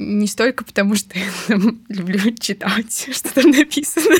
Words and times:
Не 0.00 0.28
столько 0.28 0.62
потому, 0.62 0.94
что 0.94 1.18
я 1.18 1.24
там, 1.48 1.80
люблю 1.88 2.32
читать, 2.36 3.08
что 3.12 3.34
там 3.34 3.50
написано. 3.50 4.14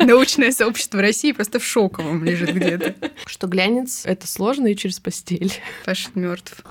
Научное 0.00 0.50
сообщество 0.50 1.00
России 1.00 1.30
просто 1.30 1.60
в 1.60 1.64
шоковом 1.64 2.24
лежит 2.24 2.52
где-то. 2.52 2.96
Что 3.24 3.46
глянец— 3.46 4.02
это 4.06 4.26
сложно 4.26 4.66
и 4.66 4.74
через 4.74 4.98
постель. 4.98 5.52
Паша 5.84 6.10
мертв. 6.16 6.64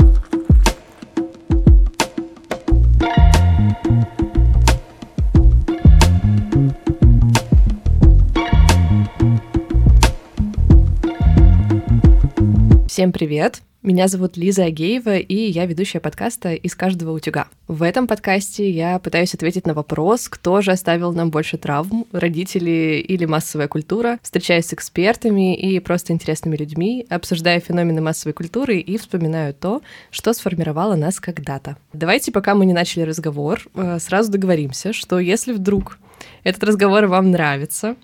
Всем 12.89 13.13
привет! 13.13 13.61
Меня 13.83 14.07
зовут 14.07 14.37
Лиза 14.37 14.63
Агеева, 14.63 15.17
и 15.17 15.35
я 15.35 15.65
ведущая 15.65 15.99
подкаста 15.99 16.53
«Из 16.53 16.73
каждого 16.73 17.11
утюга». 17.11 17.47
В 17.67 17.83
этом 17.83 18.07
подкасте 18.07 18.69
я 18.69 18.97
пытаюсь 18.97 19.33
ответить 19.33 19.67
на 19.67 19.73
вопрос, 19.73 20.29
кто 20.29 20.61
же 20.61 20.71
оставил 20.71 21.11
нам 21.11 21.31
больше 21.31 21.57
травм, 21.57 22.05
родители 22.13 23.03
или 23.05 23.25
массовая 23.25 23.67
культура, 23.67 24.19
встречаюсь 24.21 24.67
с 24.67 24.73
экспертами 24.73 25.53
и 25.53 25.81
просто 25.81 26.13
интересными 26.13 26.55
людьми, 26.55 27.05
обсуждая 27.09 27.59
феномены 27.59 27.99
массовой 27.99 28.31
культуры 28.31 28.77
и 28.77 28.97
вспоминаю 28.97 29.53
то, 29.53 29.81
что 30.11 30.31
сформировало 30.31 30.95
нас 30.95 31.19
когда-то. 31.19 31.75
Давайте, 31.91 32.31
пока 32.31 32.55
мы 32.55 32.65
не 32.65 32.73
начали 32.73 33.01
разговор, 33.01 33.67
э, 33.75 33.97
сразу 33.99 34.31
договоримся, 34.31 34.93
что 34.93 35.19
если 35.19 35.51
вдруг 35.51 35.99
этот 36.43 36.63
разговор 36.63 37.05
вам 37.05 37.31
нравится, 37.31 37.95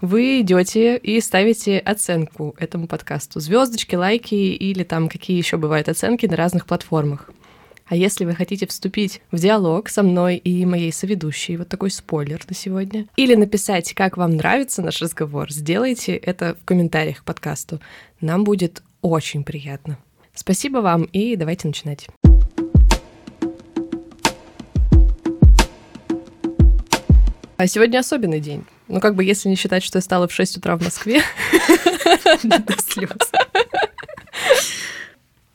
вы 0.00 0.40
идете 0.40 0.96
и 0.96 1.20
ставите 1.20 1.78
оценку 1.78 2.54
этому 2.58 2.86
подкасту. 2.86 3.40
Звездочки, 3.40 3.94
лайки 3.94 4.34
или 4.34 4.82
там 4.84 5.08
какие 5.08 5.36
еще 5.36 5.56
бывают 5.56 5.88
оценки 5.88 6.26
на 6.26 6.36
разных 6.36 6.66
платформах. 6.66 7.30
А 7.86 7.96
если 7.96 8.24
вы 8.24 8.34
хотите 8.34 8.66
вступить 8.66 9.20
в 9.30 9.38
диалог 9.38 9.90
со 9.90 10.02
мной 10.02 10.36
и 10.36 10.64
моей 10.64 10.92
соведущей, 10.92 11.56
вот 11.56 11.68
такой 11.68 11.90
спойлер 11.90 12.40
на 12.48 12.54
сегодня, 12.54 13.06
или 13.16 13.34
написать, 13.34 13.92
как 13.92 14.16
вам 14.16 14.36
нравится 14.36 14.80
наш 14.82 15.02
разговор, 15.02 15.50
сделайте 15.52 16.16
это 16.16 16.56
в 16.60 16.64
комментариях 16.64 17.18
к 17.18 17.24
подкасту. 17.24 17.80
Нам 18.20 18.44
будет 18.44 18.82
очень 19.02 19.44
приятно. 19.44 19.98
Спасибо 20.34 20.78
вам 20.78 21.04
и 21.04 21.36
давайте 21.36 21.68
начинать. 21.68 22.08
А 27.56 27.66
сегодня 27.66 27.98
особенный 27.98 28.40
день. 28.40 28.64
Ну, 28.88 29.00
как 29.00 29.14
бы, 29.14 29.24
если 29.24 29.48
не 29.48 29.56
считать, 29.56 29.82
что 29.82 29.98
я 29.98 30.02
стала 30.02 30.26
в 30.26 30.32
6 30.32 30.58
утра 30.58 30.76
в 30.76 30.82
Москве. 30.82 31.22
До 32.42 32.74
слез. 32.86 33.10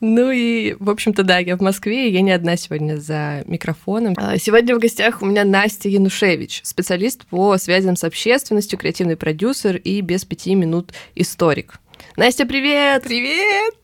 Ну 0.00 0.30
и, 0.30 0.76
в 0.80 0.88
общем-то, 0.88 1.24
да, 1.24 1.38
я 1.38 1.58
в 1.58 1.60
Москве, 1.60 2.08
и 2.08 2.12
я 2.12 2.22
не 2.22 2.30
одна 2.32 2.56
сегодня 2.56 2.96
за 2.96 3.42
микрофоном. 3.46 4.14
А, 4.16 4.38
сегодня 4.38 4.74
в 4.74 4.78
гостях 4.78 5.20
у 5.20 5.26
меня 5.26 5.44
Настя 5.44 5.90
Янушевич, 5.90 6.62
специалист 6.64 7.26
по 7.26 7.58
связям 7.58 7.96
с 7.96 8.04
общественностью, 8.04 8.78
креативный 8.78 9.16
продюсер 9.16 9.76
и 9.76 10.00
без 10.00 10.24
пяти 10.24 10.54
минут 10.54 10.94
историк. 11.14 11.80
Настя, 12.16 12.46
привет! 12.46 13.04
Привет! 13.04 13.74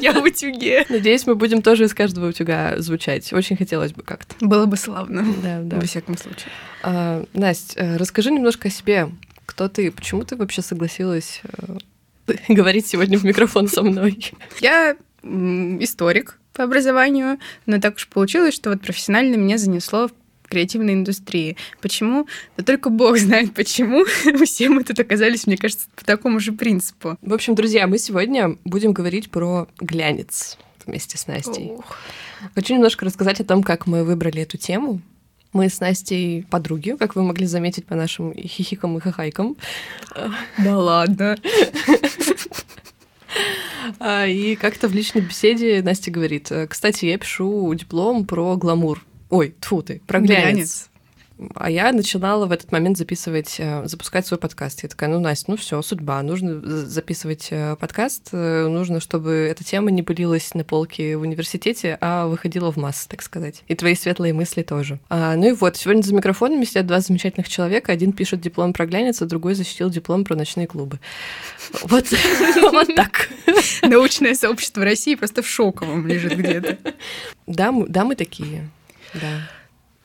Я 0.02 0.12
в 0.12 0.22
утюге. 0.22 0.86
Надеюсь, 0.88 1.26
мы 1.26 1.34
будем 1.34 1.62
тоже 1.62 1.84
из 1.84 1.94
каждого 1.94 2.28
утюга 2.28 2.78
звучать. 2.78 3.32
Очень 3.32 3.56
хотелось 3.56 3.92
бы 3.92 4.02
как-то. 4.02 4.34
Было 4.40 4.66
бы 4.66 4.76
славно. 4.76 5.24
Да, 5.42 5.60
да. 5.62 5.76
Во 5.76 5.82
всяком 5.82 6.16
случае. 6.16 6.50
А, 6.82 7.24
Настя, 7.34 7.80
э, 7.80 7.96
расскажи 7.96 8.30
немножко 8.30 8.68
о 8.68 8.70
себе. 8.70 9.10
Кто 9.46 9.68
ты? 9.68 9.90
Почему 9.90 10.24
ты 10.24 10.36
вообще 10.36 10.62
согласилась 10.62 11.42
э, 11.44 12.34
говорить 12.48 12.86
сегодня 12.86 13.18
в 13.18 13.24
микрофон 13.24 13.68
со 13.68 13.82
мной? 13.82 14.32
Я 14.60 14.96
историк 15.22 16.38
по 16.52 16.64
образованию, 16.64 17.38
но 17.66 17.80
так 17.80 17.96
уж 17.96 18.08
получилось, 18.08 18.54
что 18.54 18.70
вот 18.70 18.80
профессионально 18.82 19.36
меня 19.36 19.58
занесло 19.58 20.10
креативной 20.48 20.94
индустрии. 20.94 21.56
Почему? 21.80 22.26
Да 22.56 22.64
только 22.64 22.90
Бог 22.90 23.18
знает 23.18 23.54
почему. 23.54 24.04
Все 24.44 24.68
мы 24.68 24.84
тут 24.84 24.98
оказались, 25.00 25.46
мне 25.46 25.56
кажется, 25.56 25.88
по 25.94 26.04
такому 26.04 26.40
же 26.40 26.52
принципу. 26.52 27.16
В 27.22 27.32
общем, 27.32 27.54
друзья, 27.54 27.86
мы 27.86 27.98
сегодня 27.98 28.56
будем 28.64 28.92
говорить 28.92 29.30
про 29.30 29.68
глянец 29.80 30.58
вместе 30.86 31.18
с 31.18 31.26
Настей. 31.26 31.72
Ох. 31.72 31.96
Хочу 32.54 32.74
немножко 32.74 33.04
рассказать 33.04 33.40
о 33.40 33.44
том, 33.44 33.62
как 33.62 33.86
мы 33.86 34.04
выбрали 34.04 34.42
эту 34.42 34.56
тему. 34.56 35.00
Мы 35.52 35.68
с 35.68 35.80
Настей 35.80 36.44
подруги, 36.44 36.94
как 36.98 37.16
вы 37.16 37.22
могли 37.22 37.46
заметить 37.46 37.86
по 37.86 37.94
нашим 37.94 38.34
хихикам 38.34 38.98
и 38.98 39.00
хахайкам. 39.00 39.56
Да 40.58 40.78
ладно. 40.78 41.36
А, 44.00 44.26
и 44.26 44.56
как-то 44.56 44.88
в 44.88 44.92
личной 44.92 45.22
беседе 45.22 45.80
Настя 45.82 46.10
говорит, 46.10 46.50
кстати, 46.68 47.06
я 47.06 47.18
пишу 47.18 47.72
диплом 47.74 48.26
про 48.26 48.56
гламур. 48.56 49.02
Ой, 49.30 49.54
тфу 49.60 49.82
ты, 49.82 50.00
про 50.06 50.20
глянец. 50.20 50.88
А 51.54 51.70
я 51.70 51.92
начинала 51.92 52.46
в 52.46 52.52
этот 52.52 52.72
момент 52.72 52.98
записывать, 52.98 53.56
э, 53.58 53.86
запускать 53.86 54.26
свой 54.26 54.40
подкаст. 54.40 54.82
Я 54.82 54.88
такая, 54.88 55.08
ну, 55.08 55.20
Настя, 55.20 55.52
ну 55.52 55.56
все, 55.56 55.80
судьба. 55.82 56.20
Нужно 56.22 56.60
записывать 56.86 57.48
э, 57.50 57.76
подкаст. 57.76 58.30
Э, 58.32 58.66
нужно, 58.66 58.98
чтобы 58.98 59.46
эта 59.48 59.62
тема 59.62 59.92
не 59.92 60.02
пылилась 60.02 60.52
на 60.54 60.64
полке 60.64 61.16
в 61.16 61.20
университете, 61.20 61.96
а 62.00 62.26
выходила 62.26 62.72
в 62.72 62.76
массы, 62.76 63.08
так 63.08 63.22
сказать. 63.22 63.62
И 63.68 63.76
твои 63.76 63.94
светлые 63.94 64.32
мысли 64.32 64.62
тоже. 64.62 64.98
А, 65.10 65.36
ну 65.36 65.50
и 65.50 65.52
вот, 65.52 65.76
сегодня 65.76 66.02
за 66.02 66.12
микрофонами 66.12 66.64
сидят 66.64 66.86
два 66.86 67.00
замечательных 67.00 67.48
человека. 67.48 67.92
Один 67.92 68.12
пишет 68.12 68.40
диплом 68.40 68.72
про 68.72 68.86
глянец, 68.86 69.22
а 69.22 69.26
другой 69.26 69.54
защитил 69.54 69.90
диплом 69.90 70.24
про 70.24 70.34
ночные 70.34 70.66
клубы. 70.66 70.98
Вот, 71.84 72.06
так. 72.96 73.28
Научное 73.82 74.34
сообщество 74.34 74.82
России 74.82 75.14
просто 75.14 75.42
в 75.42 75.46
шоковом 75.46 76.04
лежит 76.04 76.36
где-то. 76.36 76.78
Да, 77.46 77.70
мы 77.70 78.16
такие. 78.16 78.68
Да. 79.14 79.48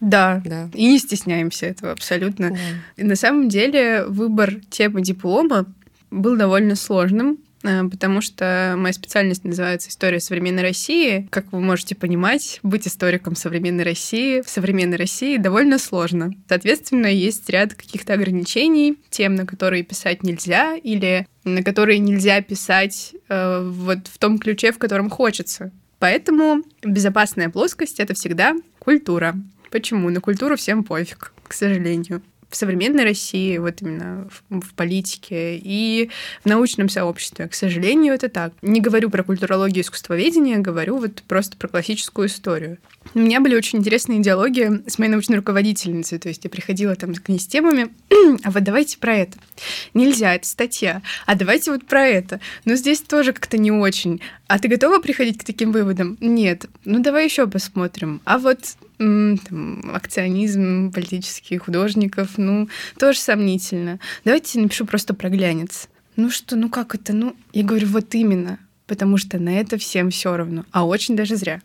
Да, 0.03 0.41
да. 0.43 0.69
И 0.73 0.85
не 0.85 0.99
стесняемся 0.99 1.67
этого 1.67 1.91
абсолютно. 1.91 2.51
Да. 2.51 2.57
И 2.97 3.03
на 3.03 3.15
самом 3.15 3.47
деле 3.47 4.03
выбор 4.05 4.55
темы 4.69 5.01
диплома 5.01 5.65
был 6.11 6.35
довольно 6.35 6.75
сложным, 6.75 7.39
э, 7.63 7.83
потому 7.85 8.19
что 8.19 8.75
моя 8.77 8.91
специальность 8.93 9.45
называется 9.45 9.89
«История 9.89 10.19
современной 10.19 10.61
России». 10.61 11.27
Как 11.31 11.53
вы 11.53 11.61
можете 11.61 11.95
понимать, 11.95 12.59
быть 12.63 12.85
историком 12.85 13.37
современной 13.37 13.85
России 13.85 14.41
в 14.41 14.49
современной 14.49 14.97
России 14.97 15.37
довольно 15.37 15.79
сложно. 15.79 16.33
Соответственно, 16.49 17.07
есть 17.07 17.49
ряд 17.49 17.73
каких-то 17.73 18.13
ограничений, 18.13 18.97
тем, 19.09 19.35
на 19.35 19.45
которые 19.45 19.83
писать 19.83 20.21
нельзя, 20.21 20.75
или 20.75 21.25
на 21.45 21.63
которые 21.63 21.99
нельзя 21.99 22.41
писать 22.41 23.15
э, 23.29 23.69
вот 23.69 24.07
в 24.07 24.17
том 24.17 24.37
ключе, 24.37 24.73
в 24.73 24.77
котором 24.77 25.09
хочется. 25.09 25.71
Поэтому 26.03 26.63
безопасная 26.81 27.49
плоскость— 27.49 27.97
это 28.01 28.13
всегда 28.13 28.57
культура. 28.77 29.35
Почему? 29.71 30.09
На 30.09 30.19
культуру 30.19 30.57
всем 30.57 30.83
пофиг, 30.83 31.31
к 31.47 31.53
сожалению 31.53 32.21
в 32.49 32.55
современной 32.55 33.03
России, 33.03 33.57
вот 33.57 33.81
именно 33.81 34.29
в, 34.29 34.59
в 34.59 34.73
политике 34.75 35.57
и 35.57 36.11
в 36.43 36.45
научном 36.45 36.87
сообществе. 36.87 37.47
К 37.47 37.53
сожалению, 37.55 38.13
это 38.13 38.29
так. 38.29 38.53
Не 38.61 38.79
говорю 38.79 39.09
про 39.09 39.23
культурологию 39.23 39.77
и 39.77 39.81
искусствоведение, 39.81 40.59
говорю 40.59 40.97
вот 40.97 41.23
просто 41.23 41.57
про 41.57 41.67
классическую 41.67 42.27
историю. 42.27 42.77
У 43.15 43.19
меня 43.19 43.41
были 43.41 43.55
очень 43.55 43.79
интересные 43.79 44.21
диалоги 44.21 44.81
с 44.87 44.97
моей 44.97 45.11
научной 45.11 45.37
руководительницей, 45.37 46.17
то 46.17 46.29
есть 46.29 46.43
я 46.43 46.49
приходила 46.49 46.95
там 46.95 47.13
к 47.13 47.29
ней 47.29 47.39
с 47.39 47.45
темами, 47.45 47.89
а 48.43 48.49
вот 48.49 48.63
давайте 48.63 48.97
про 48.97 49.15
это. 49.15 49.37
Нельзя, 49.93 50.33
это 50.33 50.47
статья. 50.47 51.01
А 51.25 51.35
давайте 51.35 51.71
вот 51.71 51.85
про 51.85 52.07
это. 52.07 52.39
Но 52.65 52.75
здесь 52.75 53.01
тоже 53.01 53.33
как-то 53.33 53.57
не 53.57 53.71
очень. 53.71 54.21
А 54.47 54.57
ты 54.57 54.67
готова 54.67 54.99
приходить 54.99 55.37
к 55.37 55.43
таким 55.43 55.71
выводам? 55.71 56.17
Нет. 56.21 56.65
Ну 56.85 56.99
давай 56.99 57.25
еще 57.25 57.45
посмотрим. 57.45 58.21
А 58.25 58.39
вот 58.39 58.59
там, 58.97 59.91
акционизм 59.93 60.91
политических 60.91 61.63
художников, 61.63 62.37
ну, 62.37 62.69
тоже 62.97 63.19
сомнительно. 63.19 63.99
Давайте 64.25 64.59
напишу 64.59 64.85
просто 64.85 65.13
про 65.13 65.29
глянец. 65.29 65.87
Ну 66.15 66.29
что, 66.29 66.55
ну 66.55 66.69
как 66.69 66.95
это? 66.95 67.13
Ну, 67.13 67.35
я 67.53 67.63
говорю, 67.63 67.87
вот 67.87 68.13
именно, 68.15 68.59
потому 68.87 69.17
что 69.17 69.39
на 69.39 69.59
это 69.59 69.77
всем 69.77 70.09
все 70.09 70.35
равно, 70.37 70.65
а 70.71 70.85
очень 70.85 71.15
даже 71.15 71.35
зря. 71.35 71.61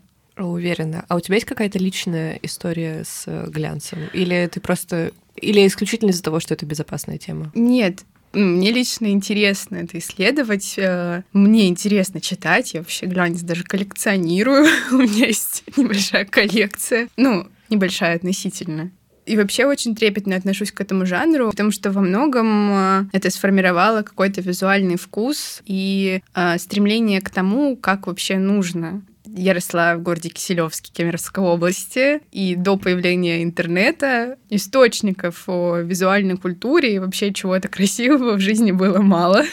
Уверена. 0.47 1.05
А 1.07 1.15
у 1.15 1.19
тебя 1.19 1.35
есть 1.35 1.47
какая-то 1.47 1.79
личная 1.79 2.39
история 2.41 3.03
с 3.05 3.25
глянцем? 3.47 3.99
Или 4.13 4.49
ты 4.51 4.59
просто... 4.59 5.11
Или 5.35 5.65
исключительно 5.65 6.09
из-за 6.09 6.23
того, 6.23 6.39
что 6.39 6.53
это 6.53 6.65
безопасная 6.65 7.17
тема? 7.17 7.51
Нет, 7.55 8.03
мне 8.33 8.71
лично 8.71 9.07
интересно 9.07 9.77
это 9.77 9.97
исследовать. 9.97 10.75
Э, 10.77 11.23
мне 11.33 11.67
интересно 11.67 12.21
читать. 12.21 12.73
Я 12.73 12.81
вообще 12.81 13.07
глянец 13.07 13.41
даже 13.41 13.63
коллекционирую. 13.63 14.67
У 14.91 14.97
меня 14.97 15.27
есть 15.27 15.63
небольшая 15.75 16.25
коллекция. 16.25 17.09
Ну, 17.17 17.47
небольшая 17.69 18.15
относительно. 18.15 18.91
И 19.25 19.37
вообще 19.37 19.65
очень 19.65 19.95
трепетно 19.95 20.35
отношусь 20.35 20.71
к 20.71 20.81
этому 20.81 21.05
жанру, 21.05 21.51
потому 21.51 21.71
что 21.71 21.91
во 21.91 22.01
многом 22.01 22.71
э, 22.71 23.05
это 23.13 23.29
сформировало 23.29 24.01
какой-то 24.03 24.41
визуальный 24.41 24.97
вкус 24.97 25.61
и 25.65 26.21
э, 26.35 26.57
стремление 26.57 27.21
к 27.21 27.29
тому, 27.29 27.77
как 27.77 28.07
вообще 28.07 28.37
нужно 28.37 29.03
я 29.35 29.53
росла 29.53 29.95
в 29.95 30.01
городе 30.01 30.29
Киселевске 30.29 30.91
Кемеровской 30.93 31.43
области, 31.43 32.21
и 32.31 32.55
до 32.55 32.77
появления 32.77 33.43
интернета 33.43 34.37
источников 34.49 35.43
о 35.47 35.77
визуальной 35.77 36.37
культуре 36.37 36.95
и 36.95 36.99
вообще 36.99 37.33
чего-то 37.33 37.67
красивого 37.67 38.33
в 38.33 38.39
жизни 38.39 38.71
было 38.71 38.99
мало. 39.01 39.45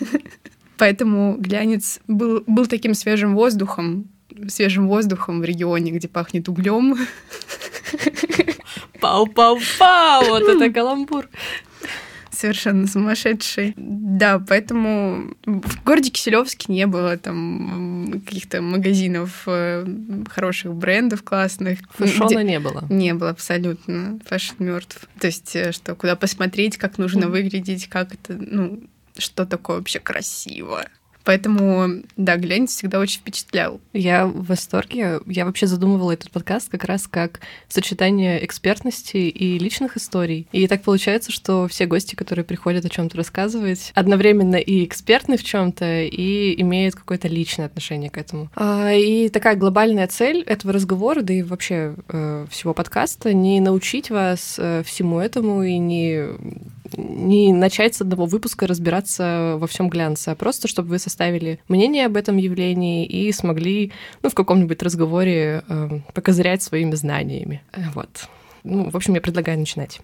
Поэтому 0.78 1.36
глянец 1.38 2.00
был, 2.06 2.42
был 2.46 2.66
таким 2.66 2.94
свежим 2.94 3.34
воздухом, 3.34 4.08
свежим 4.48 4.88
воздухом 4.88 5.40
в 5.40 5.44
регионе, 5.44 5.92
где 5.92 6.08
пахнет 6.08 6.48
углем. 6.48 6.96
Пау-пау-пау! 9.00 10.28
Вот 10.28 10.42
это 10.42 10.72
каламбур 10.72 11.26
совершенно 12.40 12.86
сумасшедший. 12.86 13.74
Да, 13.76 14.38
поэтому 14.38 15.34
в 15.44 15.84
городе 15.84 16.10
Киселевске 16.10 16.72
не 16.72 16.86
было 16.86 17.16
там 17.16 18.22
каких-то 18.26 18.62
магазинов 18.62 19.42
э, 19.46 19.86
хороших 20.28 20.74
брендов 20.74 21.22
классных. 21.22 21.80
Fashion 21.94 22.36
а 22.36 22.42
где... 22.42 22.44
не 22.44 22.60
было. 22.60 22.84
Не 22.88 23.14
было 23.14 23.30
абсолютно. 23.30 24.18
Fashion 24.26 24.64
мертв. 24.64 25.08
То 25.18 25.26
есть, 25.26 25.54
э, 25.54 25.72
что 25.72 25.94
куда 25.94 26.16
посмотреть, 26.16 26.76
как 26.78 26.98
нужно 26.98 27.28
выглядеть, 27.28 27.88
как 27.88 28.14
это, 28.14 28.34
ну, 28.34 28.82
что 29.18 29.44
такое 29.46 29.78
вообще 29.78 30.00
красиво. 30.00 30.86
Поэтому, 31.24 32.02
да, 32.16 32.36
глянец 32.36 32.70
всегда 32.70 32.98
очень 32.98 33.20
впечатлял. 33.20 33.80
Я 33.92 34.26
в 34.26 34.46
восторге. 34.46 35.20
Я 35.26 35.44
вообще 35.44 35.66
задумывала 35.66 36.12
этот 36.12 36.30
подкаст 36.30 36.70
как 36.70 36.84
раз 36.84 37.06
как 37.06 37.40
сочетание 37.68 38.44
экспертности 38.44 39.16
и 39.16 39.58
личных 39.58 39.96
историй. 39.96 40.46
И 40.52 40.66
так 40.66 40.82
получается, 40.82 41.32
что 41.32 41.68
все 41.68 41.86
гости, 41.86 42.14
которые 42.14 42.44
приходят 42.44 42.84
о 42.84 42.88
чем-то 42.88 43.16
рассказывать, 43.16 43.92
одновременно 43.94 44.56
и 44.56 44.84
экспертны 44.84 45.36
в 45.36 45.44
чем-то, 45.44 46.02
и 46.02 46.60
имеют 46.60 46.94
какое-то 46.94 47.28
личное 47.28 47.66
отношение 47.66 48.10
к 48.10 48.18
этому. 48.18 48.50
А, 48.54 48.92
и 48.92 49.28
такая 49.28 49.56
глобальная 49.56 50.06
цель 50.06 50.42
этого 50.42 50.72
разговора, 50.72 51.22
да 51.22 51.34
и 51.34 51.42
вообще 51.42 51.94
э, 52.08 52.46
всего 52.50 52.74
подкаста, 52.74 53.32
не 53.32 53.60
научить 53.60 54.10
вас 54.10 54.56
э, 54.58 54.82
всему 54.84 55.18
этому 55.20 55.62
и 55.62 55.78
не 55.78 56.28
не 56.96 57.52
начать 57.52 57.94
с 57.94 58.00
одного 58.00 58.26
выпуска 58.26 58.66
разбираться 58.66 59.56
во 59.58 59.66
всем 59.66 59.88
глянце, 59.88 60.30
а 60.30 60.34
просто 60.34 60.68
чтобы 60.68 60.90
вы 60.90 60.98
составили 60.98 61.60
мнение 61.68 62.06
об 62.06 62.16
этом 62.16 62.36
явлении 62.36 63.06
и 63.06 63.32
смогли 63.32 63.92
ну, 64.22 64.30
в 64.30 64.34
каком-нибудь 64.34 64.82
разговоре 64.82 65.62
э, 65.68 66.00
покозырять 66.14 66.62
своими 66.62 66.94
знаниями. 66.94 67.62
Э, 67.72 67.82
вот. 67.94 68.28
Ну, 68.64 68.90
в 68.90 68.96
общем, 68.96 69.14
я 69.14 69.20
предлагаю 69.20 69.58
начинать. 69.58 70.00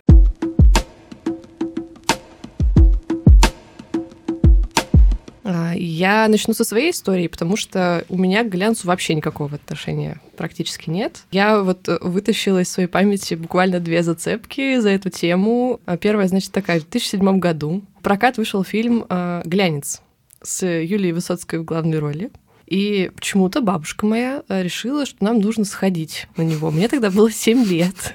Я 5.76 6.26
начну 6.28 6.54
со 6.54 6.64
своей 6.64 6.90
истории, 6.90 7.28
потому 7.28 7.56
что 7.56 8.04
у 8.08 8.18
меня 8.18 8.42
к 8.42 8.48
глянцу 8.48 8.88
вообще 8.88 9.14
никакого 9.14 9.54
отношения 9.54 10.20
практически 10.36 10.90
нет. 10.90 11.24
Я 11.30 11.62
вот 11.62 11.88
э, 11.88 11.98
вытащила 12.00 12.60
из 12.62 12.68
своей 12.68 12.88
памяти 12.88 13.34
буквально 13.34 13.80
две 13.80 14.02
зацепки 14.02 14.78
за 14.80 14.90
эту 14.90 15.10
тему. 15.10 15.80
А 15.86 15.96
первая, 15.96 16.28
значит, 16.28 16.52
такая. 16.52 16.80
В 16.80 16.88
2007 16.90 17.38
году 17.38 17.82
в 17.98 18.02
прокат 18.02 18.38
вышел 18.38 18.64
фильм 18.64 19.06
а, 19.08 19.42
«Глянец» 19.44 20.02
с 20.42 20.66
Юлией 20.66 21.12
Высоцкой 21.12 21.60
в 21.60 21.64
главной 21.64 21.98
роли. 21.98 22.30
И 22.66 23.10
почему-то 23.14 23.60
бабушка 23.60 24.04
моя 24.04 24.42
э, 24.48 24.62
решила, 24.62 25.06
что 25.06 25.24
нам 25.24 25.40
нужно 25.40 25.64
сходить 25.64 26.26
на 26.36 26.42
него. 26.42 26.70
Мне 26.70 26.88
тогда 26.88 27.10
было 27.10 27.30
7 27.30 27.64
лет. 27.64 28.14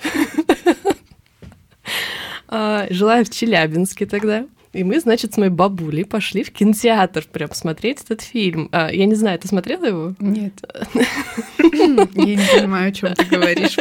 Жила 2.89 3.23
в 3.23 3.29
Челябинске 3.29 4.05
тогда. 4.05 4.45
И 4.73 4.83
мы, 4.83 4.99
значит, 4.99 5.33
с 5.33 5.37
моей 5.37 5.51
бабулей 5.51 6.05
пошли 6.05 6.43
в 6.43 6.51
кинотеатр 6.51 7.25
прям 7.31 7.51
смотреть 7.53 8.01
этот 8.03 8.21
фильм. 8.21 8.69
А, 8.71 8.89
я 8.91 9.05
не 9.05 9.15
знаю, 9.15 9.37
ты 9.37 9.47
смотрела 9.47 9.85
его? 9.85 10.15
Нет. 10.19 10.53
Я 11.73 11.87
не 12.35 12.59
понимаю, 12.59 12.89
о 12.89 12.91
чем 12.91 13.13
ты 13.13 13.25
говоришь. 13.25 13.77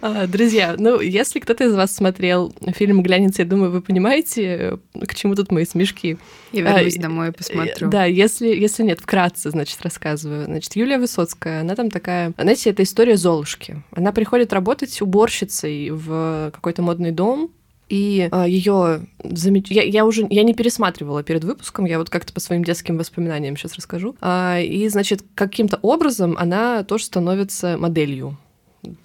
А, 0.00 0.26
друзья, 0.26 0.74
ну, 0.78 1.00
если 1.00 1.40
кто-то 1.40 1.64
из 1.64 1.74
вас 1.74 1.94
смотрел 1.94 2.54
фильм 2.74 3.02
«Глянец», 3.02 3.38
я 3.38 3.44
думаю, 3.44 3.70
вы 3.70 3.80
понимаете, 3.80 4.78
к 4.94 5.14
чему 5.14 5.34
тут 5.34 5.50
мои 5.50 5.64
смешки. 5.64 6.18
Я 6.52 6.62
вернусь 6.62 6.96
а, 6.96 7.02
домой 7.02 7.28
и 7.28 7.32
посмотрю. 7.32 7.88
Да, 7.88 8.04
если, 8.04 8.48
если 8.48 8.82
нет, 8.82 9.00
вкратце, 9.00 9.50
значит, 9.50 9.80
рассказываю. 9.82 10.44
Значит, 10.44 10.76
Юлия 10.76 10.98
Высоцкая, 10.98 11.60
она 11.60 11.74
там 11.74 11.90
такая... 11.90 12.32
Знаете, 12.38 12.70
это 12.70 12.82
история 12.82 13.16
Золушки. 13.16 13.82
Она 13.92 14.12
приходит 14.12 14.52
работать 14.52 15.00
уборщицей 15.00 15.90
в 15.90 16.50
какой-то 16.52 16.82
модный 16.82 17.10
дом, 17.10 17.50
и 17.88 18.28
а, 18.30 18.46
ее 18.46 19.06
замеч... 19.22 19.70
я, 19.70 19.82
я 19.82 20.04
уже 20.04 20.26
я 20.28 20.42
не 20.42 20.54
пересматривала 20.54 21.22
перед 21.22 21.44
выпуском, 21.44 21.84
я 21.84 21.98
вот 21.98 22.10
как-то 22.10 22.32
по 22.32 22.40
своим 22.40 22.64
детским 22.64 22.98
воспоминаниям 22.98 23.56
сейчас 23.56 23.74
расскажу. 23.74 24.14
А, 24.20 24.58
и, 24.60 24.88
значит, 24.88 25.24
каким-то 25.34 25.78
образом 25.82 26.36
она 26.38 26.84
тоже 26.84 27.04
становится 27.04 27.76
моделью 27.78 28.36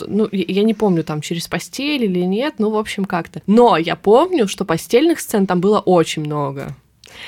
ну, 0.06 0.30
я 0.32 0.64
не 0.64 0.74
помню, 0.76 1.04
там, 1.04 1.22
через 1.22 1.48
постель 1.48 2.04
или 2.04 2.20
нет, 2.20 2.56
ну, 2.60 2.70
в 2.70 2.78
общем, 2.78 3.06
как-то. 3.06 3.42
Но 3.48 3.76
я 3.76 3.96
помню, 3.96 4.48
что 4.48 4.66
постельных 4.66 5.20
сцен 5.20 5.48
там 5.48 5.62
было 5.62 5.80
очень 5.80 6.24
много. 6.24 6.76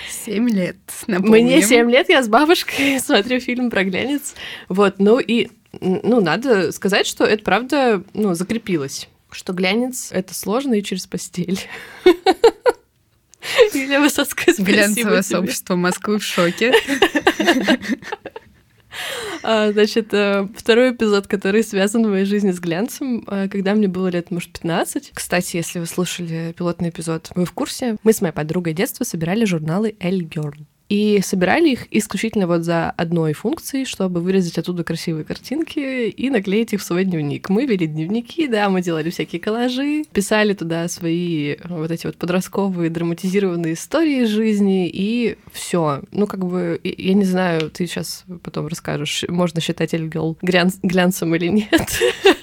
Семь 0.10 0.50
лет, 0.50 0.78
напомним. 1.08 1.46
Мне 1.46 1.62
семь 1.62 1.90
лет, 1.90 2.08
я 2.10 2.24
с 2.24 2.28
бабушкой 2.28 3.00
смотрю 3.04 3.40
фильм 3.40 3.70
про 3.70 3.84
глянец. 3.84 4.36
Вот, 4.70 4.96
ну 5.00 5.20
и, 5.20 5.50
ну, 5.82 6.22
надо 6.22 6.72
сказать, 6.72 7.08
что 7.08 7.24
это, 7.24 7.44
правда, 7.44 8.04
ну, 8.14 8.34
закрепилось 8.36 9.10
что 9.36 9.54
глянец— 9.54 10.10
это 10.12 10.34
сложно 10.34 10.74
и 10.76 10.84
через 10.84 11.06
постель. 11.08 11.60
Юлия 13.74 14.00
Высоцкая, 14.00 14.56
Глянцевое 14.58 15.22
сообщество 15.22 15.76
Москвы 15.76 16.20
в 16.20 16.24
шоке. 16.24 16.74
А, 19.44 19.74
значит, 19.74 20.14
э, 20.14 20.48
второй 20.56 20.92
эпизод, 20.92 21.28
который 21.28 21.64
связан 21.64 22.06
в 22.06 22.10
моей 22.10 22.24
жизни 22.24 22.52
с 22.52 22.60
глянцем, 22.60 23.26
э, 23.28 23.50
когда 23.50 23.76
мне 23.76 23.90
было 23.90 24.08
лет, 24.08 24.32
может, 24.32 24.52
15. 24.54 25.12
Кстати, 25.14 25.58
если 25.58 25.80
вы 25.80 25.86
слушали 25.86 26.54
пилотный 26.58 26.90
эпизод, 26.90 27.30
вы 27.36 27.46
в 27.46 27.52
курсе? 27.52 27.98
Мы 28.04 28.14
с 28.14 28.22
моей 28.22 28.34
подругой 28.34 28.74
детства 28.74 29.04
собирали 29.04 29.44
журналы 29.44 29.96
Elle 30.00 30.28
Girl. 30.28 30.56
И 30.88 31.20
собирали 31.24 31.70
их 31.70 31.88
исключительно 31.92 32.46
вот 32.48 32.64
за 32.64 32.92
одной 32.92 33.34
функцией, 33.34 33.86
чтобы 33.86 34.22
вырезать 34.22 34.58
оттуда 34.58 34.84
красивые 34.84 35.26
картинки 35.26 36.10
и 36.10 36.30
наклеить 36.30 36.74
их 36.74 36.82
в 36.82 36.84
свой 36.84 37.06
дневник. 37.06 37.50
Мы 37.50 37.66
вели 37.66 37.88
дневники, 37.88 38.48
да, 38.48 38.70
мы 38.70 38.82
делали 38.82 39.10
всякие 39.10 39.42
коллажи, 39.42 40.04
писали 40.12 40.54
туда 40.54 40.88
свои 40.88 41.56
вот 41.64 41.90
эти 41.90 42.06
вот 42.06 42.18
подростковые 42.18 42.90
драматизированные 42.90 43.74
истории 43.74 44.26
жизни, 44.26 44.88
и 44.88 45.38
все. 45.52 46.02
Ну, 46.12 46.28
как 46.28 46.46
бы, 46.46 46.80
я 46.84 47.14
не 47.14 47.26
знаю, 47.26 47.72
ты 47.72 47.88
сейчас 47.88 48.24
потом 48.44 48.68
расскажешь, 48.68 49.26
можно 49.28 49.62
считать 49.62 49.94
Эльгел 49.94 50.38
глянцем 50.42 51.36
или 51.36 51.48
нет. 51.48 52.00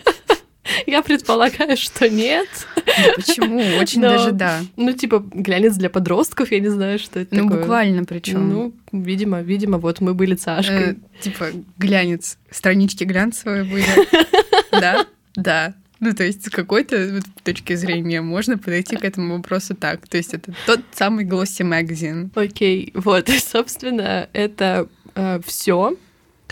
Я 0.92 1.02
предполагаю, 1.02 1.76
что 1.78 2.08
нет. 2.10 2.46
Да 2.76 3.12
почему? 3.16 3.60
Очень 3.80 4.02
Но, 4.02 4.08
даже 4.10 4.32
да. 4.32 4.60
Ну, 4.76 4.92
типа, 4.92 5.24
глянец 5.32 5.74
для 5.76 5.88
подростков, 5.88 6.52
я 6.52 6.60
не 6.60 6.68
знаю, 6.68 6.98
что 6.98 7.20
это 7.20 7.34
Ну, 7.34 7.44
такое. 7.44 7.60
буквально 7.60 8.04
причем. 8.04 8.48
Ну, 8.50 8.74
видимо, 8.92 9.40
видимо, 9.40 9.78
вот 9.78 10.02
мы 10.02 10.12
были 10.12 10.36
Сашкой. 10.36 10.90
Э, 10.92 10.94
типа, 11.22 11.46
глянец. 11.78 12.36
Странички 12.50 13.04
глянцевые 13.04 13.64
были. 13.64 13.84
Да? 14.70 15.06
Да. 15.34 15.74
Ну, 16.00 16.12
то 16.14 16.24
есть 16.24 16.44
с 16.46 16.50
какой-то 16.50 17.20
точки 17.42 17.74
зрения 17.74 18.20
можно 18.20 18.58
подойти 18.58 18.96
к 18.96 19.04
этому 19.04 19.36
вопросу 19.36 19.74
так. 19.74 20.06
То 20.08 20.16
есть 20.18 20.34
это 20.34 20.52
тот 20.66 20.80
самый 20.92 21.24
Glossy 21.24 21.62
Magazine. 21.62 22.28
Окей, 22.34 22.90
вот, 22.94 23.28
собственно, 23.38 24.28
это 24.34 24.88
э, 25.14 25.40
все 25.46 25.96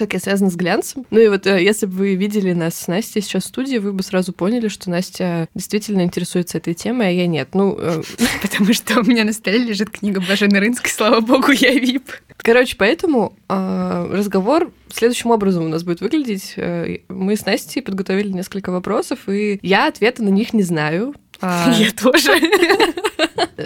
как 0.00 0.14
я 0.14 0.20
связана 0.20 0.50
с 0.50 0.56
глянцем. 0.56 1.04
Ну 1.10 1.20
и 1.20 1.28
вот 1.28 1.46
э, 1.46 1.62
если 1.62 1.86
бы 1.86 1.92
вы 1.92 2.14
видели 2.14 2.52
нас 2.52 2.74
с 2.74 2.88
Настей 2.88 3.20
сейчас 3.22 3.44
в 3.44 3.48
студии, 3.48 3.76
вы 3.76 3.92
бы 3.92 4.02
сразу 4.02 4.32
поняли, 4.32 4.68
что 4.68 4.88
Настя 4.90 5.48
действительно 5.54 6.02
интересуется 6.02 6.58
этой 6.58 6.74
темой, 6.74 7.08
а 7.08 7.10
я 7.10 7.26
нет. 7.26 7.50
Ну, 7.54 7.76
э, 7.78 8.02
потому 8.42 8.72
что 8.72 9.00
у 9.00 9.04
меня 9.04 9.24
на 9.24 9.32
столе 9.32 9.58
лежит 9.58 9.90
книга 9.90 10.20
Блаженной 10.20 10.60
Рынской, 10.60 10.90
слава 10.90 11.20
богу, 11.20 11.52
я 11.52 11.72
вип. 11.72 12.10
Короче, 12.38 12.76
поэтому 12.78 13.36
э, 13.48 14.08
разговор 14.10 14.72
следующим 14.92 15.30
образом 15.30 15.64
у 15.64 15.68
нас 15.68 15.84
будет 15.84 16.00
выглядеть. 16.00 16.54
Мы 17.08 17.36
с 17.36 17.44
Настей 17.44 17.82
подготовили 17.82 18.32
несколько 18.32 18.72
вопросов, 18.72 19.28
и 19.28 19.60
я 19.62 19.86
ответа 19.86 20.22
на 20.22 20.30
них 20.30 20.52
не 20.52 20.62
знаю. 20.62 21.14
А... 21.40 21.72
Я 21.78 21.90
тоже. 21.90 22.32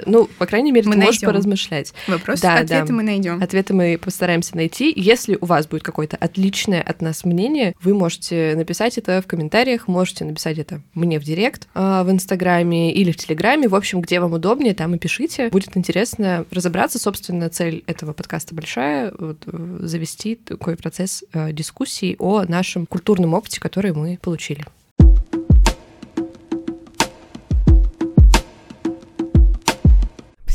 Ну, 0.06 0.28
по 0.38 0.46
крайней 0.46 0.72
мере, 0.72 0.88
мы 0.88 0.94
ты 0.94 1.00
можешь 1.00 1.20
поразмышлять. 1.20 1.94
Вопрос, 2.08 2.40
да, 2.40 2.58
ответы 2.58 2.88
да. 2.88 2.94
мы 2.94 3.02
найдем. 3.02 3.42
Ответы 3.42 3.74
мы 3.74 3.98
постараемся 3.98 4.56
найти. 4.56 4.92
Если 4.94 5.38
у 5.40 5.46
вас 5.46 5.66
будет 5.66 5.82
какое-то 5.82 6.16
отличное 6.16 6.82
от 6.82 7.00
нас 7.00 7.24
мнение, 7.24 7.74
вы 7.82 7.94
можете 7.94 8.54
написать 8.56 8.98
это 8.98 9.22
в 9.22 9.26
комментариях, 9.26 9.88
можете 9.88 10.24
написать 10.24 10.58
это 10.58 10.80
мне 10.94 11.18
в 11.18 11.24
директ, 11.24 11.68
а, 11.74 12.04
в 12.04 12.10
Инстаграме 12.10 12.92
или 12.92 13.10
в 13.12 13.16
Телеграме. 13.16 13.68
В 13.68 13.74
общем, 13.74 14.00
где 14.00 14.20
вам 14.20 14.32
удобнее, 14.32 14.74
там 14.74 14.94
и 14.94 14.98
пишите. 14.98 15.48
Будет 15.48 15.76
интересно 15.76 16.44
разобраться. 16.50 16.98
Собственно, 16.98 17.48
цель 17.50 17.84
этого 17.86 18.12
подкаста 18.12 18.54
большая 18.54 19.12
вот, 19.18 19.42
э, 19.46 19.78
завести 19.80 20.34
такой 20.34 20.76
процесс 20.76 21.24
э, 21.32 21.52
дискуссий 21.52 22.16
о 22.18 22.44
нашем 22.44 22.86
культурном 22.86 23.34
опыте, 23.34 23.60
который 23.60 23.92
мы 23.92 24.18
получили. 24.20 24.64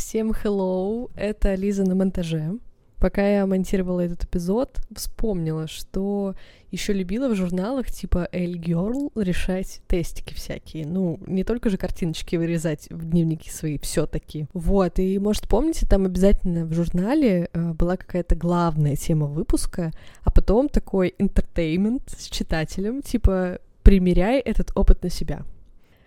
Всем 0.09 0.31
hello, 0.31 1.11
это 1.15 1.53
Лиза 1.53 1.83
на 1.83 1.93
монтаже. 1.93 2.57
пока 2.97 3.21
я 3.27 3.45
монтировала 3.45 3.99
этот 3.99 4.23
эпизод, 4.23 4.79
вспомнила, 4.95 5.67
что 5.67 6.33
еще 6.71 6.93
любила 6.93 7.29
в 7.29 7.35
журналах 7.35 7.91
типа 7.91 8.27
Elle 8.31 8.55
Girl 8.55 9.11
решать 9.13 9.83
тестики 9.85 10.33
всякие. 10.33 10.87
Ну, 10.87 11.19
не 11.27 11.43
только 11.43 11.69
же 11.69 11.77
картиночки 11.77 12.37
вырезать 12.37 12.87
в 12.89 13.07
дневники 13.07 13.51
свои 13.51 13.77
все 13.77 14.07
таки 14.07 14.47
Вот, 14.53 14.97
и, 14.97 15.19
может, 15.19 15.47
помните, 15.47 15.85
там 15.85 16.05
обязательно 16.05 16.65
в 16.65 16.73
журнале 16.73 17.47
э, 17.53 17.73
была 17.73 17.95
какая-то 17.95 18.35
главная 18.35 18.95
тема 18.95 19.27
выпуска, 19.27 19.91
а 20.23 20.31
потом 20.31 20.69
такой 20.69 21.13
entertainment 21.19 22.01
с 22.07 22.29
читателем, 22.29 23.03
типа 23.03 23.59
примеряй 23.83 24.39
этот 24.39 24.71
опыт 24.75 25.03
на 25.03 25.11
себя. 25.11 25.45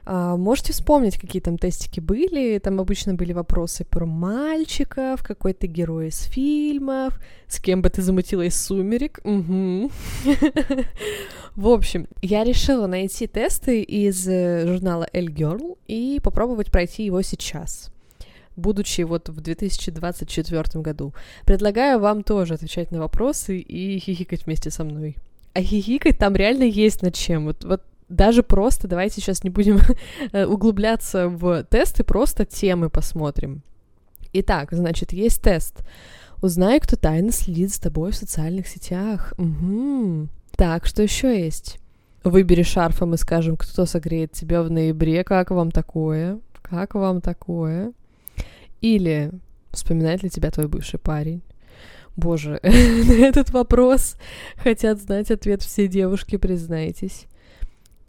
А, 0.05 0.37
можете 0.37 0.73
вспомнить, 0.73 1.17
какие 1.17 1.41
там 1.41 1.59
тестики 1.59 2.01
были? 2.01 2.59
Там 2.59 2.81
обычно 2.81 3.15
были 3.15 3.33
вопросы 3.33 3.85
про 3.85 4.05
мальчиков, 4.05 5.23
какой 5.23 5.53
ты 5.53 5.67
герой 5.67 6.09
из 6.09 6.21
фильмов, 6.23 7.21
с 7.47 7.61
кем 7.61 7.83
бы 7.83 7.91
ты 7.91 8.03
замутила 8.03 8.43
из 8.43 8.61
сумерек. 8.61 9.21
Угу. 9.25 9.91
В 11.57 11.69
общем, 11.69 12.09
я 12.21 12.43
решила 12.45 12.87
найти 12.87 13.27
тесты 13.27 13.83
из 13.83 14.27
э, 14.27 14.67
журнала 14.67 15.07
Elle 15.13 15.33
Girl 15.33 15.79
и 15.87 16.19
попробовать 16.23 16.71
пройти 16.71 17.05
его 17.05 17.23
сейчас 17.23 17.91
будучи 18.55 19.01
вот 19.01 19.31
в 19.31 19.41
2024 19.41 20.83
году. 20.83 21.15
Предлагаю 21.47 21.99
вам 21.99 22.23
тоже 22.23 22.53
отвечать 22.53 22.91
на 22.91 23.01
вопросы 23.01 23.59
и 23.59 23.99
хихикать 23.99 24.45
вместе 24.45 24.71
со 24.71 24.85
мной. 24.85 25.17
А 25.55 25.63
хихикать 25.63 26.19
там 26.19 26.37
реально 26.37 26.65
есть 26.65 27.01
над 27.01 27.15
чем. 27.15 27.47
Вот, 27.47 27.65
вот 27.65 27.83
даже 28.13 28.43
просто, 28.43 28.89
давайте 28.89 29.17
сейчас 29.21 29.43
не 29.45 29.51
будем 29.51 29.79
э, 30.33 30.45
углубляться 30.45 31.29
в 31.29 31.65
тесты, 31.65 32.05
просто 32.05 32.45
темы 32.45 32.91
посмотрим. 32.91 33.63
Итак, 34.33 34.69
значит, 34.73 35.13
есть 35.13 35.43
тест. 35.43 35.85
Узнай, 36.41 36.81
кто 36.81 36.97
тайно 36.97 37.33
следит 37.33 37.73
за 37.73 37.83
тобой 37.83 38.13
в 38.13 38.17
социальных 38.17 38.67
сетях. 38.67 39.35
Угу. 39.39 40.29
Так, 40.57 40.87
что 40.87 41.03
еще 41.03 41.41
есть? 41.41 41.79
Выбери 42.25 42.63
шарф, 42.63 43.03
а 43.03 43.07
мы 43.07 43.17
скажем, 43.17 43.57
кто 43.57 43.87
согреет 43.87 44.33
тебя 44.33 44.63
в 44.63 44.71
ноябре. 44.71 45.25
Как 45.25 45.51
вам 45.51 45.71
такое? 45.71 46.41
Как 46.63 46.95
вам 46.95 47.21
такое? 47.21 47.93
Или 48.81 49.31
вспоминает 49.71 50.23
ли 50.23 50.31
тебя 50.31 50.51
твой 50.51 50.69
бывший 50.69 50.99
парень? 50.99 51.43
Боже, 52.17 52.61
на 52.63 53.13
этот 53.13 53.51
вопрос 53.51 54.17
хотят 54.57 55.01
знать 55.01 55.31
ответ 55.31 55.63
все 55.63 55.89
девушки, 55.89 56.37
признайтесь. 56.37 57.27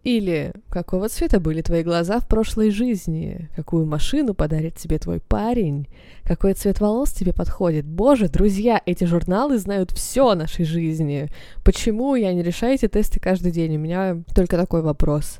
Или 0.03 0.51
какого 0.69 1.07
цвета 1.07 1.39
были 1.39 1.61
твои 1.61 1.81
глаза 1.81 2.19
в 2.19 2.27
прошлой 2.27 2.71
жизни? 2.71 3.49
Какую 3.55 3.85
машину 3.85 4.33
подарит 4.33 4.75
тебе 4.75 4.99
твой 4.99 5.21
парень? 5.21 5.87
Какой 6.23 6.53
цвет 6.55 6.81
волос 6.81 7.13
тебе 7.13 7.31
подходит? 7.31 7.85
Боже, 7.85 8.27
друзья, 8.27 8.81
эти 8.85 9.05
журналы 9.05 9.57
знают 9.57 9.91
все 9.91 10.29
о 10.29 10.35
нашей 10.35 10.65
жизни. 10.65 11.29
Почему 11.63 12.15
я 12.15 12.33
не 12.33 12.43
решаю 12.43 12.73
эти 12.73 12.89
тесты 12.89 13.21
каждый 13.21 13.53
день? 13.53 13.77
У 13.77 13.79
меня 13.79 14.21
только 14.35 14.57
такой 14.57 14.81
вопрос. 14.81 15.39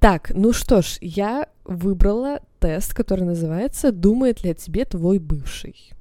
Так, 0.00 0.32
ну 0.34 0.54
что 0.54 0.80
ж, 0.80 0.96
я 1.02 1.46
выбрала 1.64 2.40
тест, 2.60 2.94
который 2.94 3.24
называется 3.24 3.92
«Думает 3.92 4.42
ли 4.42 4.50
о 4.50 4.54
тебе 4.54 4.86
твой 4.86 5.18
бывший?» 5.18 5.95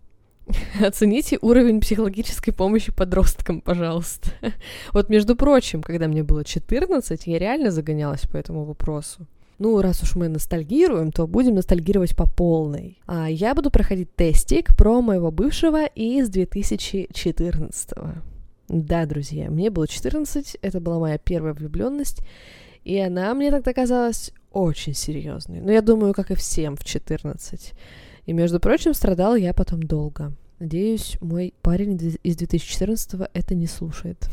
Оцените 0.81 1.37
уровень 1.41 1.81
психологической 1.81 2.53
помощи 2.53 2.91
подросткам, 2.91 3.61
пожалуйста. 3.61 4.29
Вот, 4.93 5.09
между 5.09 5.35
прочим, 5.35 5.81
когда 5.81 6.07
мне 6.07 6.23
было 6.23 6.43
14, 6.43 7.27
я 7.27 7.39
реально 7.39 7.71
загонялась 7.71 8.21
по 8.21 8.37
этому 8.37 8.63
вопросу. 8.63 9.25
Ну, 9.57 9.81
раз 9.81 10.03
уж 10.03 10.15
мы 10.15 10.27
ностальгируем, 10.27 11.11
то 11.11 11.27
будем 11.27 11.55
ностальгировать 11.55 12.15
по 12.15 12.27
полной. 12.27 12.99
А 13.05 13.29
я 13.29 13.55
буду 13.55 13.71
проходить 13.71 14.13
тестик 14.15 14.75
про 14.75 15.01
моего 15.01 15.31
бывшего 15.31 15.85
из 15.85 16.29
2014. 16.29 17.89
Да, 18.67 19.05
друзья, 19.05 19.49
мне 19.49 19.69
было 19.69 19.87
14, 19.87 20.57
это 20.61 20.79
была 20.81 20.99
моя 20.99 21.17
первая 21.17 21.53
влюбленность, 21.53 22.19
и 22.83 22.97
она 22.97 23.33
мне 23.33 23.51
тогда 23.51 23.73
казалась 23.73 24.31
очень 24.51 24.93
серьезной. 24.93 25.61
Но 25.61 25.71
я 25.71 25.81
думаю, 25.81 26.13
как 26.13 26.31
и 26.31 26.35
всем 26.35 26.75
в 26.75 26.83
14. 26.83 27.73
И, 28.25 28.33
между 28.33 28.59
прочим, 28.59 28.93
страдал 28.93 29.35
я 29.35 29.53
потом 29.53 29.83
долго. 29.83 30.33
Надеюсь, 30.59 31.17
мой 31.21 31.53
парень 31.61 31.99
из 32.23 32.37
2014 32.37 33.29
это 33.33 33.55
не 33.55 33.67
слушает. 33.67 34.29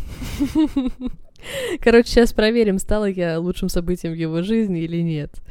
Короче, 1.80 2.08
сейчас 2.08 2.32
проверим, 2.32 2.78
стала 2.78 3.06
я 3.06 3.40
лучшим 3.40 3.68
событием 3.68 4.12
в 4.12 4.16
его 4.16 4.42
жизни 4.42 4.80
или 4.80 5.02
нет. 5.02 5.42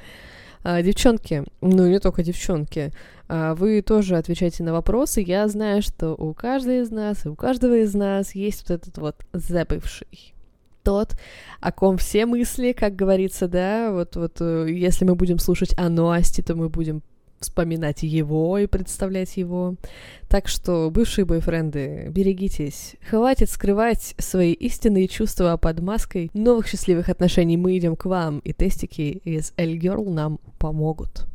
А, 0.63 0.81
девчонки, 0.81 1.43
ну 1.59 1.87
не 1.87 1.99
только 1.99 2.23
девчонки, 2.23 2.91
а, 3.27 3.55
вы 3.55 3.81
тоже 3.81 4.15
отвечайте 4.15 4.63
на 4.63 4.71
вопросы. 4.71 5.21
Я 5.21 5.47
знаю, 5.47 5.81
что 5.81 6.13
у 6.13 6.33
каждой 6.33 6.81
из 6.81 6.91
нас 6.91 7.25
и 7.25 7.29
у 7.29 7.35
каждого 7.35 7.77
из 7.77 7.93
нас 7.93 8.33
есть 8.35 8.69
вот 8.69 8.71
этот 8.71 8.97
вот 8.97 9.15
забывший 9.33 10.33
тот, 10.83 11.15
о 11.59 11.71
ком 11.71 11.97
все 11.97 12.25
мысли, 12.25 12.71
как 12.71 12.95
говорится, 12.95 13.47
да, 13.47 13.91
вот, 13.91 14.15
вот 14.15 14.37
э, 14.39 14.65
если 14.69 15.05
мы 15.05 15.13
будем 15.13 15.37
слушать 15.37 15.77
о 15.77 15.89
Носте, 15.89 16.41
то 16.41 16.55
мы 16.55 16.69
будем 16.69 17.03
вспоминать 17.41 18.03
его 18.03 18.57
и 18.57 18.67
представлять 18.67 19.35
его. 19.37 19.75
Так 20.29 20.47
что, 20.47 20.89
бывшие 20.91 21.25
бойфренды, 21.25 22.07
берегитесь. 22.09 22.95
Хватит 23.09 23.49
скрывать 23.49 24.15
свои 24.17 24.53
истинные 24.53 25.07
чувства 25.07 25.57
под 25.57 25.81
маской 25.81 26.31
новых 26.33 26.67
счастливых 26.67 27.09
отношений. 27.09 27.57
Мы 27.57 27.77
идем 27.77 27.95
к 27.95 28.05
вам, 28.05 28.39
и 28.39 28.53
тестики 28.53 29.21
из 29.23 29.53
L 29.57 29.71
Girl 29.71 30.09
нам 30.09 30.39
помогут. 30.57 31.27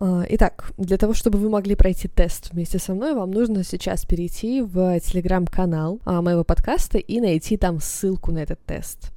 А, 0.00 0.24
итак, 0.28 0.72
для 0.78 0.96
того, 0.96 1.12
чтобы 1.12 1.38
вы 1.38 1.50
могли 1.50 1.74
пройти 1.74 2.06
тест 2.06 2.52
вместе 2.52 2.78
со 2.78 2.94
мной, 2.94 3.14
вам 3.14 3.32
нужно 3.32 3.64
сейчас 3.64 4.06
перейти 4.06 4.62
в 4.62 4.98
телеграм-канал 5.00 6.00
а, 6.04 6.22
моего 6.22 6.44
подкаста 6.44 6.98
и 6.98 7.20
найти 7.20 7.56
там 7.56 7.80
ссылку 7.80 8.30
на 8.30 8.38
этот 8.38 8.60
тест. 8.64 9.12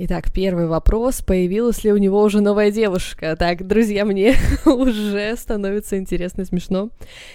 Итак, 0.00 0.32
первый 0.32 0.68
вопрос. 0.68 1.22
Появилась 1.22 1.82
ли 1.82 1.92
у 1.92 1.96
него 1.96 2.22
уже 2.22 2.40
новая 2.40 2.70
девушка? 2.70 3.34
Так, 3.34 3.66
друзья, 3.66 4.04
мне 4.04 4.36
уже 4.64 5.34
становится 5.36 5.98
интересно 5.98 6.42
и 6.42 6.44
смешно. 6.44 6.90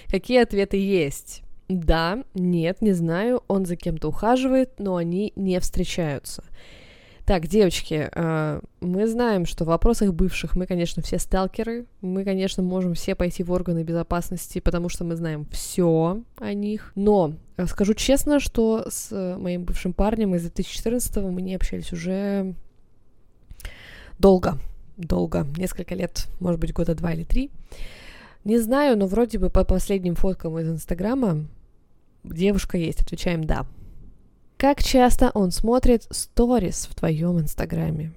Какие 0.07 0.41
ответы 0.41 0.77
есть? 0.77 1.43
Да, 1.67 2.23
нет, 2.33 2.81
не 2.81 2.93
знаю, 2.93 3.43
он 3.49 3.65
за 3.65 3.75
кем-то 3.75 4.07
ухаживает, 4.07 4.79
но 4.79 4.95
они 4.95 5.33
не 5.35 5.59
встречаются. 5.59 6.45
Так, 7.25 7.47
девочки, 7.47 8.09
э, 8.11 8.61
мы 8.81 9.07
знаем, 9.07 9.45
что 9.45 9.63
в 9.63 9.67
вопросах 9.67 10.13
бывших 10.13 10.57
мы, 10.57 10.67
конечно, 10.67 11.01
все 11.01 11.17
сталкеры. 11.17 11.85
Мы, 12.01 12.25
конечно, 12.25 12.61
можем 12.61 12.95
все 12.95 13.15
пойти 13.15 13.43
в 13.43 13.51
органы 13.53 13.83
безопасности, 13.83 14.59
потому 14.59 14.89
что 14.89 15.05
мы 15.05 15.15
знаем 15.15 15.45
все 15.49 16.21
о 16.37 16.53
них. 16.53 16.91
Но 16.95 17.33
э, 17.55 17.65
скажу 17.67 17.93
честно, 17.93 18.41
что 18.41 18.85
с 18.89 19.37
моим 19.37 19.63
бывшим 19.63 19.93
парнем 19.93 20.35
из 20.35 20.41
2014 20.41 21.15
мы 21.17 21.41
не 21.41 21.55
общались 21.55 21.93
уже 21.93 22.55
долго. 24.19 24.57
Долго. 24.97 25.47
Несколько 25.55 25.95
лет, 25.95 26.27
может 26.41 26.59
быть, 26.59 26.73
года 26.73 26.93
два 26.93 27.13
или 27.13 27.23
три. 27.23 27.51
Не 28.43 28.59
знаю, 28.59 28.97
но 28.97 29.07
вроде 29.07 29.39
бы 29.39 29.49
по 29.49 29.63
последним 29.63 30.15
фоткам 30.15 30.59
из 30.59 30.67
Инстаграма 30.67 31.45
девушка 32.25 32.77
есть. 32.77 33.01
Отвечаем 33.01 33.45
«да». 33.45 33.65
Как 34.63 34.81
часто 34.81 35.29
он 35.33 35.51
смотрит 35.51 36.07
сторис 36.09 36.87
в 36.89 36.95
твоем 36.95 37.37
инстаграме? 37.37 38.13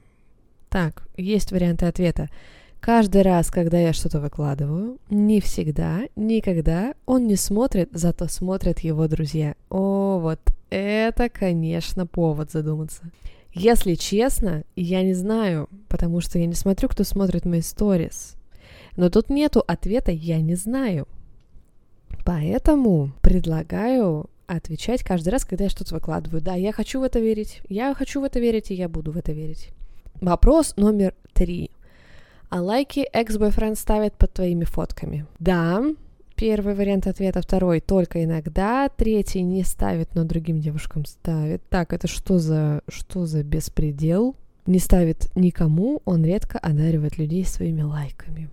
Так, 0.68 1.02
есть 1.16 1.50
варианты 1.50 1.86
ответа. 1.86 2.28
Каждый 2.78 3.22
раз, 3.22 3.50
когда 3.50 3.80
я 3.80 3.92
что-то 3.92 4.20
выкладываю, 4.20 4.98
не 5.10 5.40
всегда, 5.40 6.02
никогда 6.14 6.94
он 7.04 7.26
не 7.26 7.34
смотрит, 7.34 7.88
зато 7.90 8.28
смотрят 8.28 8.78
его 8.78 9.08
друзья. 9.08 9.56
О, 9.70 10.20
вот 10.20 10.38
это, 10.70 11.28
конечно, 11.28 12.06
повод 12.06 12.52
задуматься. 12.52 13.02
Если 13.52 13.94
честно, 13.94 14.62
я 14.76 15.02
не 15.02 15.14
знаю, 15.14 15.68
потому 15.88 16.20
что 16.20 16.38
я 16.38 16.46
не 16.46 16.54
смотрю, 16.54 16.88
кто 16.88 17.02
смотрит 17.02 17.44
мои 17.44 17.60
сторис. 17.60 18.36
Но 18.96 19.10
тут 19.10 19.30
нету 19.30 19.64
ответа 19.66 20.12
«я 20.12 20.40
не 20.40 20.54
знаю». 20.54 21.08
Поэтому 22.24 23.10
предлагаю 23.20 24.30
отвечать 24.46 25.02
каждый 25.02 25.30
раз, 25.30 25.44
когда 25.44 25.64
я 25.64 25.70
что-то 25.70 25.94
выкладываю. 25.94 26.42
Да, 26.42 26.54
я 26.54 26.72
хочу 26.72 27.00
в 27.00 27.02
это 27.02 27.20
верить, 27.20 27.60
я 27.68 27.94
хочу 27.94 28.20
в 28.20 28.24
это 28.24 28.40
верить, 28.40 28.70
и 28.70 28.74
я 28.74 28.88
буду 28.88 29.12
в 29.12 29.16
это 29.16 29.32
верить. 29.32 29.70
Вопрос 30.20 30.74
номер 30.76 31.14
три. 31.32 31.70
А 32.48 32.62
лайки 32.62 33.00
экс-бойфренд 33.12 33.78
ставит 33.78 34.14
под 34.14 34.32
твоими 34.32 34.64
фотками? 34.64 35.26
Да, 35.38 35.82
первый 36.36 36.74
вариант 36.74 37.06
ответа, 37.06 37.42
второй 37.42 37.80
только 37.80 38.22
иногда, 38.22 38.88
третий 38.88 39.42
не 39.42 39.64
ставит, 39.64 40.14
но 40.14 40.24
другим 40.24 40.60
девушкам 40.60 41.04
ставит. 41.04 41.62
Так, 41.68 41.92
это 41.92 42.06
что 42.06 42.38
за, 42.38 42.82
что 42.88 43.26
за 43.26 43.42
беспредел? 43.42 44.36
Не 44.66 44.78
ставит 44.78 45.34
никому, 45.36 46.02
он 46.04 46.24
редко 46.24 46.58
одаривает 46.58 47.18
людей 47.18 47.44
своими 47.44 47.82
лайками. 47.82 48.50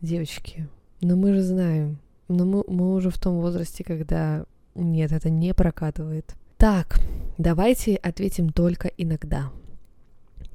Девочки, 0.00 0.68
но 1.00 1.16
мы 1.16 1.34
же 1.34 1.42
знаем, 1.42 1.98
но 2.28 2.44
мы, 2.44 2.64
мы 2.66 2.94
уже 2.94 3.10
в 3.10 3.18
том 3.18 3.40
возрасте, 3.40 3.84
когда 3.84 4.44
нет, 4.74 5.12
это 5.12 5.30
не 5.30 5.54
прокатывает. 5.54 6.34
Так, 6.56 7.00
давайте 7.38 7.96
ответим 7.96 8.50
только 8.50 8.88
иногда, 8.96 9.50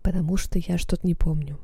потому 0.02 0.38
что 0.38 0.60
я 0.60 0.78
что-то 0.78 1.06
не 1.06 1.16
помню. 1.16 1.60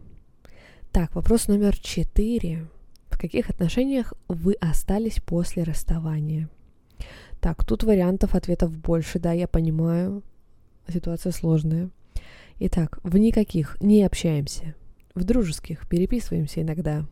Так, 0.91 1.15
вопрос 1.15 1.47
номер 1.47 1.77
четыре. 1.77 2.67
В 3.09 3.17
каких 3.17 3.49
отношениях 3.49 4.13
вы 4.27 4.53
остались 4.53 5.19
после 5.19 5.63
расставания? 5.63 6.49
Так, 7.39 7.65
тут 7.65 7.83
вариантов 7.83 8.35
ответов 8.35 8.77
больше, 8.77 9.19
да, 9.19 9.31
я 9.31 9.47
понимаю. 9.47 10.23
Ситуация 10.87 11.31
сложная. 11.31 11.89
Итак, 12.59 12.99
в 13.03 13.17
никаких 13.17 13.77
не 13.81 14.03
общаемся. 14.03 14.75
В 15.15 15.23
дружеских 15.23 15.87
переписываемся 15.87 16.61
иногда. 16.61 17.05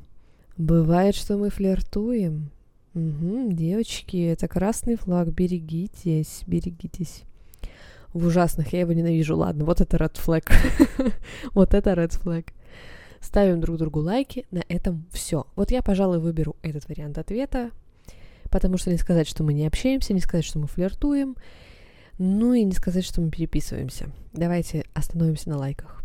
Бывает, 0.57 1.15
что 1.15 1.37
мы 1.37 1.49
флиртуем. 1.49 2.51
Угу, 2.93 3.53
девочки, 3.53 4.17
это 4.17 4.49
красный 4.49 4.97
флаг, 4.97 5.29
берегитесь, 5.29 6.41
берегитесь. 6.45 7.23
В 8.13 8.25
ужасных, 8.25 8.73
я 8.73 8.81
его 8.81 8.91
ненавижу, 8.91 9.37
ладно, 9.37 9.63
вот 9.63 9.79
это 9.79 9.95
red 9.95 10.15
flag. 10.15 10.43
вот 11.53 11.73
это 11.73 11.91
red 11.91 12.21
flag. 12.21 12.47
Ставим 13.21 13.61
друг 13.61 13.77
другу 13.77 14.01
лайки, 14.01 14.45
на 14.51 14.63
этом 14.67 15.05
все. 15.11 15.47
Вот 15.55 15.71
я, 15.71 15.81
пожалуй, 15.81 16.19
выберу 16.19 16.57
этот 16.63 16.89
вариант 16.89 17.17
ответа, 17.17 17.71
потому 18.49 18.77
что 18.77 18.91
не 18.91 18.97
сказать, 18.97 19.27
что 19.27 19.43
мы 19.43 19.53
не 19.53 19.67
общаемся, 19.67 20.13
не 20.13 20.19
сказать, 20.19 20.43
что 20.43 20.59
мы 20.59 20.67
флиртуем, 20.67 21.37
ну 22.17 22.53
и 22.53 22.65
не 22.65 22.73
сказать, 22.73 23.05
что 23.05 23.21
мы 23.21 23.31
переписываемся. 23.31 24.09
Давайте 24.33 24.83
остановимся 24.93 25.49
на 25.49 25.57
лайках. 25.57 26.03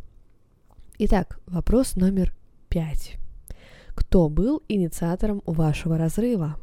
Итак, 0.98 1.40
вопрос 1.46 1.96
номер 1.96 2.32
пять. 2.68 3.16
Кто 3.96 4.28
был 4.28 4.62
инициатором 4.68 5.42
вашего 5.46 5.98
разрыва? 5.98 6.56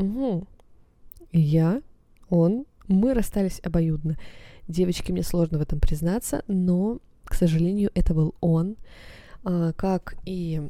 Угу. 0.00 0.46
Я, 1.32 1.82
он, 2.28 2.66
мы 2.88 3.14
расстались 3.14 3.60
обоюдно. 3.62 4.18
Девочки, 4.68 5.12
мне 5.12 5.22
сложно 5.22 5.58
в 5.58 5.62
этом 5.62 5.80
признаться, 5.80 6.42
но, 6.46 6.98
к 7.24 7.34
сожалению, 7.34 7.90
это 7.94 8.14
был 8.14 8.34
он. 8.40 8.76
А, 9.44 9.72
как 9.72 10.16
и, 10.24 10.62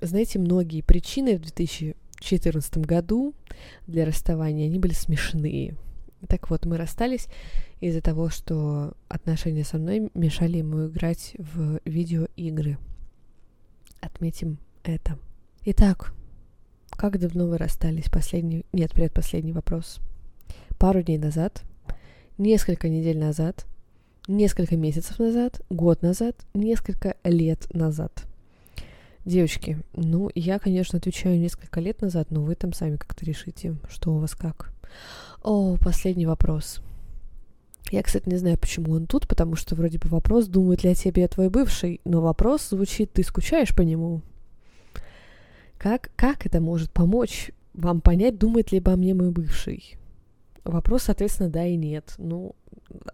знаете, 0.00 0.38
многие 0.38 0.82
причины 0.82 1.36
в 1.36 1.42
2014 1.42 2.78
году 2.78 3.34
для 3.86 4.04
расставания, 4.04 4.66
они 4.66 4.78
были 4.78 4.92
смешные. 4.92 5.76
Так 6.26 6.50
вот, 6.50 6.66
мы 6.66 6.76
расстались 6.76 7.28
из-за 7.80 8.00
того, 8.00 8.28
что 8.28 8.94
отношения 9.08 9.64
со 9.64 9.78
мной 9.78 10.10
мешали 10.14 10.58
ему 10.58 10.88
играть 10.88 11.36
в 11.38 11.80
видеоигры. 11.84 12.78
Отметим 14.00 14.58
это. 14.82 15.18
Итак, 15.64 16.12
как 16.98 17.20
давно 17.20 17.46
вы 17.46 17.58
расстались? 17.58 18.10
Последний... 18.10 18.66
Нет, 18.72 18.92
предпоследний 18.92 19.52
вопрос. 19.52 20.00
Пару 20.78 21.00
дней 21.00 21.16
назад, 21.16 21.62
несколько 22.38 22.88
недель 22.88 23.16
назад, 23.16 23.66
несколько 24.26 24.76
месяцев 24.76 25.20
назад, 25.20 25.62
год 25.70 26.02
назад, 26.02 26.34
несколько 26.54 27.14
лет 27.22 27.72
назад. 27.72 28.24
Девочки, 29.24 29.78
ну, 29.94 30.28
я, 30.34 30.58
конечно, 30.58 30.98
отвечаю 30.98 31.38
несколько 31.38 31.78
лет 31.78 32.02
назад, 32.02 32.32
но 32.32 32.42
вы 32.42 32.56
там 32.56 32.72
сами 32.72 32.96
как-то 32.96 33.24
решите, 33.24 33.76
что 33.88 34.12
у 34.14 34.18
вас 34.18 34.34
как. 34.34 34.72
О, 35.44 35.76
последний 35.76 36.26
вопрос. 36.26 36.80
Я, 37.92 38.02
кстати, 38.02 38.28
не 38.28 38.38
знаю, 38.38 38.58
почему 38.58 38.94
он 38.94 39.06
тут, 39.06 39.28
потому 39.28 39.54
что 39.54 39.76
вроде 39.76 39.98
бы 39.98 40.08
вопрос, 40.08 40.48
думает 40.48 40.82
ли 40.82 40.90
о 40.90 40.94
тебе 40.96 41.28
твой 41.28 41.48
бывший, 41.48 42.00
но 42.04 42.20
вопрос 42.20 42.70
звучит, 42.70 43.12
ты 43.12 43.22
скучаешь 43.22 43.72
по 43.72 43.82
нему? 43.82 44.22
Как, 45.78 46.10
как 46.16 46.44
это 46.44 46.60
может 46.60 46.90
помочь 46.90 47.52
вам 47.72 48.00
понять, 48.00 48.36
думает 48.36 48.72
ли 48.72 48.78
обо 48.78 48.96
мне 48.96 49.14
мой 49.14 49.30
бывший? 49.30 49.96
Вопрос, 50.64 51.04
соответственно, 51.04 51.48
да 51.48 51.64
и 51.64 51.76
нет. 51.76 52.14
Ну, 52.18 52.56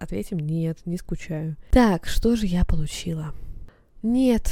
ответим 0.01 0.39
нет, 0.39 0.79
не 0.87 0.97
скучаю. 0.97 1.57
Так, 1.71 2.07
что 2.07 2.35
же 2.37 2.47
я 2.47 2.65
получила? 2.65 3.35
Нет, 4.03 4.51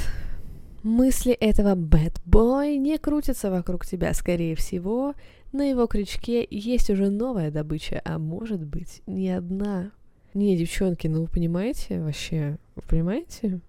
мысли 0.82 1.32
этого 1.32 1.74
boy 1.74 2.76
не 2.76 2.98
крутятся 2.98 3.50
вокруг 3.50 3.86
тебя, 3.86 4.12
скорее 4.12 4.54
всего. 4.56 5.14
На 5.52 5.68
его 5.68 5.86
крючке 5.86 6.46
есть 6.50 6.90
уже 6.90 7.10
новая 7.10 7.50
добыча, 7.50 8.00
а 8.04 8.18
может 8.18 8.62
быть, 8.62 9.02
не 9.06 9.30
одна. 9.30 9.90
Не, 10.34 10.56
девчонки, 10.56 11.08
ну 11.08 11.22
вы 11.22 11.26
понимаете 11.28 12.00
вообще? 12.00 12.58
Вы 12.74 12.82
понимаете? 12.82 13.60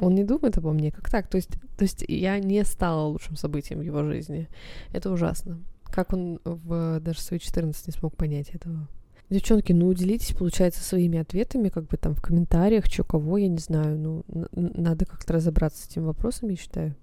Он 0.00 0.14
не 0.14 0.24
думает 0.24 0.58
обо 0.58 0.72
мне, 0.72 0.90
как 0.90 1.08
так? 1.08 1.28
То 1.28 1.36
есть, 1.36 1.50
то 1.76 1.84
есть 1.84 2.04
я 2.08 2.38
не 2.38 2.64
стала 2.64 3.06
лучшим 3.06 3.36
событием 3.36 3.80
в 3.80 3.82
его 3.82 4.02
жизни. 4.02 4.48
Это 4.92 5.10
ужасно. 5.10 5.60
Как 5.84 6.12
он 6.12 6.40
в 6.44 7.00
даже 7.00 7.20
свои 7.20 7.38
14 7.38 7.86
не 7.86 7.92
смог 7.92 8.16
понять 8.16 8.50
этого? 8.50 8.88
Девчонки, 9.30 9.72
ну 9.72 9.86
уделитесь, 9.86 10.34
получается, 10.34 10.82
своими 10.82 11.18
ответами, 11.18 11.70
как 11.70 11.86
бы 11.86 11.96
там 11.96 12.14
в 12.14 12.20
комментариях, 12.20 12.86
что 12.86 13.04
кого, 13.04 13.38
я 13.38 13.48
не 13.48 13.58
знаю. 13.58 13.98
Ну, 13.98 14.24
надо 14.52 15.06
как-то 15.06 15.32
разобраться 15.32 15.82
с 15.82 15.88
этим 15.88 16.04
вопросом, 16.04 16.50
я 16.50 16.56
считаю, 16.56 16.94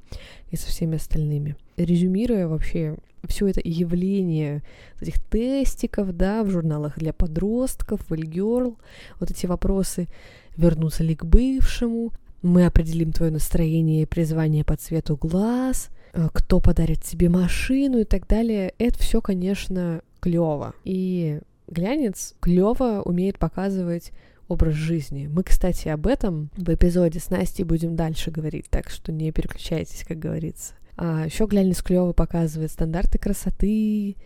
и 0.50 0.56
со 0.56 0.68
всеми 0.68 0.98
остальными. 0.98 1.56
Резюмируя 1.78 2.48
вообще 2.48 2.98
все 3.28 3.48
это 3.48 3.62
явление 3.64 4.62
этих 5.00 5.20
тестиков, 5.20 6.16
да, 6.16 6.44
в 6.44 6.50
журналах 6.50 6.98
для 6.98 7.12
подростков, 7.12 8.02
в 8.08 8.14
Girl, 8.14 8.78
вот 9.20 9.32
эти 9.32 9.46
вопросы, 9.48 10.08
вернуться 10.56 11.04
ли 11.04 11.16
к 11.16 11.26
бывшему, 11.26 12.12
мы 12.42 12.66
определим 12.66 13.12
твое 13.12 13.32
настроение 13.32 14.04
и 14.04 14.08
призвание 14.08 14.64
по 14.64 14.76
цвету 14.76 15.16
глаз, 15.16 15.90
э, 16.14 16.28
кто 16.34 16.60
подарит 16.60 17.02
тебе 17.04 17.30
машину 17.30 18.00
и 18.00 18.04
так 18.04 18.28
далее. 18.28 18.74
Это 18.78 19.00
все, 19.00 19.22
конечно, 19.22 20.02
клево. 20.20 20.74
И 20.84 21.40
глянец 21.68 22.36
клево 22.40 23.02
умеет 23.04 23.38
показывать 23.40 24.12
образ 24.48 24.74
жизни. 24.74 25.28
Мы, 25.32 25.44
кстати, 25.44 25.88
об 25.88 26.08
этом 26.08 26.50
в 26.58 26.74
эпизоде 26.74 27.20
с 27.20 27.30
Настей 27.30 27.64
будем 27.64 27.96
дальше 27.96 28.32
говорить, 28.32 28.66
так 28.70 28.90
что 28.90 29.12
не 29.12 29.32
переключайтесь, 29.32 30.04
как 30.06 30.20
говорится. 30.20 30.74
А 30.98 31.26
еще 31.26 31.46
глянец 31.46 31.82
клево 31.82 32.12
показывает 32.12 32.72
стандарты 32.72 33.18
красоты, 33.18 34.18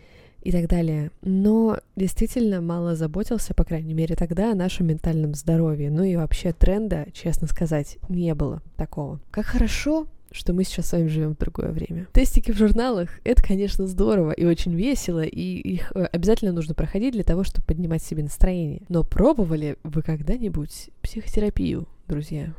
и 0.42 0.52
так 0.52 0.68
далее. 0.68 1.10
Но 1.22 1.78
действительно 1.96 2.60
мало 2.60 2.94
заботился, 2.94 3.54
по 3.54 3.64
крайней 3.64 3.94
мере 3.94 4.14
тогда, 4.14 4.52
о 4.52 4.54
нашем 4.54 4.86
ментальном 4.86 5.34
здоровье. 5.34 5.90
Ну 5.90 6.04
и 6.04 6.16
вообще 6.16 6.52
тренда, 6.52 7.06
честно 7.12 7.46
сказать, 7.46 7.98
не 8.08 8.34
было 8.34 8.62
такого. 8.76 9.20
Как 9.30 9.46
хорошо, 9.46 10.06
что 10.30 10.52
мы 10.52 10.64
сейчас 10.64 10.88
с 10.88 10.92
вами 10.92 11.08
живем 11.08 11.34
в 11.34 11.38
другое 11.38 11.72
время. 11.72 12.06
Тестики 12.12 12.52
в 12.52 12.56
журналах— 12.56 13.08
это, 13.24 13.42
конечно, 13.42 13.86
здорово 13.86 14.32
и 14.32 14.44
очень 14.44 14.74
весело, 14.74 15.22
и 15.22 15.40
их 15.40 15.92
э, 15.94 16.04
обязательно 16.04 16.52
нужно 16.52 16.74
проходить 16.74 17.14
для 17.14 17.24
того, 17.24 17.42
чтобы 17.42 17.66
поднимать 17.66 18.02
себе 18.02 18.22
настроение. 18.22 18.82
Но 18.88 19.02
пробовали 19.02 19.76
вы 19.82 20.02
когда-нибудь 20.02 20.90
психотерапию, 21.02 21.88
друзья? 22.06 22.52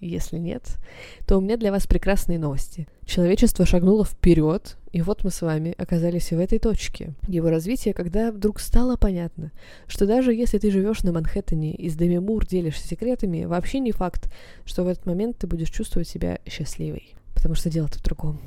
Если 0.00 0.38
нет, 0.38 0.78
то 1.26 1.36
у 1.36 1.42
меня 1.42 1.58
для 1.58 1.70
вас 1.70 1.86
прекрасные 1.86 2.38
новости. 2.38 2.88
Человечество 3.04 3.66
шагнуло 3.66 4.06
вперед, 4.06 4.78
и 4.92 5.02
вот 5.02 5.24
мы 5.24 5.30
с 5.30 5.42
вами 5.42 5.74
оказались 5.76 6.30
в 6.30 6.38
этой 6.38 6.58
точке 6.58 7.12
его 7.28 7.50
развития, 7.50 7.92
когда 7.92 8.32
вдруг 8.32 8.60
стало 8.60 8.96
понятно, 8.96 9.52
что 9.86 10.06
даже 10.06 10.32
если 10.32 10.56
ты 10.56 10.70
живешь 10.70 11.02
на 11.02 11.12
Манхэттене 11.12 11.74
и 11.74 11.90
с 11.90 11.96
Деми 11.96 12.16
Мур 12.16 12.46
делишься 12.46 12.86
секретами, 12.88 13.44
вообще 13.44 13.78
не 13.78 13.92
факт, 13.92 14.32
что 14.64 14.84
в 14.84 14.88
этот 14.88 15.04
момент 15.04 15.36
ты 15.36 15.46
будешь 15.46 15.70
чувствовать 15.70 16.08
себя 16.08 16.38
счастливой. 16.46 17.14
Потому 17.34 17.54
что 17.54 17.68
дело-то 17.68 17.98
в 17.98 18.02
другом. 18.02 18.40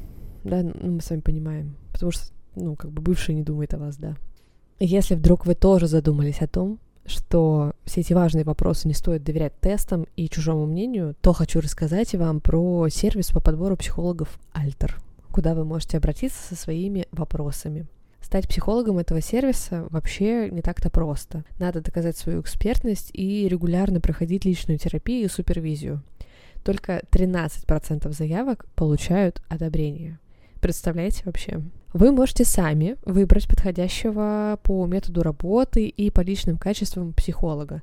Да, 0.43 0.63
ну, 0.63 0.73
мы 0.91 1.01
с 1.01 1.09
вами 1.11 1.21
понимаем. 1.21 1.75
Потому 1.91 2.11
что, 2.11 2.25
ну, 2.55 2.75
как 2.75 2.91
бы 2.91 3.01
бывший 3.01 3.35
не 3.35 3.43
думает 3.43 3.75
о 3.75 3.77
вас, 3.77 3.97
да. 3.97 4.17
Если 4.79 5.13
вдруг 5.13 5.45
вы 5.45 5.53
тоже 5.53 5.85
задумались 5.85 6.41
о 6.41 6.47
том, 6.47 6.79
что 7.05 7.73
все 7.85 8.01
эти 8.01 8.13
важные 8.13 8.45
вопросы 8.45 8.87
не 8.87 8.93
стоит 8.93 9.23
доверять 9.23 9.59
тестам 9.59 10.07
и 10.15 10.29
чужому 10.29 10.65
мнению, 10.65 11.15
то 11.21 11.33
хочу 11.33 11.59
рассказать 11.61 12.13
вам 12.15 12.39
про 12.39 12.87
сервис 12.89 13.31
по 13.31 13.39
подбору 13.39 13.75
психологов 13.75 14.39
Альтер, 14.53 14.97
куда 15.31 15.53
вы 15.53 15.65
можете 15.65 15.97
обратиться 15.97 16.41
со 16.47 16.55
своими 16.55 17.07
вопросами. 17.11 17.87
Стать 18.21 18.47
психологом 18.47 18.97
этого 18.97 19.21
сервиса 19.21 19.85
вообще 19.89 20.49
не 20.49 20.61
так-то 20.61 20.89
просто. 20.89 21.43
Надо 21.59 21.81
доказать 21.81 22.17
свою 22.17 22.41
экспертность 22.41 23.11
и 23.13 23.47
регулярно 23.47 23.99
проходить 23.99 24.45
личную 24.45 24.79
терапию 24.79 25.25
и 25.25 25.29
супервизию. 25.29 26.01
Только 26.63 27.03
13% 27.11 28.11
заявок 28.13 28.65
получают 28.75 29.43
одобрение. 29.49 30.19
Представляете 30.63 31.23
вообще? 31.25 31.59
Вы 31.91 32.13
можете 32.13 32.45
сами 32.45 32.95
выбрать 33.03 33.49
подходящего 33.49 34.57
по 34.63 34.85
методу 34.85 35.21
работы 35.21 35.87
и 35.87 36.09
по 36.09 36.21
личным 36.21 36.57
качествам 36.57 37.11
психолога. 37.11 37.81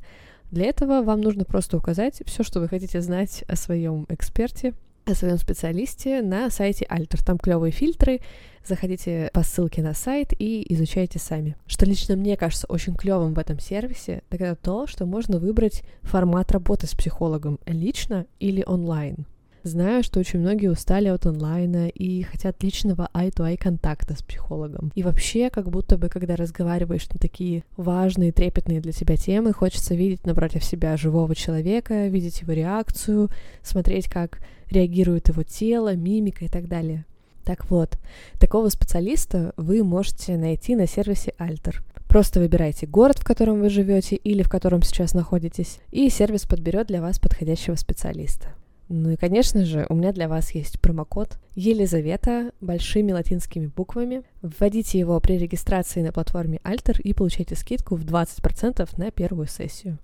Для 0.50 0.64
этого 0.64 1.02
вам 1.02 1.20
нужно 1.20 1.44
просто 1.44 1.76
указать 1.76 2.22
все, 2.24 2.42
что 2.42 2.58
вы 2.58 2.68
хотите 2.68 3.02
знать 3.02 3.44
о 3.48 3.56
своем 3.56 4.06
эксперте, 4.08 4.72
о 5.04 5.12
своем 5.12 5.36
специалисте 5.36 6.22
на 6.22 6.48
сайте 6.48 6.86
Alter. 6.90 7.22
Там 7.22 7.36
клевые 7.36 7.70
фильтры. 7.70 8.22
Заходите 8.66 9.28
по 9.34 9.42
ссылке 9.42 9.82
на 9.82 9.92
сайт 9.92 10.32
и 10.38 10.64
изучайте 10.72 11.18
сами. 11.18 11.56
Что 11.66 11.84
лично 11.84 12.16
мне 12.16 12.38
кажется 12.38 12.66
очень 12.66 12.94
клевым 12.94 13.34
в 13.34 13.38
этом 13.38 13.58
сервисе, 13.58 14.22
так 14.30 14.40
это 14.40 14.56
то, 14.56 14.86
что 14.86 15.04
можно 15.04 15.38
выбрать 15.38 15.82
формат 16.00 16.50
работы 16.50 16.86
с 16.86 16.94
психологом 16.94 17.60
лично 17.66 18.24
или 18.38 18.64
онлайн. 18.66 19.26
Знаю, 19.62 20.02
что 20.02 20.20
очень 20.20 20.40
многие 20.40 20.68
устали 20.68 21.08
от 21.08 21.26
онлайна 21.26 21.88
и 21.88 22.22
хотят 22.22 22.62
личного 22.62 23.10
eye-to-eye 23.12 23.58
контакта 23.58 24.16
с 24.16 24.22
психологом. 24.22 24.90
И 24.94 25.02
вообще, 25.02 25.50
как 25.50 25.68
будто 25.68 25.98
бы, 25.98 26.08
когда 26.08 26.34
разговариваешь 26.34 27.08
на 27.10 27.18
такие 27.18 27.64
важные, 27.76 28.32
трепетные 28.32 28.80
для 28.80 28.92
тебя 28.92 29.16
темы, 29.16 29.52
хочется 29.52 29.94
видеть 29.94 30.24
напротив 30.24 30.64
себя 30.64 30.96
живого 30.96 31.34
человека, 31.34 32.06
видеть 32.06 32.40
его 32.40 32.52
реакцию, 32.52 33.28
смотреть, 33.62 34.08
как 34.08 34.40
реагирует 34.70 35.28
его 35.28 35.42
тело, 35.42 35.94
мимика 35.94 36.46
и 36.46 36.48
так 36.48 36.66
далее. 36.66 37.04
Так 37.44 37.70
вот, 37.70 37.98
такого 38.38 38.70
специалиста 38.70 39.52
вы 39.58 39.84
можете 39.84 40.38
найти 40.38 40.74
на 40.74 40.86
сервисе 40.86 41.34
Alter. 41.38 41.76
Просто 42.08 42.40
выбирайте 42.40 42.86
город, 42.86 43.18
в 43.18 43.24
котором 43.24 43.60
вы 43.60 43.68
живете 43.68 44.16
или 44.16 44.42
в 44.42 44.48
котором 44.48 44.82
сейчас 44.82 45.12
находитесь, 45.12 45.80
и 45.90 46.08
сервис 46.08 46.46
подберет 46.46 46.86
для 46.86 47.02
вас 47.02 47.18
подходящего 47.18 47.74
специалиста. 47.74 48.54
Ну 48.92 49.10
и, 49.10 49.16
конечно 49.16 49.64
же, 49.64 49.86
у 49.88 49.94
меня 49.94 50.10
для 50.12 50.28
вас 50.28 50.50
есть 50.50 50.80
промокод 50.80 51.38
Елизавета 51.54 52.50
большими 52.60 53.12
латинскими 53.12 53.66
буквами. 53.68 54.24
Вводите 54.42 54.98
его 54.98 55.20
при 55.20 55.38
регистрации 55.38 56.02
на 56.02 56.10
платформе 56.10 56.58
Alter 56.64 57.00
и 57.00 57.14
получайте 57.14 57.54
скидку 57.54 57.94
в 57.94 58.04
20% 58.04 58.88
на 58.98 59.12
первую 59.12 59.46
сессию. 59.46 59.98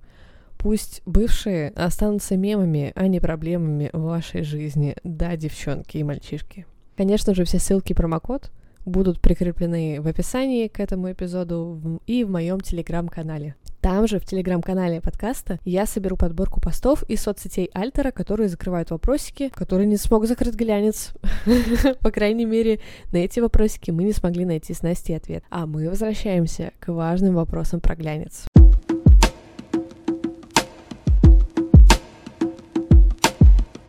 Пусть 0.56 1.02
бывшие 1.04 1.70
останутся 1.70 2.36
мемами, 2.36 2.92
а 2.94 3.08
не 3.08 3.18
проблемами 3.18 3.90
в 3.92 4.02
вашей 4.02 4.44
жизни. 4.44 4.94
Да, 5.02 5.36
девчонки 5.36 5.96
и 5.96 6.04
мальчишки. 6.04 6.64
Конечно 6.96 7.34
же, 7.34 7.42
все 7.42 7.58
ссылки 7.58 7.90
и 7.90 7.96
промокод 7.96 8.52
будут 8.84 9.20
прикреплены 9.20 10.00
в 10.00 10.06
описании 10.06 10.68
к 10.68 10.78
этому 10.78 11.10
эпизоду 11.10 12.00
и 12.06 12.22
в 12.22 12.30
моем 12.30 12.60
телеграм-канале. 12.60 13.56
Там 13.86 14.08
же, 14.08 14.18
в 14.18 14.24
телеграм-канале 14.24 15.00
подкаста, 15.00 15.60
я 15.64 15.86
соберу 15.86 16.16
подборку 16.16 16.60
постов 16.60 17.04
из 17.04 17.22
соцсетей 17.22 17.70
Альтера, 17.72 18.10
которые 18.10 18.48
закрывают 18.48 18.90
вопросики, 18.90 19.48
которые 19.54 19.86
не 19.86 19.96
смог 19.96 20.26
закрыть 20.26 20.56
глянец. 20.56 21.12
По 22.00 22.10
крайней 22.10 22.46
мере, 22.46 22.80
на 23.12 23.18
эти 23.18 23.38
вопросики 23.38 23.92
мы 23.92 24.02
не 24.02 24.12
смогли 24.12 24.44
найти 24.44 24.74
с 24.74 24.82
Настей 24.82 25.16
ответ. 25.16 25.44
А 25.50 25.66
мы 25.66 25.88
возвращаемся 25.88 26.72
к 26.80 26.88
важным 26.88 27.36
вопросам 27.36 27.78
про 27.78 27.94
глянец. 27.94 28.46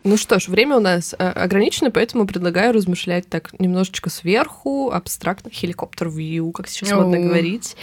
Ну 0.08 0.16
что 0.16 0.38
ж, 0.38 0.48
время 0.48 0.78
у 0.78 0.80
нас 0.80 1.14
э, 1.18 1.28
ограничено, 1.28 1.90
поэтому 1.90 2.26
предлагаю 2.26 2.72
размышлять 2.72 3.28
так 3.28 3.50
немножечко 3.60 4.08
сверху, 4.08 4.90
абстрактно, 4.90 5.50
хеликоптер-вью, 5.50 6.50
как 6.52 6.66
сейчас 6.66 6.92
модно 6.92 7.20
говорить. 7.20 7.76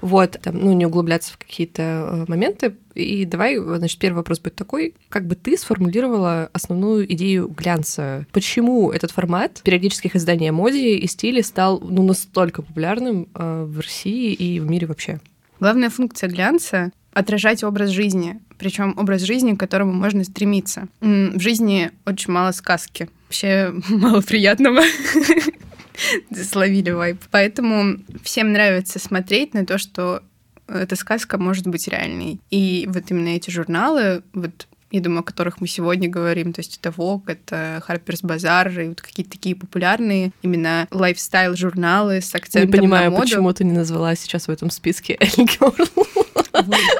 Вот, 0.00 0.38
там, 0.40 0.60
ну, 0.60 0.72
не 0.74 0.86
углубляться 0.86 1.32
в 1.32 1.38
какие-то 1.38 1.82
э, 1.82 2.24
моменты. 2.28 2.76
И 2.94 3.24
давай, 3.24 3.56
значит, 3.58 3.98
первый 3.98 4.18
вопрос 4.18 4.38
будет 4.38 4.54
такой. 4.54 4.94
Как 5.08 5.26
бы 5.26 5.34
ты 5.34 5.58
сформулировала 5.58 6.50
основную 6.52 7.12
идею 7.14 7.48
глянца? 7.48 8.26
Почему 8.30 8.92
этот 8.92 9.10
формат 9.10 9.60
периодических 9.64 10.14
изданий 10.14 10.50
о 10.50 10.52
моде 10.52 10.98
и 10.98 11.06
стиле 11.08 11.42
стал 11.42 11.80
ну, 11.80 12.04
настолько 12.04 12.62
популярным 12.62 13.26
э, 13.34 13.64
в 13.64 13.80
России 13.80 14.32
и 14.32 14.60
в 14.60 14.70
мире 14.70 14.86
вообще? 14.86 15.18
Главная 15.58 15.90
функция 15.90 16.28
глянца 16.28 16.92
отражать 17.12 17.62
образ 17.62 17.90
жизни, 17.90 18.40
причем 18.58 18.94
образ 18.96 19.22
жизни, 19.22 19.54
к 19.54 19.60
которому 19.60 19.92
можно 19.92 20.24
стремиться. 20.24 20.88
В 21.00 21.40
жизни 21.40 21.90
очень 22.06 22.32
мало 22.32 22.52
сказки, 22.52 23.08
вообще 23.26 23.72
мало 23.88 24.20
приятного. 24.20 24.82
Словили 26.34 26.90
вайп. 26.90 27.20
Поэтому 27.30 27.98
всем 28.22 28.52
нравится 28.52 28.98
смотреть 28.98 29.54
на 29.54 29.66
то, 29.66 29.78
что 29.78 30.22
эта 30.66 30.96
сказка 30.96 31.38
может 31.38 31.66
быть 31.66 31.86
реальной. 31.88 32.40
И 32.50 32.88
вот 32.92 33.10
именно 33.10 33.28
эти 33.28 33.50
журналы, 33.50 34.22
вот 34.32 34.66
я 34.92 35.00
думаю, 35.00 35.20
о 35.20 35.24
которых 35.24 35.60
мы 35.60 35.66
сегодня 35.66 36.08
говорим. 36.08 36.52
То 36.52 36.60
есть 36.60 36.78
это 36.80 36.90
Vogue, 36.90 37.22
это 37.26 37.82
Harper's 37.88 38.22
Bazaar 38.22 38.84
и 38.84 38.88
вот 38.88 39.00
какие-то 39.00 39.32
такие 39.32 39.56
популярные 39.56 40.32
именно 40.42 40.86
лайфстайл-журналы 40.90 42.20
с 42.20 42.34
акцентом 42.34 42.70
Не 42.70 42.76
понимаю, 42.76 43.04
на 43.06 43.10
моду. 43.10 43.22
почему 43.22 43.52
ты 43.52 43.64
не 43.64 43.72
назвала 43.72 44.14
сейчас 44.14 44.48
в 44.48 44.50
этом 44.50 44.70
списке 44.70 45.16
Элли 45.18 45.46
Герл. 45.46 45.88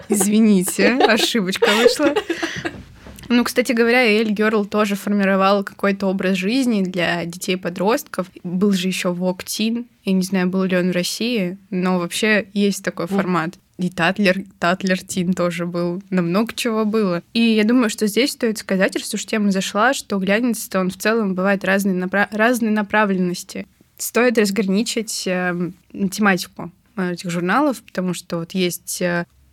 Извините, 0.09 0.94
ошибочка 0.96 1.70
вышла. 1.76 2.14
Ну, 3.28 3.44
кстати 3.44 3.72
говоря, 3.72 4.02
Эль 4.02 4.31
Герл 4.31 4.64
тоже 4.64 4.94
формировал 4.94 5.64
какой-то 5.64 6.07
образ 6.07 6.37
жизни 6.37 6.83
для 6.83 7.24
детей-подростков. 7.24 8.26
Был 8.42 8.72
же 8.72 8.88
еще 8.88 9.12
Вок 9.12 9.44
Тин. 9.44 9.87
Я 10.05 10.12
не 10.12 10.22
знаю, 10.22 10.48
был 10.48 10.64
ли 10.64 10.76
он 10.76 10.90
в 10.90 10.94
России, 10.94 11.57
но 11.70 11.98
вообще 11.98 12.46
есть 12.52 12.85
такой 12.85 13.07
формат. 13.07 13.55
И 13.83 13.90
Татлер, 13.90 14.45
Татлер 14.61 15.03
Тин 15.03 15.33
тоже 15.33 15.66
был. 15.66 16.01
На 16.09 16.23
много 16.23 16.55
чего 16.55 16.85
было. 16.85 17.21
И 17.35 17.40
я 17.40 17.64
думаю, 17.64 17.90
что 17.90 18.07
здесь 18.07 18.31
стоит 18.31 18.59
сказать, 18.59 18.95
раз 18.95 19.12
уж 19.12 19.27
тема 19.27 19.51
зашла, 19.51 19.92
что 19.92 20.18
глянец, 20.18 20.68
то 20.68 20.79
он 20.79 20.90
в 20.90 20.97
целом 20.97 21.35
бывает 21.35 21.64
разной, 21.64 21.95
напра- 21.95 22.29
разной 22.31 22.71
направленности. 22.71 23.66
Стоит 23.99 24.38
разграничить 24.38 25.25
э, 25.27 25.73
тематику 26.12 26.71
этих 26.97 27.29
журналов, 27.31 27.83
потому 27.83 28.14
что 28.14 28.38
вот 28.38 28.53
есть 28.53 29.03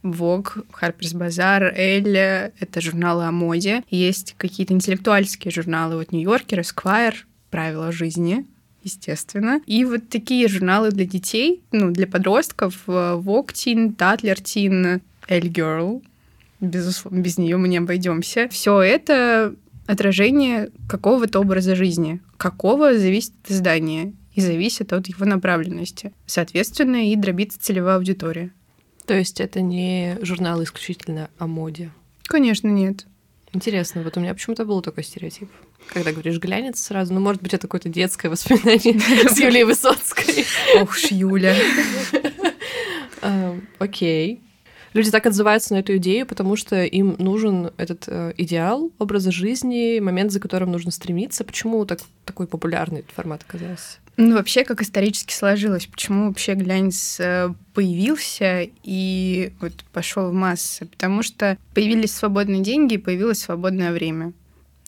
Vogue, 0.04 0.64
Harper's 0.80 1.16
Bazaar, 1.16 1.76
Elle— 1.76 2.54
это 2.60 2.82
журналы 2.82 3.26
о 3.26 3.32
моде. 3.32 3.84
Есть 3.90 4.36
какие-то 4.38 4.74
интеллектуальские 4.74 5.52
журналы, 5.52 5.98
вот 5.98 6.12
Нью-Йоркер, 6.12 6.60
Esquire, 6.60 7.16
«Правила 7.50 7.92
жизни», 7.92 8.46
естественно. 8.84 9.62
И 9.66 9.86
вот 9.86 10.10
такие 10.10 10.48
журналы 10.48 10.92
для 10.92 11.06
детей, 11.06 11.62
ну, 11.72 11.92
для 11.92 12.08
подростков, 12.08 12.76
э, 12.88 12.92
Vogue 12.92 13.54
Teen, 13.54 13.96
Tatler 13.96 14.42
Teen, 14.42 15.02
Elle 15.28 15.52
Girl, 15.52 16.04
безусловно, 16.60 17.20
без 17.20 17.38
нее 17.38 17.58
мы 17.58 17.68
не 17.68 17.78
обойдемся. 17.78 18.48
Все 18.50 18.82
это 18.82 19.56
отражение 19.88 20.70
какого-то 20.88 21.40
образа 21.40 21.76
жизни. 21.76 22.20
Какого 22.38 22.98
зависит 22.98 23.34
от 23.44 23.52
издания 23.52 24.14
и 24.34 24.42
зависит 24.42 24.94
от 24.94 25.08
его 25.08 25.26
направленности. 25.26 26.14
Соответственно, 26.26 27.12
и 27.12 27.16
дробится 27.16 27.60
целевая 27.60 27.98
аудитория. 27.98 28.52
То 29.06 29.16
есть 29.16 29.42
это 29.42 29.62
не 29.62 30.18
журнал 30.22 30.62
исключительно 30.64 31.30
о 31.40 31.48
моде? 31.48 31.92
Конечно, 32.26 32.68
нет. 32.68 33.08
Интересно, 33.52 34.04
вот 34.04 34.16
у 34.18 34.20
меня 34.20 34.36
почему-то 34.36 34.66
был 34.66 34.82
такой 34.84 35.04
стереотип. 35.04 35.50
Когда 35.88 36.12
говоришь 36.12 36.38
глянец 36.38 36.82
сразу, 36.82 37.14
ну, 37.14 37.20
может 37.20 37.42
быть, 37.42 37.54
это 37.54 37.68
какое-то 37.68 37.90
детское 37.90 38.30
воспоминание 38.30 39.00
с 39.30 39.40
Юлией 39.40 39.64
Высоцкой. 39.64 40.46
Ох 40.76 40.98
Юля. 41.12 41.56
Эм, 43.22 43.68
окей. 43.80 44.42
Люди 44.94 45.12
так 45.12 45.26
отзываются 45.28 45.74
на 45.74 45.80
эту 45.80 45.98
идею, 45.98 46.26
потому 46.26 46.56
что 46.56 46.84
им 46.84 47.16
нужен 47.20 47.72
этот 47.78 48.06
э, 48.08 48.34
идеал 48.38 48.92
образа 48.98 49.32
жизни, 49.32 50.00
момент, 50.00 50.32
за 50.32 50.40
которым 50.40 50.72
нужно 50.72 50.92
стремиться. 50.92 51.44
Почему 51.44 51.86
так, 51.86 52.00
такой 52.26 52.48
популярный 52.48 53.02
этот 53.02 53.12
формат 53.12 53.44
оказался? 53.48 54.00
Ну, 54.18 54.36
вообще, 54.36 54.64
как 54.64 54.82
исторически 54.82 55.34
сложилось, 55.34 55.86
почему 55.86 56.28
вообще 56.28 56.56
глянец 56.56 57.20
э, 57.20 57.54
появился 57.74 58.68
и 58.84 59.54
вот 59.62 59.74
пошел 59.94 60.32
в 60.32 60.34
массы? 60.34 60.88
Потому 60.88 61.22
что 61.22 61.58
появились 61.74 62.14
свободные 62.14 62.62
деньги 62.62 62.96
и 62.96 62.98
появилось 62.98 63.40
свободное 63.40 63.92
время. 63.92 64.34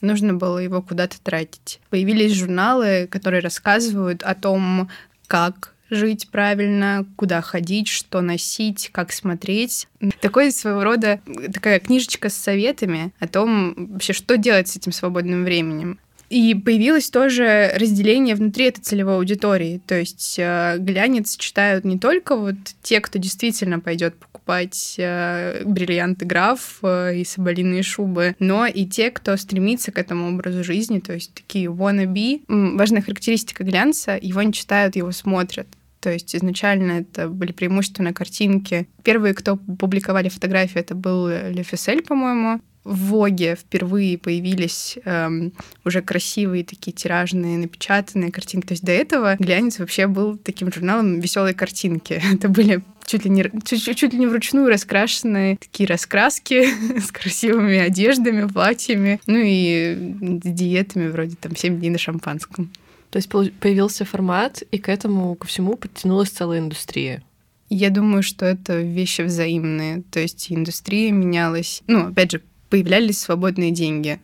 Нужно 0.02 0.34
было 0.34 0.58
его 0.58 0.82
куда-то 0.82 1.18
тратить. 1.22 1.80
Появились 1.88 2.34
журналы, 2.34 3.08
которые 3.10 3.40
рассказывают 3.40 4.22
о 4.22 4.34
том, 4.34 4.90
как 5.26 5.72
жить 5.88 6.28
правильно, 6.30 7.06
куда 7.16 7.40
ходить, 7.40 7.88
что 7.88 8.20
носить, 8.20 8.90
как 8.92 9.12
смотреть. 9.12 9.88
Такой 10.20 10.50
своего 10.50 10.84
рода 10.84 11.20
такая 11.52 11.80
книжечка 11.80 12.30
с 12.30 12.34
советами 12.34 13.12
о 13.20 13.28
том 13.28 13.74
вообще, 13.92 14.12
что 14.12 14.36
делать 14.36 14.68
с 14.68 14.76
этим 14.76 14.92
свободным 14.92 15.44
временем. 15.44 15.98
И 16.30 16.54
появилось 16.54 17.10
тоже 17.10 17.72
разделение 17.76 18.34
внутри 18.34 18.64
этой 18.64 18.80
целевой 18.80 19.16
аудитории. 19.16 19.82
То 19.86 19.96
есть 19.96 20.36
э, 20.38 20.76
глянец 20.78 21.36
читают 21.36 21.84
не 21.84 21.98
только 21.98 22.36
вот 22.36 22.56
те, 22.82 23.00
кто 23.00 23.18
действительно 23.18 23.80
пойдет 23.80 24.14
покупать 24.42 24.96
э, 24.98 25.62
бриллианты 25.64 26.24
граф 26.24 26.78
э, 26.82 27.16
и 27.16 27.24
соболиные 27.24 27.82
шубы, 27.82 28.34
но 28.38 28.66
и 28.66 28.84
те, 28.84 29.10
кто 29.10 29.36
стремится 29.36 29.92
к 29.92 29.98
этому 29.98 30.28
образу 30.28 30.64
жизни, 30.64 30.98
то 30.98 31.12
есть 31.12 31.32
такие 31.34 31.66
wannabe. 31.66 32.42
Важная 32.48 33.02
характеристика 33.02 33.64
глянца, 33.64 34.18
его 34.20 34.42
не 34.42 34.52
читают, 34.52 34.96
его 34.96 35.12
смотрят. 35.12 35.66
То 36.00 36.10
есть 36.10 36.34
изначально 36.34 36.92
это 37.02 37.28
были 37.28 37.52
преимущественно 37.52 38.12
картинки. 38.12 38.88
Первые, 39.04 39.34
кто 39.34 39.56
публиковали 39.56 40.28
фотографии, 40.28 40.80
это 40.80 40.96
был 40.96 41.28
Лефисель, 41.28 42.02
по-моему 42.02 42.60
в 42.84 42.96
Воге 43.06 43.56
впервые 43.56 44.18
появились 44.18 44.98
эм, 45.04 45.52
уже 45.84 46.02
красивые 46.02 46.64
такие 46.64 46.92
тиражные 46.92 47.58
напечатанные 47.58 48.32
картинки. 48.32 48.66
То 48.66 48.72
есть 48.72 48.84
до 48.84 48.92
этого 48.92 49.36
глянец 49.38 49.78
вообще 49.78 50.06
был 50.06 50.36
таким 50.36 50.72
журналом 50.72 51.20
веселой 51.20 51.54
картинки. 51.54 52.20
Это 52.34 52.48
были 52.48 52.82
чуть 53.06 53.24
ли 53.24 53.30
не, 53.30 53.44
чуть, 53.64 53.96
чуть 53.96 54.12
ли 54.12 54.18
не 54.18 54.26
вручную 54.26 54.68
раскрашенные 54.68 55.56
такие 55.56 55.86
раскраски 55.86 56.98
с 56.98 57.12
красивыми 57.12 57.78
одеждами, 57.78 58.48
платьями, 58.48 59.20
ну 59.26 59.38
и 59.38 59.94
диетами 60.20 61.08
вроде 61.08 61.36
там 61.36 61.52
«7 61.52 61.78
дней 61.78 61.90
на 61.90 61.98
шампанском». 61.98 62.72
То 63.10 63.18
есть 63.18 63.28
появился 63.28 64.06
формат, 64.06 64.62
и 64.70 64.78
к 64.78 64.88
этому, 64.88 65.34
ко 65.34 65.46
всему 65.46 65.76
подтянулась 65.76 66.30
целая 66.30 66.60
индустрия. 66.60 67.22
Я 67.68 67.90
думаю, 67.90 68.22
что 68.22 68.46
это 68.46 68.80
вещи 68.80 69.22
взаимные. 69.22 70.02
То 70.10 70.20
есть 70.20 70.50
индустрия 70.50 71.10
менялась. 71.10 71.82
Ну, 71.86 72.08
опять 72.08 72.32
же, 72.32 72.42
появлялись 72.72 73.18
свободные 73.18 73.70
деньги. 73.70 74.18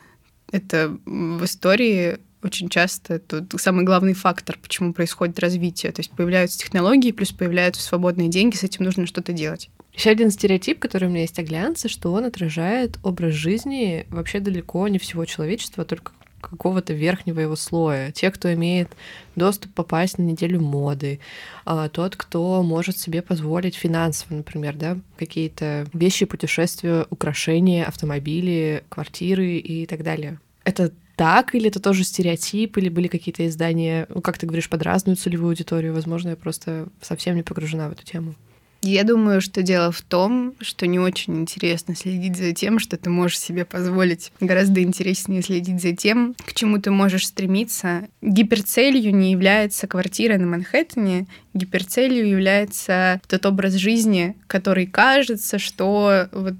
Это 0.50 0.96
в 1.04 1.44
истории 1.44 2.16
очень 2.42 2.70
часто 2.70 3.14
это 3.14 3.46
самый 3.58 3.84
главный 3.84 4.14
фактор, 4.14 4.58
почему 4.62 4.94
происходит 4.94 5.38
развитие. 5.38 5.92
То 5.92 6.00
есть 6.00 6.12
появляются 6.12 6.58
технологии, 6.58 7.12
плюс 7.12 7.30
появляются 7.30 7.82
свободные 7.82 8.28
деньги, 8.28 8.56
с 8.56 8.64
этим 8.64 8.87
нужно 8.87 9.04
что-то 9.04 9.34
делать. 9.34 9.68
Еще 9.92 10.08
один 10.08 10.30
стереотип, 10.30 10.78
который 10.78 11.08
у 11.08 11.11
меня 11.11 11.22
есть 11.22 11.38
о 11.38 11.42
глянце, 11.42 11.88
что 11.88 12.11
он 12.11 12.24
отражает 12.24 12.98
образ 13.02 13.34
жизни 13.34 14.06
вообще 14.08 14.40
далеко 14.40 14.88
не 14.88 14.98
всего 14.98 15.26
человечества, 15.26 15.82
а 15.82 15.87
только 15.87 16.12
какого-то 16.40 16.92
верхнего 16.92 17.40
его 17.40 17.57
слоя. 17.57 18.12
Те, 18.12 18.31
кто 18.31 18.53
имеет 18.53 18.88
доступ 19.37 19.72
попасть 19.74 20.18
на 20.18 20.22
неделю 20.22 20.61
моды, 20.61 21.20
а, 21.64 21.88
тот, 21.88 22.16
кто 22.16 22.62
может 22.62 22.98
себе 22.98 23.22
позволить 23.22 23.74
финансово, 23.74 24.35
например, 24.35 24.77
да, 24.77 24.98
какие-то 25.18 25.87
вещи, 25.92 26.27
путешествия, 26.27 27.07
украшения, 27.11 27.85
автомобили, 27.85 28.85
квартиры 28.88 29.57
и 29.57 29.87
так 29.87 30.03
далее. 30.03 30.38
Это 30.64 30.92
так, 31.16 31.55
или 31.55 31.68
это 31.68 31.81
тоже 31.81 32.05
стереотип, 32.05 32.79
или 32.79 32.88
были 32.88 33.09
какие-то 33.09 33.46
издания, 33.46 34.07
ну, 34.09 34.20
как 34.20 34.38
ты 34.38 34.46
говоришь, 34.46 34.68
под 34.68 34.83
разную 34.83 35.16
целевую 35.16 35.51
аудиторию? 35.51 35.92
Возможно, 35.92 36.31
я 36.31 36.37
просто 36.37 36.88
совсем 37.01 37.35
не 37.35 37.42
погружена 37.42 37.88
в 37.88 37.92
эту 37.92 38.05
тему. 38.05 38.37
Я 38.82 39.02
думаю, 39.02 39.40
что 39.40 39.62
дело 39.62 39.90
в 39.90 40.02
том, 40.02 40.54
что 40.60 40.86
не 40.86 41.00
очень 41.00 41.36
интересно 41.36 41.96
следить 41.96 42.36
за 42.36 42.52
тем, 42.52 42.78
что 42.78 42.96
ты 42.96 43.10
можешь 43.10 43.40
себе 43.40 43.64
позволить. 43.64 44.32
Гораздо 44.40 44.82
интереснее 44.82 45.42
следить 45.42 45.82
за 45.82 45.96
тем, 45.96 46.34
к 46.46 46.54
чему 46.54 46.78
ты 46.78 46.90
можешь 46.92 47.26
стремиться. 47.26 48.08
Гиперцелью 48.22 49.14
не 49.14 49.32
является 49.32 49.88
квартира 49.88 50.38
на 50.38 50.46
Манхэттене, 50.46 51.26
гиперцелью 51.58 52.26
является 52.26 53.20
тот 53.26 53.44
образ 53.46 53.74
жизни, 53.74 54.36
который 54.46 54.86
кажется, 54.86 55.58
что 55.58 56.28
вот 56.32 56.56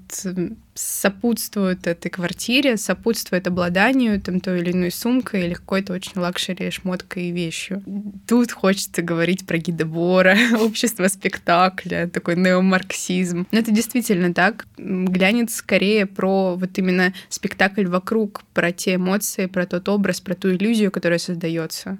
сопутствует 0.79 1.87
этой 1.87 2.09
квартире, 2.09 2.77
сопутствует 2.77 3.47
обладанию 3.47 4.21
там 4.21 4.39
той 4.39 4.61
или 4.61 4.71
иной 4.71 4.91
сумкой 4.91 5.45
или 5.45 5.53
какой-то 5.53 5.93
очень 5.93 6.13
luxury 6.15 6.69
шмоткой 6.71 7.25
и 7.25 7.31
вещью. 7.31 7.83
Тут 8.27 8.51
хочется 8.51 9.01
говорить 9.01 9.45
про 9.45 9.57
Ги 9.57 9.75
Дебора, 9.75 10.37
общество 10.61 11.07
спектакля, 11.07 12.07
такой 12.07 12.37
неомарксизм. 12.37 13.47
Но 13.51 13.59
это 13.59 13.71
действительно 13.71 14.33
так. 14.33 14.67
Глянец 14.77 15.55
скорее 15.55 16.05
про 16.05 16.55
вот 16.55 16.77
именно 16.77 17.13
спектакль 17.27 17.87
вокруг, 17.87 18.43
про 18.53 18.71
те 18.71 18.95
эмоции, 18.95 19.47
про 19.47 19.65
тот 19.65 19.89
образ, 19.89 20.21
про 20.21 20.35
ту 20.35 20.51
иллюзию, 20.51 20.91
которая 20.91 21.19
создается. 21.19 21.97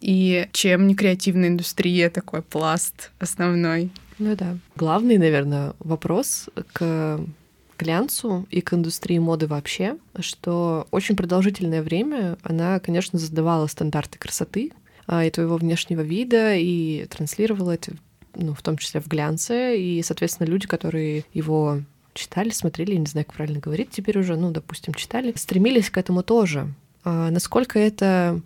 И 0.00 0.48
чем 0.52 0.86
не 0.86 0.94
креативная 0.94 1.48
индустрия, 1.48 2.10
такой 2.10 2.42
пласт 2.42 3.10
основной. 3.18 3.90
Ну 4.18 4.34
да. 4.36 4.56
Главный, 4.76 5.18
наверное, 5.18 5.74
вопрос 5.78 6.48
к 6.72 7.20
глянцу 7.78 8.46
и 8.50 8.60
к 8.60 8.74
индустрии 8.74 9.18
моды 9.18 9.46
вообще, 9.46 9.96
что 10.18 10.86
очень 10.90 11.16
продолжительное 11.16 11.82
время 11.82 12.36
она, 12.42 12.78
конечно, 12.80 13.18
задавала 13.18 13.66
стандарты 13.66 14.18
красоты 14.18 14.72
а, 15.06 15.24
и 15.24 15.30
твоего 15.30 15.56
внешнего 15.56 16.02
вида, 16.02 16.54
и 16.54 17.06
транслировала 17.06 17.72
это, 17.72 17.92
ну, 18.34 18.54
в 18.54 18.62
том 18.62 18.76
числе 18.76 19.00
в 19.00 19.08
глянце, 19.08 19.78
и, 19.80 20.02
соответственно, 20.02 20.46
люди, 20.46 20.66
которые 20.66 21.24
его 21.32 21.80
читали, 22.12 22.50
смотрели, 22.50 22.96
не 22.96 23.06
знаю, 23.06 23.24
как 23.24 23.36
правильно 23.36 23.60
говорить 23.60 23.90
теперь 23.90 24.18
уже, 24.18 24.36
ну, 24.36 24.50
допустим, 24.50 24.92
читали, 24.94 25.32
стремились 25.36 25.90
к 25.90 25.96
этому 25.96 26.22
тоже. 26.22 26.68
А 27.02 27.30
насколько 27.30 27.78
это 27.78 28.42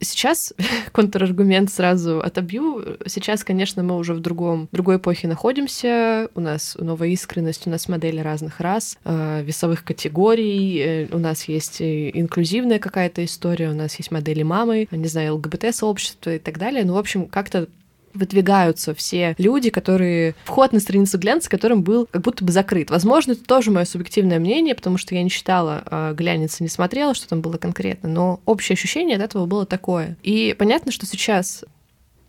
сейчас 0.00 0.52
контраргумент 0.92 1.70
сразу 1.70 2.20
отобью. 2.20 2.98
Сейчас, 3.06 3.44
конечно, 3.44 3.82
мы 3.82 3.96
уже 3.96 4.14
в 4.14 4.20
другом, 4.20 4.68
другой 4.72 4.96
эпохе 4.96 5.28
находимся. 5.28 6.28
У 6.34 6.40
нас 6.40 6.76
новая 6.78 7.08
искренность, 7.08 7.66
у 7.66 7.70
нас 7.70 7.88
модели 7.88 8.20
разных 8.20 8.60
рас, 8.60 8.98
а, 9.04 9.42
весовых 9.42 9.84
категорий, 9.84 10.78
э, 10.78 11.06
у 11.12 11.18
нас 11.18 11.44
есть 11.44 11.80
инклюзивная 11.80 12.78
какая-то 12.78 13.24
история, 13.24 13.70
у 13.70 13.74
нас 13.74 13.96
есть 13.96 14.10
модели 14.10 14.42
мамы, 14.42 14.88
не 14.90 15.08
знаю, 15.08 15.36
ЛГБТ-сообщество 15.36 16.34
и 16.34 16.38
так 16.38 16.58
далее. 16.58 16.84
Ну, 16.84 16.94
в 16.94 16.98
общем, 16.98 17.26
как-то 17.26 17.68
выдвигаются 18.14 18.94
все 18.94 19.34
люди, 19.38 19.70
которые... 19.70 20.34
Вход 20.44 20.72
на 20.72 20.80
страницу 20.80 21.18
глянца, 21.18 21.48
которым 21.48 21.82
был 21.82 22.08
как 22.10 22.22
будто 22.22 22.44
бы 22.44 22.52
закрыт. 22.52 22.90
Возможно, 22.90 23.32
это 23.32 23.44
тоже 23.44 23.70
мое 23.70 23.84
субъективное 23.84 24.38
мнение, 24.38 24.74
потому 24.74 24.98
что 24.98 25.14
я 25.14 25.22
не 25.22 25.30
читала 25.30 25.82
э, 25.86 26.14
глянец 26.14 26.60
и 26.60 26.62
не 26.62 26.68
смотрела, 26.68 27.14
что 27.14 27.28
там 27.28 27.40
было 27.40 27.56
конкретно, 27.56 28.08
но 28.08 28.40
общее 28.46 28.74
ощущение 28.74 29.16
от 29.16 29.22
этого 29.22 29.46
было 29.46 29.66
такое. 29.66 30.16
И 30.22 30.54
понятно, 30.58 30.92
что 30.92 31.06
сейчас 31.06 31.64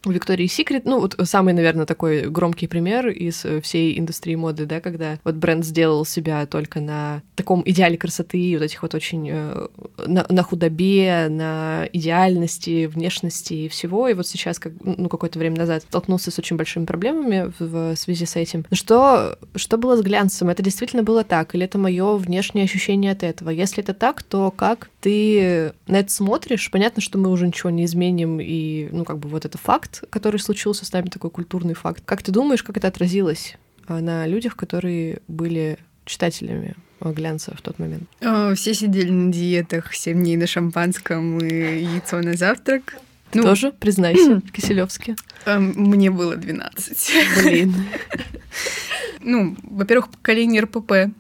Виктории 0.10 0.48
Секрет, 0.48 0.86
ну 0.86 1.00
вот 1.00 1.16
самый, 1.24 1.54
наверное, 1.54 1.86
такой 1.86 2.30
громкий 2.30 2.68
пример 2.68 3.08
из 3.10 3.46
э, 3.46 3.62
всей 3.62 4.00
индустрии 4.00 4.36
моды, 4.36 4.66
да, 4.66 4.82
когда 4.82 5.20
вот 5.24 5.36
бренд 5.36 5.64
сделал 5.64 6.06
себя 6.06 6.46
только 6.46 6.80
на 6.80 7.22
таком 7.36 7.62
идеале 7.66 7.98
красоты, 7.98 8.56
вот 8.58 8.64
этих 8.64 8.82
вот 8.82 8.96
очень 8.96 9.30
э, 9.30 9.68
на, 10.08 10.26
на 10.28 10.44
худобе, 10.44 11.28
на 11.30 11.88
идеальности, 11.94 12.88
внешности 12.88 13.54
и 13.54 13.70
всего, 13.70 14.08
и 14.08 14.14
вот 14.14 14.28
сейчас, 14.28 14.60
как, 14.60 14.74
ну, 14.84 15.08
какое-то 15.08 15.38
время 15.38 15.58
назад 15.58 15.84
столкнулся 15.84 16.32
с 16.32 16.40
очень 16.40 16.56
большими 16.56 16.86
проблемами 16.86 17.52
в, 17.60 17.94
в 17.94 17.96
связи 17.96 18.26
с 18.26 18.36
этим. 18.36 18.66
Что, 18.72 19.38
что 19.56 19.78
было 19.78 19.98
с 19.98 20.02
глянцем? 20.02 20.50
Это 20.50 20.64
действительно 20.64 21.04
было 21.04 21.24
так? 21.24 21.54
Или 21.54 21.66
это 21.66 21.78
мое 21.78 22.18
внешнее 22.18 22.66
ощущение 22.66 23.12
от 23.12 23.24
этого? 23.24 23.50
Если 23.50 23.84
это 23.84 23.94
так, 23.94 24.24
то 24.24 24.52
как 24.52 24.90
ты 25.02 25.74
на 25.88 25.98
это 25.98 26.12
смотришь? 26.12 26.70
Понятно, 26.72 27.02
что 27.02 27.18
мы 27.18 27.30
уже 27.30 27.48
ничего 27.48 27.70
не 27.70 27.86
изменим, 27.86 28.40
и, 28.40 28.90
ну, 28.92 29.04
как 29.04 29.20
бы 29.20 29.30
вот 29.30 29.46
это 29.46 29.58
факт, 29.58 29.91
факт, 29.92 30.10
который 30.10 30.40
случился 30.40 30.86
с 30.86 30.94
нами, 30.94 31.08
такой 31.08 31.30
культурный 31.30 31.74
факт. 31.74 32.04
Как 32.06 32.24
ты 32.24 32.32
думаешь, 32.32 32.64
как 32.64 32.78
это 32.78 32.88
отразилось 32.88 33.58
а, 33.88 34.00
на 34.00 34.28
людях, 34.28 34.56
которые 34.56 35.20
были 35.28 35.78
читателями 36.06 36.76
глянца 37.00 37.54
в 37.56 37.62
тот 37.62 37.80
момент? 37.80 38.04
О, 38.22 38.54
все 38.56 38.74
сидели 38.74 39.10
на 39.10 39.32
диетах, 39.32 39.94
7 39.94 40.18
дней 40.18 40.38
на 40.38 40.48
шампанском 40.48 41.40
и 41.40 41.84
яйцо 41.84 42.22
на 42.22 42.34
завтрак. 42.34 42.98
Ну, 43.34 43.44
Тоже, 43.44 43.72
признайся, 43.72 44.42
Киселевский. 44.54 45.16
Мне 45.46 46.12
было 46.12 46.36
12. 46.36 47.44
Блин. 47.44 47.74
Ну, 49.24 49.56
во-первых, 49.62 50.10
поколение 50.10 50.64
РПП 50.64 51.14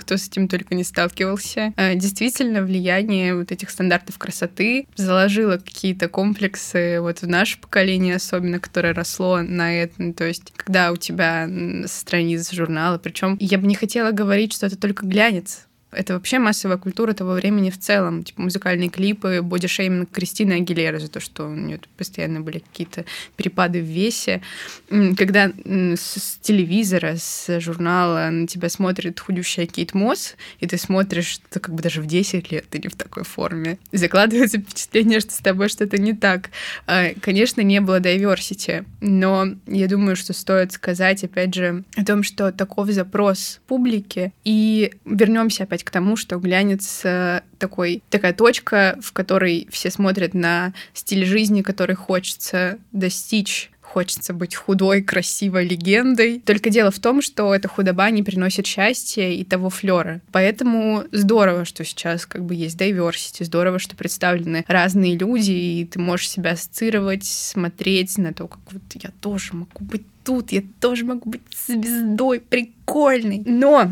кто 0.00 0.16
с 0.16 0.28
этим 0.28 0.48
только 0.48 0.74
не 0.74 0.84
сталкивался. 0.84 1.72
А, 1.76 1.94
действительно, 1.94 2.62
влияние 2.62 3.34
вот 3.36 3.52
этих 3.52 3.70
стандартов 3.70 4.18
красоты 4.18 4.86
заложило 4.96 5.56
какие-то 5.56 6.08
комплексы 6.08 7.00
вот 7.00 7.22
в 7.22 7.28
наше 7.28 7.60
поколение 7.60 8.16
особенно, 8.16 8.58
которое 8.58 8.94
росло 8.94 9.42
на 9.42 9.74
этом. 9.74 10.14
То 10.14 10.24
есть, 10.24 10.52
когда 10.56 10.92
у 10.92 10.96
тебя 10.96 11.48
страниц 11.86 12.50
журнала, 12.52 12.98
причем 12.98 13.36
я 13.40 13.58
бы 13.58 13.66
не 13.66 13.74
хотела 13.74 14.10
говорить, 14.10 14.52
что 14.52 14.66
это 14.66 14.76
только 14.76 15.06
глянец, 15.06 15.66
это 15.92 16.14
вообще 16.14 16.38
массовая 16.38 16.76
культура 16.76 17.12
того 17.12 17.32
времени 17.32 17.70
в 17.70 17.78
целом. 17.78 18.22
Типа 18.22 18.42
музыкальные 18.42 18.90
клипы, 18.90 19.42
бодишейминг 19.42 20.10
Кристины 20.10 20.54
Агилеры 20.54 21.00
за 21.00 21.08
то, 21.08 21.20
что 21.20 21.46
у 21.46 21.54
нее 21.54 21.80
постоянно 21.96 22.40
были 22.40 22.58
какие-то 22.58 23.04
перепады 23.36 23.80
в 23.80 23.86
весе. 23.86 24.42
Когда 24.88 25.50
с 25.50 26.38
телевизора, 26.40 27.16
с 27.16 27.60
журнала 27.60 28.30
на 28.30 28.46
тебя 28.46 28.68
смотрит 28.68 29.18
худющая 29.20 29.66
Кейт 29.66 29.94
Мосс, 29.94 30.36
и 30.60 30.66
ты 30.66 30.78
смотришь, 30.78 31.26
что 31.26 31.60
как 31.60 31.74
бы 31.74 31.82
даже 31.82 32.00
в 32.00 32.06
10 32.06 32.52
лет 32.52 32.66
ты 32.70 32.78
не 32.78 32.88
в 32.88 32.96
такой 32.96 33.24
форме. 33.24 33.78
Закладывается 33.92 34.58
впечатление, 34.58 35.20
что 35.20 35.32
с 35.32 35.38
тобой 35.38 35.68
что-то 35.68 35.98
не 35.98 36.12
так. 36.12 36.50
А, 36.86 37.08
конечно, 37.20 37.60
не 37.60 37.80
было 37.80 38.00
diversity, 38.00 38.84
но 39.00 39.48
я 39.66 39.88
думаю, 39.88 40.16
что 40.16 40.32
стоит 40.32 40.72
сказать, 40.72 41.24
опять 41.24 41.54
же, 41.54 41.84
о 41.96 42.04
том, 42.04 42.22
что 42.22 42.52
таков 42.52 42.88
запрос 42.90 43.60
публики, 43.66 44.32
и 44.44 44.92
вернемся 45.04 45.64
опять 45.64 45.79
опять 45.80 45.84
к 45.84 45.90
тому, 45.90 46.16
что 46.16 46.38
глянец 46.38 47.02
э, 47.04 47.42
такой, 47.58 48.02
такая 48.10 48.32
точка, 48.32 48.98
в 49.00 49.12
которой 49.12 49.66
все 49.70 49.90
смотрят 49.90 50.34
на 50.34 50.72
стиль 50.94 51.24
жизни, 51.24 51.62
который 51.62 51.96
хочется 51.96 52.78
достичь 52.92 53.70
хочется 53.80 54.32
быть 54.32 54.54
худой, 54.54 55.02
красивой 55.02 55.66
легендой. 55.66 56.40
Только 56.46 56.70
дело 56.70 56.92
в 56.92 57.00
том, 57.00 57.20
что 57.20 57.52
эта 57.52 57.66
худоба 57.66 58.08
не 58.10 58.22
приносит 58.22 58.64
счастья 58.64 59.28
и 59.28 59.42
того 59.42 59.68
флера. 59.68 60.20
Поэтому 60.30 61.02
здорово, 61.10 61.64
что 61.64 61.84
сейчас 61.84 62.24
как 62.24 62.44
бы 62.44 62.54
есть 62.54 62.80
diversity, 62.80 63.44
здорово, 63.44 63.80
что 63.80 63.96
представлены 63.96 64.64
разные 64.68 65.18
люди, 65.18 65.50
и 65.50 65.84
ты 65.86 65.98
можешь 65.98 66.30
себя 66.30 66.52
ассоциировать, 66.52 67.24
смотреть 67.24 68.16
на 68.16 68.32
то, 68.32 68.46
как 68.46 68.60
вот 68.70 68.82
я 68.94 69.10
тоже 69.20 69.54
могу 69.54 69.84
быть 69.84 70.04
тут, 70.22 70.52
я 70.52 70.62
тоже 70.78 71.04
могу 71.04 71.28
быть 71.28 71.42
звездой, 71.66 72.38
прикольной. 72.38 73.42
Но 73.44 73.90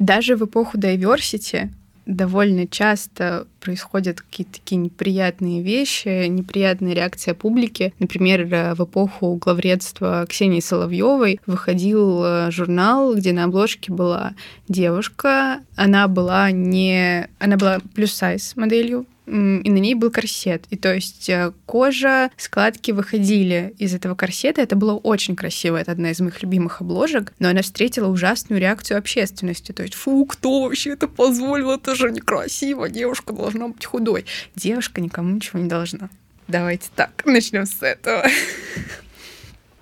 даже 0.00 0.34
в 0.34 0.44
эпоху 0.44 0.78
diversity 0.78 1.68
довольно 2.06 2.66
часто 2.66 3.46
происходят 3.60 4.20
какие-то 4.20 4.54
такие 4.54 4.76
неприятные 4.78 5.62
вещи, 5.62 6.26
неприятная 6.26 6.94
реакция 6.94 7.34
публики. 7.34 7.92
Например, 8.00 8.44
в 8.74 8.84
эпоху 8.84 9.36
главредства 9.36 10.26
Ксении 10.28 10.60
Соловьевой 10.60 11.38
выходил 11.46 12.24
э, 12.24 12.50
журнал, 12.50 13.14
где 13.14 13.32
на 13.32 13.44
обложке 13.44 13.92
была 13.92 14.34
девушка. 14.66 15.60
Она 15.76 16.08
была 16.08 16.50
не... 16.50 17.28
Она 17.38 17.56
была 17.56 17.78
плюс-сайз 17.94 18.56
моделью, 18.56 19.06
и 19.30 19.70
на 19.70 19.78
ней 19.78 19.94
был 19.94 20.10
корсет. 20.10 20.64
И 20.70 20.76
то 20.76 20.92
есть 20.92 21.28
э, 21.28 21.52
кожа, 21.66 22.30
складки 22.36 22.90
выходили 22.90 23.74
из 23.78 23.94
этого 23.94 24.14
корсета. 24.14 24.60
Это 24.60 24.76
было 24.76 24.94
очень 24.94 25.36
красиво. 25.36 25.76
Это 25.76 25.92
одна 25.92 26.10
из 26.10 26.20
моих 26.20 26.42
любимых 26.42 26.80
обложек. 26.80 27.32
Но 27.38 27.48
она 27.48 27.62
встретила 27.62 28.08
ужасную 28.08 28.60
реакцию 28.60 28.98
общественности. 28.98 29.72
То 29.72 29.82
есть, 29.82 29.94
фу, 29.94 30.26
кто 30.26 30.62
вообще 30.62 30.90
это 30.90 31.06
позволил? 31.06 31.70
Это 31.70 31.94
же 31.94 32.10
некрасиво. 32.10 32.88
Девушка 32.88 33.32
должна 33.32 33.68
быть 33.68 33.84
худой. 33.84 34.24
Девушка 34.56 35.00
никому 35.00 35.34
ничего 35.36 35.60
не 35.60 35.68
должна. 35.68 36.10
Давайте 36.48 36.88
так, 36.96 37.22
начнем 37.24 37.66
с 37.66 37.80
этого. 37.80 38.26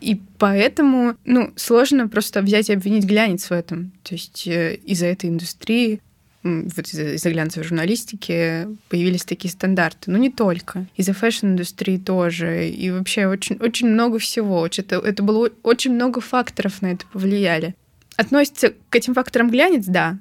И 0.01 0.21
поэтому, 0.39 1.17
ну, 1.25 1.53
сложно 1.57 2.09
просто 2.09 2.43
взять 2.43 2.69
и 2.69 2.75
обвинить 2.75 3.05
глянец 3.05 3.51
в 3.51 3.53
этом. 3.53 3.93
То 4.03 4.15
есть 4.15 4.47
э, 4.47 4.75
из-за 4.85 5.07
этой 5.07 5.31
индустрии 5.31 6.01
вот 6.43 6.89
из-за 6.89 7.31
глянцевой 7.31 7.67
журналистики 7.67 8.69
появились 8.89 9.25
такие 9.25 9.51
стандарты. 9.51 10.11
Но 10.11 10.19
не 10.19 10.31
только. 10.31 10.87
Из-за 10.97 11.13
fashion-индустрии 11.13 11.99
тоже. 11.99 12.69
И 12.69 12.91
вообще 12.91 13.27
очень, 13.27 13.57
очень 13.57 13.89
много 13.89 14.19
всего. 14.19 14.67
Это, 14.67 14.97
это 14.97 15.23
было 15.23 15.51
очень 15.63 15.95
много 15.95 16.21
факторов 16.21 16.81
на 16.83 16.93
это 16.93 17.07
повлияли. 17.13 17.75
Относится 18.17 18.73
к 18.89 18.97
этим 18.97 19.15
факторам 19.15 19.51
глянец, 19.51 19.85
да, 19.87 20.19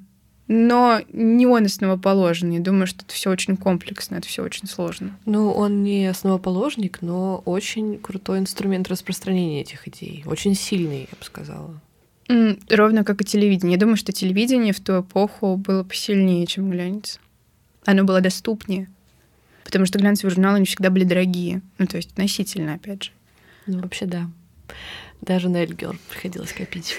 но 0.48 1.02
не 1.12 1.46
он 1.46 1.66
основоположный. 1.66 2.60
Думаю, 2.60 2.88
что 2.88 3.04
это 3.04 3.14
все 3.14 3.30
очень 3.30 3.58
комплексно, 3.58 4.16
это 4.16 4.28
все 4.28 4.44
очень 4.44 4.68
сложно. 4.68 5.18
Ну, 5.26 5.52
он 5.52 5.84
не 5.84 6.08
основоположник, 6.08 7.00
но 7.02 7.42
очень 7.46 8.00
крутой 8.00 8.40
инструмент 8.40 8.88
распространения 8.88 9.62
этих 9.62 9.88
идей. 9.88 10.24
Очень 10.26 10.56
сильный, 10.56 11.02
я 11.12 11.18
бы 11.18 11.26
сказала. 11.26 11.82
Ровно 12.70 13.04
как 13.04 13.22
и 13.22 13.26
телевидение. 13.26 13.74
Я 13.74 13.80
думаю, 13.80 13.98
что 13.98 14.12
телевидение 14.12 14.74
в 14.74 14.80
ту 14.80 15.02
эпоху 15.02 15.56
было 15.56 15.84
посильнее, 15.84 16.46
чем 16.46 16.70
глянец. 16.70 17.20
Оно 17.86 18.04
было 18.04 18.20
доступнее. 18.20 18.90
Потому 19.64 19.86
что 19.86 20.00
глянцевые 20.00 20.34
журналы 20.34 20.60
не 20.60 20.66
всегда 20.66 20.90
были 20.90 21.04
дорогие. 21.04 21.62
Ну, 21.78 21.88
то 21.88 21.98
есть 21.98 22.12
относительно, 22.12 22.74
опять 22.74 23.04
же. 23.04 23.12
Ну, 23.66 23.80
вообще, 23.80 24.06
да. 24.06 24.30
Даже 25.22 25.50
на 25.50 25.58
Эльгер 25.58 25.98
приходилось 26.10 26.54
копить. 26.54 26.96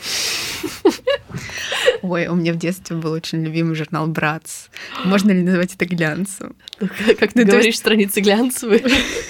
Ой, 2.02 2.26
у 2.26 2.34
меня 2.34 2.52
в 2.52 2.56
детстве 2.56 2.96
был 2.96 3.12
очень 3.12 3.42
любимый 3.44 3.74
журнал 3.74 4.06
«Bratz». 4.06 4.68
Можно 5.04 5.32
ли 5.32 5.42
назвать 5.42 5.74
это 5.74 5.86
глянцем? 5.86 6.54
Ну, 6.80 6.88
как 7.18 7.32
ты 7.32 7.44
ну, 7.44 7.46
говоришь, 7.46 7.66
есть... 7.66 7.78
страницы 7.78 8.20
глянцевые. 8.20 8.84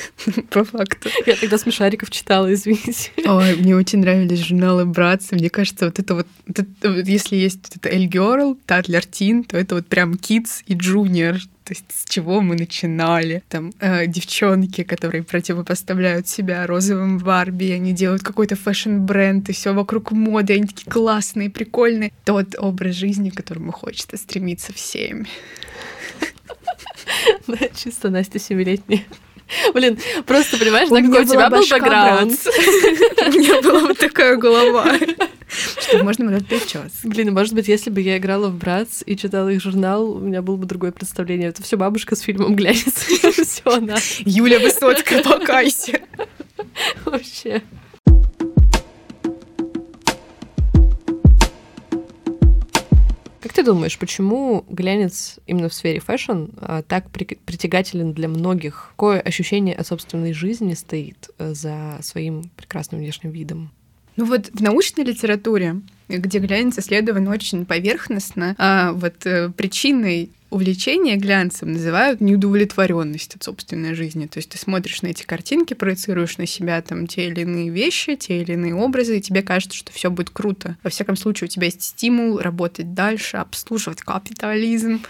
По 0.51 0.64
факту. 0.64 1.09
Я 1.27 1.37
тогда 1.37 1.59
смешариков 1.59 2.11
читала, 2.11 2.53
извините. 2.53 3.11
Ой, 3.25 3.57
мне 3.57 3.77
очень 3.77 4.01
нравились 4.01 4.41
журналы 4.41 4.85
«Bratz». 4.85 5.31
Мне 5.33 5.51
кажется, 5.51 5.87
вот 5.87 5.99
это 5.99 6.14
вот, 6.14 6.27
это, 6.47 6.88
если 6.88 7.37
есть 7.37 7.61
вот 7.64 7.77
это 7.77 7.88
«Elle 7.88 8.07
Girl», 8.07 8.57
«Tatler 8.67 9.05
Teen», 9.05 9.45
то 9.45 9.57
это 9.57 9.77
вот 9.77 9.87
прям 9.87 10.12
«Kids» 10.12 10.62
и 10.67 10.75
«Junior». 10.75 11.38
То 11.69 11.75
есть 11.75 11.85
с 11.91 12.09
чего 12.09 12.41
мы 12.41 12.55
начинали. 12.55 13.43
Там 13.51 13.75
э, 13.79 14.07
девчонки, 14.07 14.85
которые 14.85 15.23
противопоставляют 15.23 16.27
себя 16.27 16.67
розовым 16.67 17.19
Барби, 17.19 17.73
они 17.73 17.93
делают 17.93 18.23
какой-то 18.23 18.57
fashion-бренд, 18.57 19.51
и 19.51 19.53
все 19.53 19.75
вокруг 19.75 20.11
моды, 20.11 20.55
они 20.55 20.67
такие 20.67 20.91
классные, 20.91 21.51
прикольные. 21.51 22.11
Тот 22.25 22.55
образ 22.59 22.95
жизни, 22.95 23.29
к 23.29 23.35
которому 23.35 23.73
хочется 23.73 24.17
стремиться 24.17 24.73
всем. 24.73 25.27
Да, 27.47 27.59
чисто 27.75 28.09
Настя 28.11 28.39
семилетняя. 28.39 29.05
Блин, 29.75 29.99
просто 30.27 30.59
понимаешь, 30.59 30.89
какой 30.89 31.23
у 31.23 31.25
тебя 31.25 31.51
был 31.51 31.61
бэкграунд. 31.61 32.33
У 33.27 33.39
меня 33.39 33.63
была 33.63 33.81
вот 33.81 33.99
такая 33.99 34.37
голова. 34.37 34.87
Что 35.81 36.05
можно 36.05 36.27
было 36.27 36.41
прическ. 36.41 37.05
Блин, 37.05 37.33
может 37.33 37.55
быть, 37.55 37.69
если 37.69 37.91
бы 37.91 38.01
я 38.01 38.19
играла 38.19 38.49
в 38.49 38.59
Братс 38.59 39.03
и 39.07 39.17
читала 39.17 39.49
их 39.49 39.63
журнал, 39.63 40.11
у 40.11 40.21
меня 40.21 40.43
было 40.43 40.57
бы 40.57 40.67
другое 40.67 40.93
представление. 40.93 41.49
Это 41.49 41.63
все 41.63 41.77
бабушка 41.77 42.17
с 42.17 42.21
фильмом 42.21 42.55
глянец. 42.55 42.85
Все 42.89 43.63
она. 43.65 43.97
Юля 44.21 44.59
Высоцкая, 44.59 45.23
покайся. 45.23 46.01
Вообще. 47.05 47.63
Как 53.40 53.53
ты 53.53 53.62
думаешь, 53.62 53.98
почему 53.98 54.64
глянец 54.68 55.38
именно 55.46 55.68
в 55.68 55.74
сфере 55.74 56.01
fashion 56.01 56.47
а, 56.57 56.83
так 56.83 57.09
притягателен 57.11 58.12
для 58.12 58.29
многих? 58.29 58.88
Какое 58.90 59.20
ощущение 59.20 59.77
от 59.77 59.87
собственной 59.87 60.33
жизни 60.33 60.74
стоит 60.74 61.31
э, 61.38 61.55
за 61.55 61.98
своим 62.03 62.51
прекрасным 62.57 63.01
внешним 63.01 63.31
видом? 63.31 63.70
Ну 64.16 64.24
вот 64.24 64.51
в 64.53 64.61
научной 64.61 65.05
литературе, 65.05 65.81
где 66.09 66.40
глянец 66.40 66.79
исследован 66.79 67.29
очень 67.29 67.64
поверхностно, 67.64 68.57
а 68.59 68.92
вот 68.92 69.24
э, 69.24 69.51
причиной 69.51 70.33
увлечение 70.51 71.17
глянцем 71.17 71.73
называют 71.73 72.21
неудовлетворенность 72.21 73.37
от 73.37 73.43
собственной 73.43 73.95
жизни. 73.95 74.27
То 74.27 74.39
есть 74.39 74.51
ты 74.51 74.59
смотришь 74.59 75.03
на 75.03 75.09
эти 75.09 75.25
картинки, 75.25 75.75
проецируешь 75.75 76.39
на 76.39 76.47
себя 76.47 76.81
там 76.83 77.07
те 77.07 77.29
или 77.29 77.43
иные 77.43 77.71
вещи, 77.71 78.17
те 78.17 78.41
или 78.41 78.53
иные 78.53 78.75
образы, 78.75 79.19
и 79.19 79.21
тебе 79.21 79.43
кажется, 79.43 79.77
что 79.77 79.93
все 79.93 80.11
будет 80.11 80.31
круто. 80.31 80.77
Во 80.83 80.91
всяком 80.91 81.17
случае, 81.17 81.47
у 81.47 81.51
тебя 81.51 81.67
есть 81.67 81.83
стимул 81.83 82.39
работать 82.39 82.95
дальше, 82.95 83.37
обслуживать 83.37 84.01
капитализм. 84.01 85.01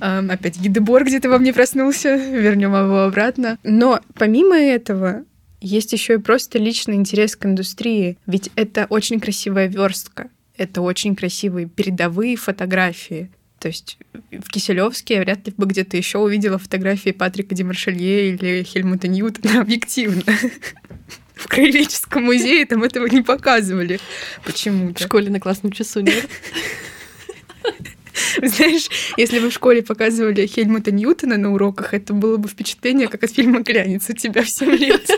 Эм, 0.00 0.30
опять 0.30 0.58
Гидебор 0.58 1.04
где-то 1.04 1.28
во 1.28 1.38
мне 1.38 1.52
проснулся, 1.52 2.14
вернем 2.16 2.74
его 2.74 3.02
обратно. 3.02 3.58
Но 3.64 4.00
помимо 4.14 4.56
этого, 4.56 5.24
есть 5.60 5.92
еще 5.92 6.14
и 6.14 6.18
просто 6.18 6.58
личный 6.58 6.96
интерес 6.96 7.36
к 7.36 7.46
индустрии, 7.46 8.18
ведь 8.26 8.50
это 8.56 8.86
очень 8.88 9.20
красивая 9.20 9.66
верстка, 9.66 10.30
это 10.56 10.80
очень 10.80 11.16
красивые 11.16 11.68
передовые 11.68 12.36
фотографии. 12.36 13.30
То 13.60 13.68
есть 13.68 13.98
в 14.32 14.48
Киселевске 14.50 15.20
вряд 15.20 15.46
ли 15.46 15.52
бы 15.54 15.66
где-то 15.66 15.96
еще 15.98 16.18
увидела 16.18 16.58
фотографии 16.58 17.10
Патрика 17.10 17.54
Демаршелье 17.54 18.30
или 18.30 18.62
Хельмута 18.62 19.06
Ньютона 19.06 19.60
объективно. 19.60 20.24
В 21.34 21.46
Краеведческом 21.46 22.24
музее 22.24 22.64
там 22.64 22.82
этого 22.82 23.06
не 23.06 23.22
показывали 23.22 24.00
почему-то. 24.44 25.04
В 25.04 25.06
школе 25.06 25.30
на 25.30 25.40
классном 25.40 25.72
часу 25.72 26.00
нет? 26.00 26.26
Знаешь, 28.42 28.88
если 29.18 29.40
бы 29.40 29.50
в 29.50 29.52
школе 29.52 29.82
показывали 29.82 30.46
Хельмута 30.46 30.90
Ньютона 30.90 31.36
на 31.36 31.52
уроках, 31.52 31.92
это 31.92 32.14
было 32.14 32.38
бы 32.38 32.48
впечатление, 32.48 33.08
как 33.08 33.24
от 33.24 33.30
фильма 33.30 33.60
«Глянец» 33.60 34.08
у 34.08 34.14
тебя 34.14 34.42
в 34.42 34.48
7 34.48 34.70
лет. 34.70 35.10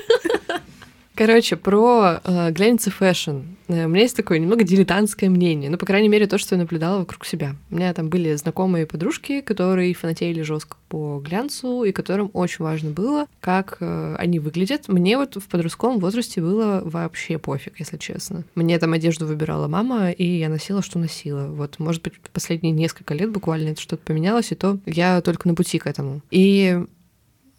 Короче, 1.15 1.57
про 1.57 2.21
э, 2.25 2.51
глянец 2.51 2.87
и 2.89 2.91
fashion. 2.91 3.41
У 3.73 3.89
меня 3.89 4.03
есть 4.03 4.17
такое 4.17 4.39
немного 4.39 4.65
дилетантское 4.65 5.31
мнение. 5.31 5.71
Ну, 5.71 5.79
по 5.79 5.87
крайней 5.87 6.09
мере, 6.09 6.27
то, 6.27 6.39
что 6.39 6.55
я 6.55 6.61
наблюдала 6.61 6.99
вокруг 7.01 7.25
себя. 7.25 7.57
У 7.71 7.77
меня 7.77 7.93
там 7.95 8.09
были 8.09 8.35
знакомые 8.35 8.87
подружки, 8.87 9.41
которые 9.41 9.95
фанатели 9.95 10.43
жестко 10.43 10.77
по 10.89 11.21
глянцу, 11.25 11.85
и 11.85 11.93
которым 11.93 12.31
очень 12.33 12.65
важно 12.65 12.91
было, 12.91 13.27
как 13.41 13.79
э, 13.81 14.17
они 14.19 14.39
выглядят. 14.39 14.89
Мне 14.89 15.17
вот 15.17 15.37
в 15.37 15.49
подростковом 15.49 15.99
возрасте 16.01 16.41
было 16.41 16.83
вообще 16.85 17.39
пофиг, 17.39 17.79
если 17.79 17.97
честно. 17.97 18.45
Мне 18.55 18.79
там 18.79 18.93
одежду 18.93 19.27
выбирала 19.27 19.69
мама, 19.69 20.11
и 20.11 20.25
я 20.25 20.49
носила, 20.49 20.83
что 20.83 20.99
носила. 20.99 21.47
Вот, 21.47 21.79
может 21.79 22.03
быть, 22.03 22.15
последние 22.33 22.73
несколько 22.73 23.15
лет 23.15 23.31
буквально 23.31 23.71
это 23.71 23.81
что-то 23.81 24.05
поменялось, 24.05 24.53
и 24.53 24.55
то 24.55 24.79
я 24.87 25.21
только 25.23 25.49
на 25.49 25.55
пути 25.55 25.79
к 25.79 25.87
этому. 25.87 26.21
И 26.31 26.85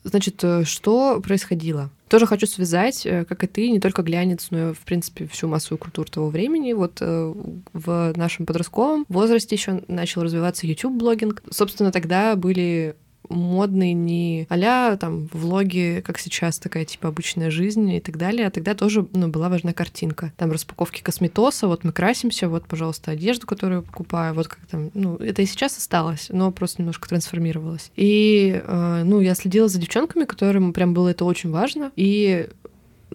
Значит, 0.04 0.44
э, 0.44 0.63
что 0.66 1.22
происходило? 1.22 1.89
Тоже 2.10 2.28
хочу 2.28 2.46
связать, 2.46 3.06
э, 3.06 3.26
как 3.26 3.44
и 3.44 3.48
ты, 3.48 3.70
не 3.70 3.80
только 3.80 4.02
глянец, 4.02 4.48
но 4.52 4.70
и, 4.70 4.74
в 4.74 4.80
принципе, 4.80 5.28
всю 5.28 5.48
массовую 5.48 5.80
культуру 5.80 6.08
того 6.10 6.30
времени. 6.30 6.74
Вот 6.74 6.98
э, 7.02 7.34
в 7.74 8.13
нашем 8.16 8.46
подростковом 8.46 9.06
возрасте 9.08 9.56
еще 9.56 9.82
начал 9.88 10.24
развиваться 10.24 10.68
YouTube-блогинг. 10.68 11.44
Собственно, 11.50 11.92
тогда 11.92 12.36
были 12.36 12.96
модные 13.29 13.93
не 13.93 14.47
а 14.49 14.97
там 14.97 15.27
влоги, 15.31 16.03
как 16.05 16.19
сейчас, 16.19 16.59
такая 16.59 16.86
типа 16.86 17.09
обычная 17.09 17.51
жизнь 17.51 17.91
и 17.91 17.99
так 17.99 18.17
далее, 18.17 18.47
а 18.47 18.51
тогда 18.51 18.73
тоже 18.75 19.07
ну, 19.13 19.27
была 19.27 19.49
важна 19.49 19.73
картинка. 19.73 20.33
Там 20.38 20.51
распаковки 20.51 21.01
косметоса, 21.01 21.67
вот 21.67 21.83
мы 21.83 21.91
красимся, 21.91 22.49
вот, 22.49 22.65
пожалуйста, 22.67 23.12
одежду, 23.12 23.47
которую 23.47 23.81
я 23.81 23.81
покупаю, 23.81 24.33
вот 24.33 24.47
как 24.47 24.59
там, 24.67 24.91
ну, 24.93 25.15
это 25.17 25.41
и 25.41 25.45
сейчас 25.45 25.77
осталось, 25.77 26.27
но 26.29 26.51
просто 26.51 26.81
немножко 26.81 27.07
трансформировалось. 27.09 27.91
И, 27.95 28.62
э, 28.63 29.03
ну, 29.05 29.19
я 29.19 29.36
следила 29.36 29.67
за 29.67 29.79
девчонками, 29.79 30.25
которым 30.25 30.73
прям 30.73 30.93
было 30.93 31.09
это 31.09 31.25
очень 31.25 31.51
важно, 31.51 31.91
и 31.95 32.47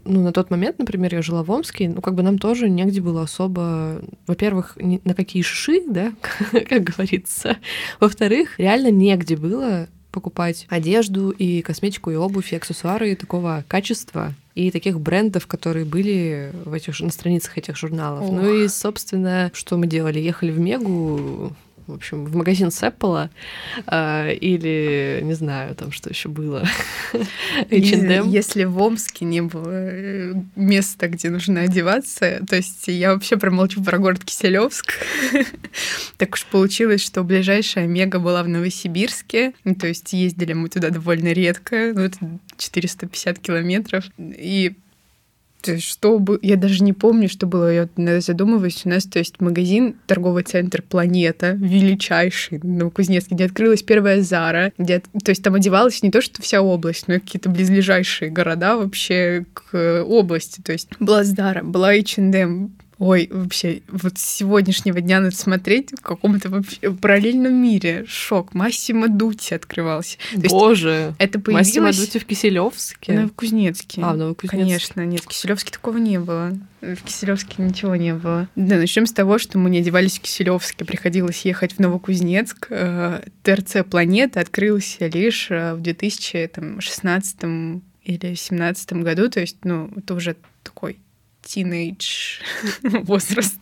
ну, 0.04 0.22
на 0.22 0.32
тот 0.32 0.50
момент, 0.50 0.78
например, 0.78 1.14
я 1.14 1.22
жила 1.22 1.42
в 1.42 1.50
Омске, 1.50 1.88
ну, 1.88 2.00
как 2.00 2.14
бы 2.14 2.22
нам 2.22 2.38
тоже 2.38 2.68
негде 2.68 3.00
было 3.00 3.22
особо, 3.22 4.00
во-первых, 4.26 4.76
на 4.76 5.14
какие 5.14 5.42
шиши, 5.42 5.82
да, 5.86 6.12
как 6.68 6.84
говорится, 6.84 7.56
во-вторых, 8.00 8.58
реально 8.58 8.90
негде 8.90 9.36
было 9.36 9.88
покупать 10.18 10.66
одежду 10.68 11.30
и 11.30 11.62
косметику, 11.62 12.10
и 12.10 12.16
обувь, 12.16 12.52
и 12.52 12.56
аксессуары 12.56 13.14
такого 13.14 13.64
качества 13.68 14.34
и 14.56 14.72
таких 14.72 14.98
брендов, 14.98 15.46
которые 15.46 15.84
были 15.84 16.50
в 16.64 16.72
этих, 16.72 16.98
на 16.98 17.10
страницах 17.10 17.56
этих 17.56 17.76
журналов. 17.76 18.24
Ох. 18.24 18.32
Ну 18.32 18.52
и, 18.52 18.66
собственно, 18.66 19.52
что 19.54 19.76
мы 19.76 19.86
делали? 19.86 20.18
Ехали 20.18 20.50
в 20.50 20.58
Мегу, 20.58 21.52
в 21.88 21.94
общем, 21.94 22.26
в 22.26 22.36
магазин 22.36 22.70
Сеппола 22.70 23.30
э, 23.86 24.34
или, 24.34 25.20
не 25.22 25.34
знаю, 25.34 25.74
там 25.74 25.90
что 25.90 26.10
еще 26.10 26.28
было. 26.28 26.64
H&M. 27.70 28.28
Если 28.28 28.64
в 28.64 28.80
Омске 28.80 29.24
не 29.24 29.40
было 29.40 29.72
э, 29.72 30.34
места, 30.54 31.08
где 31.08 31.30
нужно 31.30 31.62
одеваться, 31.62 32.44
то 32.48 32.56
есть 32.56 32.88
я 32.88 33.14
вообще 33.14 33.38
промолчу 33.38 33.82
про 33.82 33.98
город 33.98 34.24
Киселевск. 34.24 34.92
так 36.18 36.34
уж 36.34 36.44
получилось, 36.46 37.02
что 37.04 37.24
ближайшая 37.24 37.86
мега 37.86 38.18
была 38.18 38.42
в 38.42 38.48
Новосибирске, 38.48 39.54
то 39.80 39.86
есть 39.86 40.12
ездили 40.12 40.52
мы 40.52 40.68
туда 40.68 40.90
довольно 40.90 41.32
редко, 41.32 41.92
ну, 41.94 42.02
это 42.02 42.18
450 42.58 43.38
километров, 43.38 44.04
и 44.18 44.74
есть, 45.72 45.84
что 45.84 46.18
бы... 46.18 46.38
Я 46.42 46.56
даже 46.56 46.82
не 46.82 46.92
помню, 46.92 47.28
что 47.28 47.46
было. 47.46 47.72
Я 47.72 47.88
задумываюсь. 48.20 48.82
У 48.84 48.88
нас, 48.88 49.04
то 49.04 49.18
есть, 49.18 49.40
магазин, 49.40 49.96
торговый 50.06 50.42
центр 50.42 50.82
«Планета», 50.82 51.52
величайший, 51.52 52.60
на 52.62 52.90
Кузнецке, 52.90 53.34
где 53.34 53.44
открылась 53.46 53.82
первая 53.82 54.22
Зара, 54.22 54.72
где... 54.78 55.00
То 55.00 55.30
есть, 55.30 55.42
там 55.42 55.54
одевалась 55.54 56.02
не 56.02 56.10
то, 56.10 56.20
что 56.20 56.42
вся 56.42 56.62
область, 56.62 57.08
но 57.08 57.14
и 57.14 57.18
какие-то 57.18 57.48
близлежащие 57.48 58.30
города 58.30 58.76
вообще 58.76 59.44
к 59.54 60.02
области. 60.04 60.60
То 60.60 60.72
есть, 60.72 60.88
была 61.00 61.24
Зара, 61.24 61.62
была 61.62 61.92
H&M, 61.94 62.72
Ой, 62.98 63.28
вообще, 63.30 63.82
вот 63.86 64.18
с 64.18 64.22
сегодняшнего 64.22 65.00
дня 65.00 65.20
надо 65.20 65.34
смотреть 65.34 65.92
в 65.92 66.02
каком-то 66.02 66.48
вообще 66.48 66.90
параллельном 66.90 67.54
мире. 67.54 68.04
Шок. 68.08 68.54
Массимо 68.54 69.08
Дути 69.08 69.54
открывался. 69.54 70.18
То 70.34 70.48
Боже! 70.48 71.14
это 71.18 71.38
появилось... 71.38 71.68
Массимо 71.68 71.92
Дути 71.92 72.18
в 72.18 72.24
Киселевске? 72.24 73.12
В 73.12 73.14
Новокузнецке. 73.14 74.02
А, 74.02 74.14
в 74.14 74.16
Новокузнецке. 74.16 74.56
Конечно, 74.56 75.06
нет, 75.06 75.20
в 75.20 75.28
Киселевске 75.28 75.70
такого 75.70 75.98
не 75.98 76.18
было. 76.18 76.58
В 76.80 76.96
Киселевске 76.96 77.62
ничего 77.62 77.94
не 77.94 78.14
было. 78.14 78.48
Да, 78.56 78.76
начнем 78.76 79.06
с 79.06 79.12
того, 79.12 79.38
что 79.38 79.58
мы 79.58 79.70
не 79.70 79.78
одевались 79.78 80.18
в 80.18 80.22
Киселевске. 80.22 80.84
Приходилось 80.84 81.44
ехать 81.44 81.74
в 81.74 81.78
Новокузнецк. 81.78 82.66
Э, 82.70 83.22
ТРЦ 83.44 83.84
«Планета» 83.88 84.40
открылся 84.40 85.06
лишь 85.06 85.52
э, 85.52 85.74
в 85.74 85.80
2016 85.82 87.42
или 88.02 88.16
2017 88.16 88.92
году. 88.94 89.28
То 89.28 89.38
есть, 89.38 89.58
ну, 89.62 89.88
это 89.96 90.14
уже 90.14 90.34
такой 90.64 90.98
тинейдж 91.48 92.40
возраст. 92.82 93.60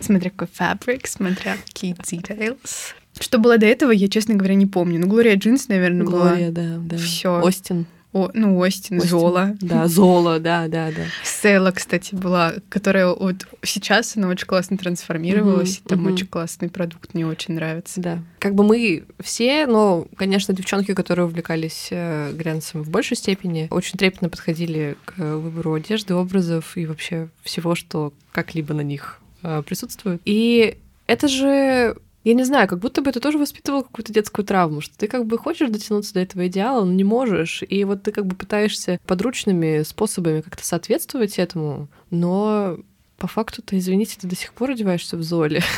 Смотря 0.00 0.30
какой 0.30 0.48
фабрик, 0.52 1.06
смотря 1.06 1.56
какие 1.56 1.94
details. 1.94 2.94
Что 3.18 3.38
было 3.38 3.56
до 3.56 3.66
этого, 3.66 3.90
я, 3.90 4.08
честно 4.08 4.34
говоря, 4.34 4.54
не 4.54 4.66
помню. 4.66 5.00
Ну, 5.00 5.06
Глория 5.06 5.36
Джинс, 5.36 5.68
наверное, 5.68 6.04
была. 6.04 6.28
Глория, 6.28 6.50
да, 6.50 6.76
да. 6.78 6.98
Все. 6.98 7.40
Остин. 7.40 7.86
О, 8.16 8.30
ну, 8.32 8.56
Остин, 8.56 8.96
Остин, 8.96 9.10
Зола. 9.10 9.54
Да, 9.60 9.86
Зола, 9.88 10.40
да, 10.40 10.68
да, 10.68 10.88
да. 10.90 11.02
Села, 11.22 11.70
кстати, 11.70 12.14
была, 12.14 12.54
которая 12.70 13.08
вот 13.08 13.46
сейчас 13.62 14.16
она 14.16 14.28
очень 14.28 14.46
классно 14.46 14.78
трансформировалась, 14.78 15.80
угу, 15.80 15.88
там 15.90 16.00
угу. 16.06 16.14
очень 16.14 16.26
классный 16.26 16.70
продукт, 16.70 17.12
мне 17.12 17.26
очень 17.26 17.52
нравится. 17.56 18.00
Да. 18.00 18.22
Как 18.38 18.54
бы 18.54 18.64
мы 18.64 19.04
все, 19.20 19.66
но, 19.66 20.06
конечно, 20.16 20.54
девчонки, 20.54 20.94
которые 20.94 21.26
увлекались 21.26 21.88
э, 21.90 22.32
глянцем 22.32 22.82
в 22.82 22.88
большей 22.88 23.18
степени, 23.18 23.68
очень 23.70 23.98
трепетно 23.98 24.30
подходили 24.30 24.96
к 25.04 25.18
выбору 25.18 25.74
одежды, 25.74 26.14
образов 26.14 26.78
и 26.78 26.86
вообще 26.86 27.28
всего, 27.42 27.74
что 27.74 28.14
как-либо 28.32 28.72
на 28.72 28.80
них 28.80 29.20
э, 29.42 29.62
присутствует. 29.62 30.22
И 30.24 30.78
это 31.06 31.28
же 31.28 31.98
я 32.26 32.34
не 32.34 32.42
знаю, 32.42 32.66
как 32.66 32.80
будто 32.80 33.02
бы 33.02 33.10
это 33.10 33.20
тоже 33.20 33.38
воспитывало 33.38 33.82
какую-то 33.82 34.12
детскую 34.12 34.44
травму, 34.44 34.80
что 34.80 34.98
ты 34.98 35.06
как 35.06 35.26
бы 35.26 35.38
хочешь 35.38 35.70
дотянуться 35.70 36.14
до 36.14 36.20
этого 36.20 36.48
идеала, 36.48 36.84
но 36.84 36.92
не 36.92 37.04
можешь. 37.04 37.62
И 37.68 37.84
вот 37.84 38.02
ты 38.02 38.10
как 38.10 38.26
бы 38.26 38.34
пытаешься 38.34 38.98
подручными 39.06 39.84
способами 39.84 40.40
как-то 40.40 40.66
соответствовать 40.66 41.38
этому, 41.38 41.86
но 42.10 42.78
по 43.16 43.28
факту-то, 43.28 43.78
извините, 43.78 44.18
ты 44.20 44.26
до 44.26 44.34
сих 44.34 44.54
пор 44.54 44.72
одеваешься 44.72 45.16
в 45.16 45.22
Золе. 45.22 45.62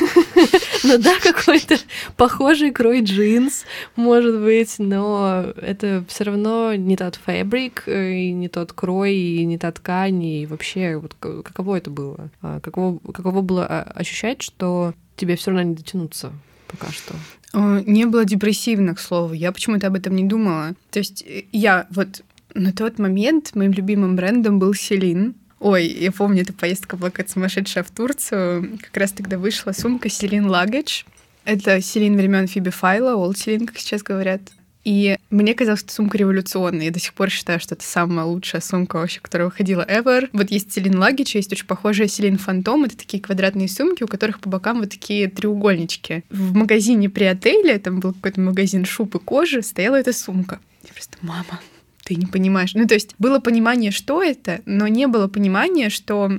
Ну 0.84 0.96
да, 0.96 1.18
какой-то 1.20 1.76
похожий 2.16 2.70
крой 2.70 3.02
джинс, 3.02 3.64
может 3.96 4.40
быть, 4.40 4.76
но 4.78 5.52
это 5.56 6.04
все 6.06 6.22
равно 6.22 6.72
не 6.76 6.96
тот 6.96 7.16
фабрик, 7.16 7.82
э, 7.86 8.12
и 8.12 8.32
не 8.32 8.48
тот 8.48 8.72
крой, 8.72 9.16
и 9.16 9.44
не 9.44 9.58
та 9.58 9.72
ткань, 9.72 10.22
и 10.22 10.46
вообще, 10.46 10.96
вот 10.96 11.16
каково 11.18 11.78
это 11.78 11.90
было? 11.90 12.30
А 12.42 12.60
каково, 12.60 13.00
каково 13.12 13.40
было 13.42 13.66
а, 13.66 13.82
ощущать, 13.92 14.40
что 14.40 14.94
тебе 15.18 15.36
все 15.36 15.50
равно 15.50 15.62
не 15.62 15.74
дотянуться 15.74 16.32
пока 16.68 16.90
что? 16.92 17.14
Не 17.54 18.06
было 18.06 18.24
депрессивных 18.24 19.00
слов. 19.00 19.32
Я 19.32 19.52
почему-то 19.52 19.86
об 19.86 19.94
этом 19.94 20.14
не 20.14 20.24
думала. 20.24 20.74
То 20.90 20.98
есть 20.98 21.24
э, 21.26 21.44
я 21.50 21.86
вот 21.90 22.22
на 22.54 22.72
тот 22.72 22.98
момент 22.98 23.54
моим 23.54 23.72
любимым 23.72 24.16
брендом 24.16 24.58
был 24.58 24.74
Селин. 24.74 25.34
Ой, 25.58 25.86
я 25.86 26.12
помню, 26.12 26.42
эта 26.42 26.52
поездка 26.52 26.96
была 26.96 27.10
как 27.10 27.28
сумасшедшая 27.28 27.84
в 27.84 27.90
Турцию. 27.90 28.78
Как 28.80 28.96
раз 28.96 29.12
тогда 29.12 29.38
вышла 29.38 29.72
сумка 29.72 30.08
Селин 30.08 30.46
Лагедж. 30.46 31.04
Это 31.44 31.80
Селин 31.80 32.16
времен 32.16 32.46
Фиби 32.46 32.70
Файла, 32.70 33.16
Олд 33.16 33.38
Селин, 33.38 33.66
как 33.66 33.78
сейчас 33.78 34.02
говорят. 34.02 34.42
И 34.88 35.18
мне 35.28 35.52
казалось, 35.52 35.80
что 35.80 35.92
сумка 35.92 36.16
революционная. 36.16 36.86
Я 36.86 36.90
до 36.90 36.98
сих 36.98 37.12
пор 37.12 37.28
считаю, 37.28 37.60
что 37.60 37.74
это 37.74 37.84
самая 37.84 38.24
лучшая 38.24 38.62
сумка 38.62 38.96
вообще, 38.96 39.20
которая 39.20 39.48
выходила 39.48 39.86
ever. 39.86 40.30
Вот 40.32 40.50
есть 40.50 40.72
Селин 40.72 40.96
Лагич, 40.98 41.34
есть 41.34 41.52
очень 41.52 41.66
похожая 41.66 42.08
Селин 42.08 42.38
Фантом. 42.38 42.84
Это 42.84 42.96
такие 42.96 43.22
квадратные 43.22 43.68
сумки, 43.68 44.02
у 44.02 44.06
которых 44.06 44.40
по 44.40 44.48
бокам 44.48 44.80
вот 44.80 44.88
такие 44.88 45.28
треугольнички. 45.28 46.24
В 46.30 46.54
магазине 46.54 47.10
при 47.10 47.24
отеле, 47.24 47.78
там 47.78 48.00
был 48.00 48.14
какой-то 48.14 48.40
магазин 48.40 48.86
шуб 48.86 49.14
и 49.14 49.18
кожи, 49.18 49.62
стояла 49.62 49.96
эта 49.96 50.14
сумка. 50.14 50.58
Я 50.82 50.94
просто, 50.94 51.18
мама, 51.20 51.60
ты 52.04 52.14
не 52.14 52.24
понимаешь. 52.24 52.72
Ну, 52.72 52.86
то 52.86 52.94
есть 52.94 53.14
было 53.18 53.40
понимание, 53.40 53.90
что 53.90 54.22
это, 54.22 54.62
но 54.64 54.88
не 54.88 55.06
было 55.06 55.28
понимания, 55.28 55.90
что 55.90 56.32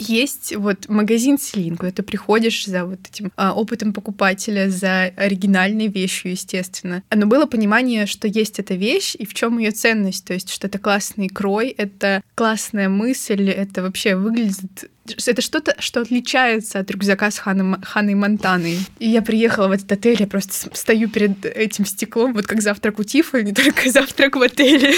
есть 0.00 0.54
вот 0.56 0.88
магазин 0.88 1.38
Селин, 1.38 1.76
куда 1.76 1.92
ты 1.92 2.02
приходишь 2.02 2.66
за 2.66 2.84
вот 2.84 2.98
этим 3.08 3.32
а, 3.36 3.52
опытом 3.52 3.92
покупателя, 3.92 4.68
за 4.70 5.04
оригинальной 5.16 5.88
вещью, 5.88 6.32
естественно. 6.32 7.02
Но 7.14 7.26
было 7.26 7.46
понимание, 7.46 8.06
что 8.06 8.28
есть 8.28 8.58
эта 8.58 8.74
вещь 8.74 9.14
и 9.18 9.26
в 9.26 9.34
чем 9.34 9.58
ее 9.58 9.70
ценность, 9.70 10.24
то 10.24 10.34
есть 10.34 10.50
что 10.50 10.66
это 10.66 10.78
классный 10.78 11.28
крой, 11.28 11.68
это 11.68 12.22
классная 12.34 12.88
мысль, 12.88 13.50
это 13.50 13.82
вообще 13.82 14.16
выглядит 14.16 14.90
это 15.26 15.42
что-то, 15.42 15.74
что 15.78 16.00
отличается 16.00 16.78
от 16.78 16.90
рюкзака 16.90 17.30
с 17.30 17.38
Ханом, 17.38 17.80
Ханой 17.82 18.14
Монтаной. 18.14 18.78
И 18.98 19.08
я 19.08 19.22
приехала 19.22 19.68
в 19.68 19.72
этот 19.72 19.90
отель, 19.90 20.16
я 20.20 20.26
просто 20.26 20.70
стою 20.72 21.08
перед 21.08 21.44
этим 21.44 21.84
стеклом, 21.84 22.34
вот 22.34 22.46
как 22.46 22.62
завтрак 22.62 22.98
у 22.98 23.04
Тифа, 23.04 23.42
не 23.42 23.52
только 23.52 23.90
завтрак 23.90 24.36
в 24.36 24.42
отеле. 24.42 24.94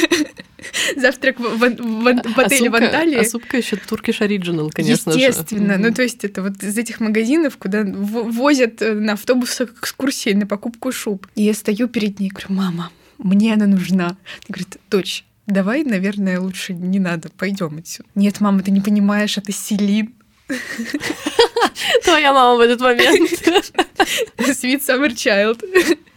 Завтрак 1.02 1.38
в, 1.38 1.42
в, 1.42 1.58
в, 1.58 2.34
в 2.34 2.38
а 2.38 2.42
отеле 2.46 2.68
а 2.68 2.70
сумка, 2.70 2.70
в 2.70 2.74
Анталии. 2.84 3.18
А 3.18 3.24
сумка 3.24 3.56
еще 3.56 3.76
Turkish 3.76 4.20
Original, 4.20 4.70
конечно 4.72 5.10
Естественно. 5.10 5.74
Же. 5.74 5.80
Ну, 5.80 5.94
то 5.94 6.02
есть 6.02 6.24
это 6.24 6.42
вот 6.42 6.62
из 6.62 6.78
этих 6.78 7.00
магазинов, 7.00 7.56
куда 7.58 7.84
возят 7.84 8.80
э, 8.80 8.94
на 8.94 9.14
автобусах 9.14 9.70
экскурсии 9.78 10.30
на 10.30 10.46
покупку 10.46 10.92
шуб. 10.92 11.26
И 11.34 11.42
я 11.42 11.54
стою 11.54 11.88
перед 11.88 12.20
ней 12.20 12.28
и 12.28 12.30
говорю, 12.30 12.46
мама, 12.50 12.90
мне 13.18 13.52
она 13.52 13.66
нужна. 13.66 14.06
Она 14.06 14.16
говорит, 14.48 14.76
дочь, 14.90 15.24
давай, 15.46 15.84
наверное, 15.84 16.40
лучше 16.40 16.72
не 16.72 16.98
надо, 16.98 17.28
пойдем 17.36 17.78
отсюда. 17.78 18.08
Нет, 18.14 18.40
мама, 18.40 18.62
ты 18.62 18.70
не 18.70 18.80
понимаешь, 18.80 19.38
это 19.38 19.52
Селин. 19.52 20.14
Твоя 22.04 22.32
мама 22.32 22.56
в 22.56 22.60
этот 22.60 22.80
момент. 22.80 23.30
Sweet 24.38 24.80
Summer 24.80 25.08
Child. 25.08 25.64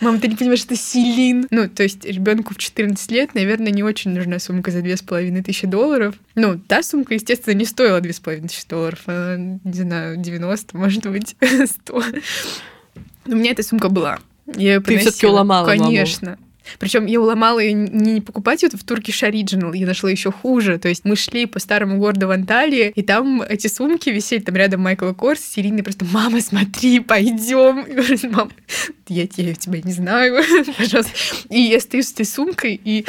Мама, 0.02 0.20
ты 0.20 0.28
не 0.28 0.36
понимаешь, 0.36 0.64
это 0.66 0.76
Селин. 0.76 1.48
Ну, 1.52 1.70
то 1.70 1.84
есть 1.84 2.06
ребенку 2.06 2.54
в 2.54 2.58
14 2.58 3.12
лет, 3.12 3.34
наверное, 3.34 3.72
не 3.72 3.84
очень 3.84 4.12
нужна 4.12 4.40
сумка 4.40 4.72
за 4.72 4.82
две 4.82 4.98
с 4.98 5.02
половиной 5.02 5.44
тысячи 5.44 5.68
долларов. 5.68 6.16
Ну, 6.36 6.60
та 6.60 6.84
сумка, 6.84 7.14
естественно, 7.14 7.54
не 7.54 7.66
стоила 7.66 8.02
две 8.02 8.14
с 8.14 8.20
половиной 8.20 8.50
тысячи 8.50 8.68
долларов. 8.68 9.00
Она, 9.06 9.38
не 9.64 9.74
знаю, 9.74 10.18
90, 10.18 10.78
может 10.78 11.06
быть, 11.08 11.36
100. 11.66 12.04
Но 13.26 13.36
у 13.36 13.40
меня 13.40 13.52
эта 13.52 13.64
сумка 13.64 13.90
была. 13.90 14.20
Я 14.56 14.80
Ты 14.80 14.98
все-таки 15.00 15.26
уломала 15.26 15.66
Конечно. 15.66 16.32
Маму. 16.32 16.45
Причем 16.80 17.06
я 17.06 17.20
уломала 17.22 17.60
ее 17.60 17.74
не 17.74 18.22
покупать 18.22 18.64
это 18.64 18.78
в 18.78 18.86
Turkish 18.86 19.30
Original, 19.30 19.76
я 19.76 19.86
нашла 19.86 20.10
еще 20.10 20.32
хуже. 20.32 20.78
То 20.78 20.88
есть 20.90 21.06
мы 21.06 21.16
шли 21.16 21.46
по 21.46 21.60
старому 21.60 21.98
городу 21.98 22.28
в 22.28 22.32
Анталии, 22.32 22.92
и 22.96 23.02
там 23.02 23.42
эти 23.42 23.68
сумки 23.68 24.10
висели, 24.10 24.42
там 24.42 24.56
рядом 24.56 24.82
Майкл 24.82 25.12
Корс, 25.14 25.40
с 25.40 25.58
Ириной 25.58 25.84
просто, 25.84 26.06
мама, 26.06 26.42
смотри, 26.42 27.00
пойдем. 27.00 27.86
Мам, 28.32 28.52
я, 29.08 29.24
я 29.24 29.54
тебя 29.54 29.82
не 29.82 29.94
знаю, 29.94 30.44
пожалуйста. 30.78 31.12
И 31.50 31.60
я 31.60 31.80
стою 31.80 32.04
с 32.04 32.12
этой 32.12 32.26
сумкой, 32.26 32.80
и 32.84 33.06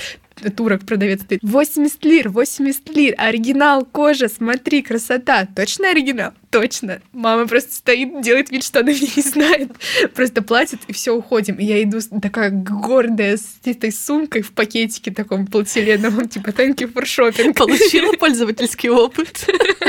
турок 0.56 0.84
продавец 0.84 1.22
стоит. 1.22 1.40
80 1.42 2.04
лир, 2.04 2.28
80 2.28 2.88
лир, 2.94 3.14
оригинал 3.16 3.84
кожа, 3.84 4.28
смотри, 4.28 4.82
красота. 4.82 5.46
Точно 5.54 5.90
оригинал? 5.90 6.32
Точно. 6.50 7.00
Мама 7.12 7.46
просто 7.46 7.74
стоит, 7.74 8.22
делает 8.22 8.50
вид, 8.50 8.64
что 8.64 8.80
она 8.80 8.92
меня 8.92 9.08
не 9.16 9.22
знает. 9.22 9.72
Просто 10.14 10.42
платит, 10.42 10.80
и 10.88 10.92
все, 10.92 11.14
уходим. 11.14 11.56
И 11.56 11.64
я 11.64 11.82
иду 11.82 11.98
такая 12.22 12.50
гордая 12.50 13.36
с 13.36 13.56
этой 13.64 13.92
сумкой 13.92 14.42
в 14.42 14.52
пакетике 14.52 15.10
таком 15.10 15.46
полиэтиленовом, 15.46 16.28
типа 16.28 16.50
thank 16.50 16.76
you 16.76 16.92
for 16.92 17.04
shopping. 17.04 17.54
Получила 17.54 18.12
пользовательский 18.12 18.88
опыт. 18.88 19.46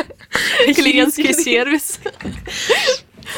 Клиентский 0.76 1.34
сервис. 1.34 2.00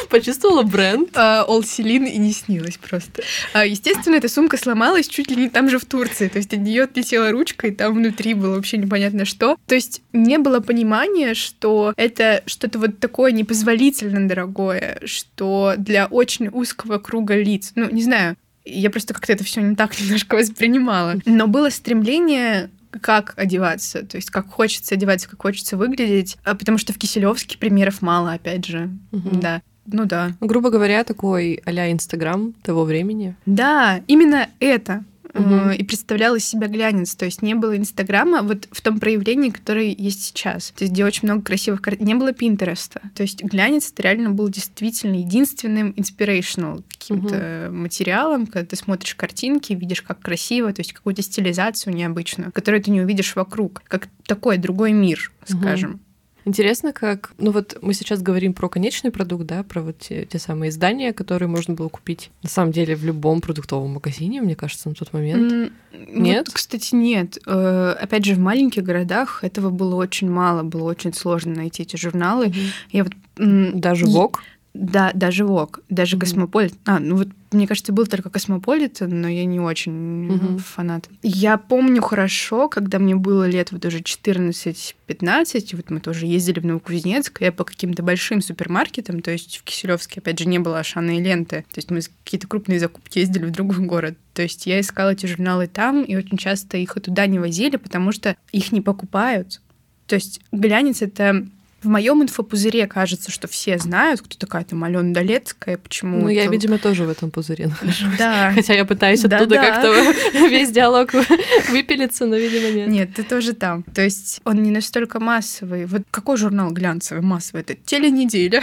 Почувствовала 0.08 0.62
бренд? 0.62 1.10
Uh, 1.12 1.46
All 1.48 1.62
Celine 1.62 2.08
и 2.08 2.18
не 2.18 2.32
снилось 2.32 2.76
просто. 2.76 3.22
Uh, 3.54 3.68
естественно, 3.68 4.16
эта 4.16 4.28
сумка 4.28 4.56
сломалась 4.56 5.08
чуть 5.08 5.30
ли 5.30 5.36
не 5.36 5.48
там 5.48 5.68
же 5.68 5.78
в 5.78 5.84
Турции. 5.84 6.28
То 6.28 6.38
есть 6.38 6.52
от 6.52 6.60
нее 6.60 6.84
отлетела 6.84 7.30
ручка, 7.30 7.68
и 7.68 7.70
там 7.70 7.94
внутри 7.94 8.34
было 8.34 8.56
вообще 8.56 8.78
непонятно 8.78 9.24
что. 9.24 9.56
То 9.66 9.74
есть 9.74 10.02
не 10.12 10.38
было 10.38 10.60
понимания, 10.60 11.34
что 11.34 11.92
это 11.96 12.42
что-то 12.46 12.78
вот 12.78 12.98
такое 12.98 13.32
непозволительно 13.32 14.28
дорогое, 14.28 15.00
что 15.04 15.74
для 15.76 16.06
очень 16.06 16.48
узкого 16.48 16.98
круга 16.98 17.36
лиц. 17.36 17.72
Ну, 17.74 17.90
не 17.90 18.02
знаю, 18.02 18.36
я 18.64 18.90
просто 18.90 19.14
как-то 19.14 19.32
это 19.32 19.44
все 19.44 19.60
не 19.60 19.76
так 19.76 19.98
немножко 20.00 20.36
воспринимала. 20.36 21.16
Но 21.24 21.46
было 21.46 21.70
стремление 21.70 22.70
как 23.00 23.34
одеваться, 23.36 24.04
то 24.04 24.16
есть 24.16 24.30
как 24.30 24.48
хочется 24.48 24.96
одеваться, 24.96 25.28
как 25.28 25.40
хочется 25.40 25.76
выглядеть, 25.76 26.36
а 26.44 26.56
потому 26.56 26.76
что 26.76 26.92
в 26.92 26.98
Киселевске 26.98 27.56
примеров 27.56 28.02
мало, 28.02 28.32
опять 28.32 28.66
же, 28.66 28.90
угу. 29.12 29.30
да. 29.32 29.62
Ну 29.86 30.04
да. 30.04 30.32
Грубо 30.40 30.70
говоря, 30.70 31.04
такой 31.04 31.60
а-ля 31.64 31.90
Инстаграм 31.90 32.52
того 32.62 32.84
времени. 32.84 33.36
Да, 33.46 34.00
именно 34.06 34.48
это 34.60 35.04
угу. 35.34 35.70
и 35.70 35.82
представляла 35.84 36.36
из 36.36 36.44
себя 36.44 36.68
глянец. 36.68 37.14
То 37.14 37.24
есть 37.24 37.42
не 37.42 37.54
было 37.54 37.76
Инстаграма 37.76 38.42
вот 38.42 38.68
в 38.70 38.80
том 38.80 39.00
проявлении, 39.00 39.50
которое 39.50 39.94
есть 39.96 40.22
сейчас. 40.22 40.72
То 40.72 40.84
есть 40.84 40.92
где 40.92 41.04
очень 41.04 41.28
много 41.28 41.42
красивых 41.42 41.82
картин. 41.82 42.06
Не 42.06 42.14
было 42.14 42.32
Пинтереста. 42.32 43.00
То 43.14 43.22
есть 43.22 43.42
глянец 43.42 43.90
это 43.92 44.02
реально 44.02 44.30
был 44.30 44.48
действительно 44.48 45.16
единственным 45.16 45.90
inspirational 45.90 46.82
каким-то 46.88 47.68
угу. 47.68 47.76
материалом, 47.76 48.46
когда 48.46 48.66
ты 48.66 48.76
смотришь 48.76 49.14
картинки, 49.14 49.72
видишь, 49.72 50.02
как 50.02 50.20
красиво, 50.20 50.72
то 50.72 50.80
есть 50.80 50.92
какую-то 50.92 51.22
стилизацию 51.22 51.94
необычную, 51.94 52.52
которую 52.52 52.82
ты 52.82 52.90
не 52.90 53.00
увидишь 53.00 53.36
вокруг. 53.36 53.82
Как 53.88 54.08
такой 54.26 54.58
другой 54.58 54.92
мир, 54.92 55.32
скажем. 55.44 55.92
Угу. 55.92 56.00
Интересно, 56.44 56.92
как... 56.92 57.32
Ну 57.38 57.50
вот 57.50 57.78
мы 57.82 57.94
сейчас 57.94 58.22
говорим 58.22 58.54
про 58.54 58.68
конечный 58.68 59.10
продукт, 59.10 59.44
да, 59.46 59.62
про 59.62 59.82
вот 59.82 59.98
те, 59.98 60.24
те 60.24 60.38
самые 60.38 60.70
издания, 60.70 61.12
которые 61.12 61.48
можно 61.48 61.74
было 61.74 61.88
купить. 61.88 62.30
На 62.42 62.48
самом 62.48 62.72
деле 62.72 62.96
в 62.96 63.04
любом 63.04 63.40
продуктовом 63.40 63.94
магазине, 63.94 64.40
мне 64.40 64.56
кажется, 64.56 64.88
на 64.88 64.94
тот 64.94 65.12
момент. 65.12 65.52
Mm, 65.52 65.72
нет? 66.12 66.46
Вот, 66.46 66.54
кстати, 66.54 66.94
нет. 66.94 67.38
Э, 67.46 67.94
опять 68.00 68.24
же, 68.24 68.34
в 68.34 68.38
маленьких 68.38 68.82
городах 68.82 69.44
этого 69.44 69.70
было 69.70 69.96
очень 69.96 70.30
мало, 70.30 70.62
было 70.62 70.84
очень 70.84 71.12
сложно 71.12 71.54
найти 71.54 71.82
эти 71.82 71.96
журналы. 71.96 72.46
Mm-hmm. 72.46 72.72
Я 72.92 73.04
вот... 73.04 73.12
Даже 73.36 74.06
ВОК? 74.06 74.42
Да, 74.72 75.10
даже 75.14 75.44
ВОК, 75.44 75.80
даже 75.88 76.16
mm-hmm. 76.16 76.20
Космополит. 76.20 76.74
А, 76.84 77.00
ну 77.00 77.16
вот, 77.16 77.28
мне 77.50 77.66
кажется, 77.66 77.92
был 77.92 78.06
только 78.06 78.30
Космополит, 78.30 78.98
но 79.00 79.28
я 79.28 79.44
не 79.44 79.58
очень 79.58 80.28
mm-hmm. 80.28 80.58
фанат. 80.58 81.08
Я 81.22 81.58
помню 81.58 82.00
хорошо, 82.02 82.68
когда 82.68 83.00
мне 83.00 83.16
было 83.16 83.48
лет 83.48 83.72
вот 83.72 83.84
уже 83.84 83.98
14-15, 83.98 85.76
вот 85.76 85.90
мы 85.90 85.98
тоже 85.98 86.26
ездили 86.26 86.60
в 86.60 86.66
Новокузнецк, 86.66 87.40
я 87.40 87.50
по 87.50 87.64
каким-то 87.64 88.04
большим 88.04 88.40
супермаркетам, 88.40 89.22
то 89.22 89.32
есть 89.32 89.56
в 89.56 89.64
Киселевске, 89.64 90.20
опять 90.20 90.38
же, 90.38 90.46
не 90.46 90.60
было 90.60 90.78
Ашаны 90.78 91.18
и 91.18 91.20
ленты, 91.20 91.64
то 91.72 91.78
есть 91.78 91.90
мы 91.90 92.00
какие-то 92.24 92.46
крупные 92.46 92.78
закупки 92.78 93.18
ездили 93.18 93.46
в 93.46 93.50
другой 93.50 93.78
город. 93.78 94.16
То 94.34 94.42
есть 94.42 94.66
я 94.66 94.78
искала 94.78 95.10
эти 95.10 95.26
журналы 95.26 95.66
там, 95.66 96.04
и 96.04 96.14
очень 96.14 96.38
часто 96.38 96.76
их 96.76 96.96
и 96.96 97.00
туда 97.00 97.26
не 97.26 97.40
возили, 97.40 97.76
потому 97.76 98.12
что 98.12 98.36
их 98.52 98.70
не 98.70 98.80
покупают. 98.80 99.60
То 100.06 100.14
есть 100.14 100.40
глянец— 100.52 101.02
это 101.02 101.46
в 101.82 101.88
моем 101.88 102.22
инфопузыре 102.22 102.86
кажется, 102.86 103.30
что 103.30 103.48
все 103.48 103.78
знают, 103.78 104.20
кто 104.20 104.36
такая 104.36 104.64
там 104.64 104.84
Алена 104.84 105.14
Долецкая, 105.14 105.78
почему. 105.78 106.20
Ну, 106.20 106.28
я, 106.28 106.46
видимо, 106.46 106.78
тоже 106.78 107.04
в 107.04 107.10
этом 107.10 107.30
пузыре 107.30 107.68
нахожусь. 107.68 108.18
Да. 108.18 108.52
Хотя 108.54 108.74
я 108.74 108.84
пытаюсь 108.84 109.24
оттуда 109.24 109.54
да, 109.54 109.64
как-то 109.64 109.92
весь 110.48 110.70
диалог 110.70 111.12
выпилиться, 111.70 112.26
но, 112.26 112.36
видимо, 112.36 112.70
нет. 112.70 112.88
Нет, 112.88 113.14
ты 113.14 113.22
тоже 113.22 113.54
там. 113.54 113.82
То 113.82 114.02
есть 114.02 114.40
он 114.44 114.62
не 114.62 114.70
настолько 114.70 115.20
массовый. 115.20 115.86
Вот 115.86 116.02
какой 116.10 116.36
журнал 116.36 116.70
глянцевый, 116.70 117.22
массовый? 117.22 117.62
Это 117.62 117.74
теленеделя, 117.74 118.62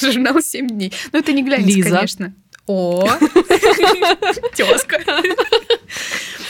журнал 0.00 0.40
«Семь 0.42 0.68
дней». 0.68 0.92
Ну, 1.12 1.18
это 1.18 1.32
не 1.32 1.42
глянец, 1.42 1.84
конечно. 1.84 2.34
О, 2.66 3.06
тезка. 4.54 4.98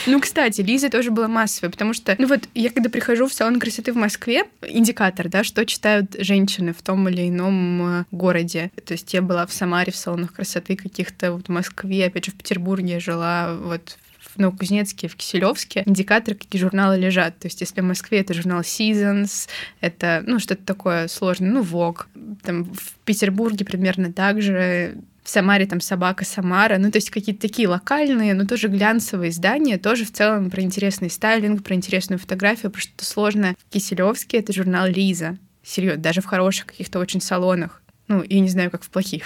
Ну, 0.07 0.19
кстати, 0.19 0.61
Лиза 0.61 0.89
тоже 0.89 1.11
была 1.11 1.27
массовая, 1.27 1.71
потому 1.71 1.93
что, 1.93 2.15
ну 2.17 2.27
вот, 2.27 2.47
я 2.53 2.69
когда 2.69 2.89
прихожу 2.89 3.27
в 3.27 3.33
салон 3.33 3.59
красоты 3.59 3.91
в 3.91 3.95
Москве, 3.95 4.43
индикатор, 4.67 5.29
да, 5.29 5.43
что 5.43 5.65
читают 5.65 6.15
женщины 6.19 6.73
в 6.73 6.81
том 6.81 7.09
или 7.09 7.27
ином 7.27 7.81
э, 8.01 8.05
городе. 8.11 8.71
То 8.85 8.93
есть 8.93 9.13
я 9.13 9.21
была 9.21 9.45
в 9.45 9.53
Самаре 9.53 9.91
в 9.91 9.95
салонах 9.95 10.33
красоты 10.33 10.75
каких-то, 10.75 11.31
вот 11.33 11.47
в 11.47 11.51
Москве, 11.51 12.05
опять 12.05 12.25
же, 12.25 12.31
в 12.31 12.35
Петербурге 12.35 12.99
жила, 12.99 13.55
вот 13.55 13.97
в 14.35 14.39
Новокузнецке, 14.39 15.07
в 15.07 15.15
Киселевске 15.15 15.83
индикаторы, 15.85 16.35
какие 16.35 16.61
журналы 16.61 16.97
лежат. 16.97 17.39
То 17.39 17.47
есть, 17.47 17.61
если 17.61 17.81
в 17.81 17.85
Москве 17.85 18.19
это 18.19 18.33
журнал 18.33 18.61
Seasons, 18.61 19.47
это, 19.79 20.23
ну, 20.25 20.39
что-то 20.39 20.63
такое 20.63 21.07
сложное, 21.07 21.49
ну, 21.49 21.61
Vogue. 21.61 22.05
Там 22.43 22.65
в 22.65 22.93
Петербурге 23.05 23.65
примерно 23.65 24.11
так 24.11 24.41
же 24.41 24.97
в 25.25 25.29
Самаре 25.29 25.65
там 25.65 25.81
«Собака 25.81 26.23
Самара», 26.23 26.77
ну, 26.77 26.91
то 26.91 26.97
есть 26.97 27.09
какие-то 27.09 27.41
такие 27.41 27.67
локальные, 27.67 28.35
но 28.35 28.45
тоже 28.45 28.67
глянцевые 28.67 29.31
издания, 29.31 29.79
тоже 29.79 30.05
в 30.05 30.11
целом 30.11 30.51
про 30.51 30.61
интересный 30.61 31.09
стайлинг, 31.09 31.63
про 31.63 31.73
интересную 31.73 32.19
фотографию, 32.19 32.71
про 32.71 32.79
что-то 32.79 33.05
сложное. 33.05 33.55
В 33.67 33.73
Киселевске 33.73 34.37
это 34.37 34.53
журнал 34.53 34.85
«Лиза». 34.85 35.37
Серьезно, 35.63 35.99
даже 35.99 36.21
в 36.21 36.25
хороших 36.25 36.67
каких-то 36.67 36.99
очень 36.99 37.21
салонах. 37.21 37.81
Ну, 38.07 38.23
я 38.29 38.39
не 38.39 38.49
знаю, 38.49 38.69
как 38.69 38.83
в 38.83 38.89
плохих. 38.91 39.23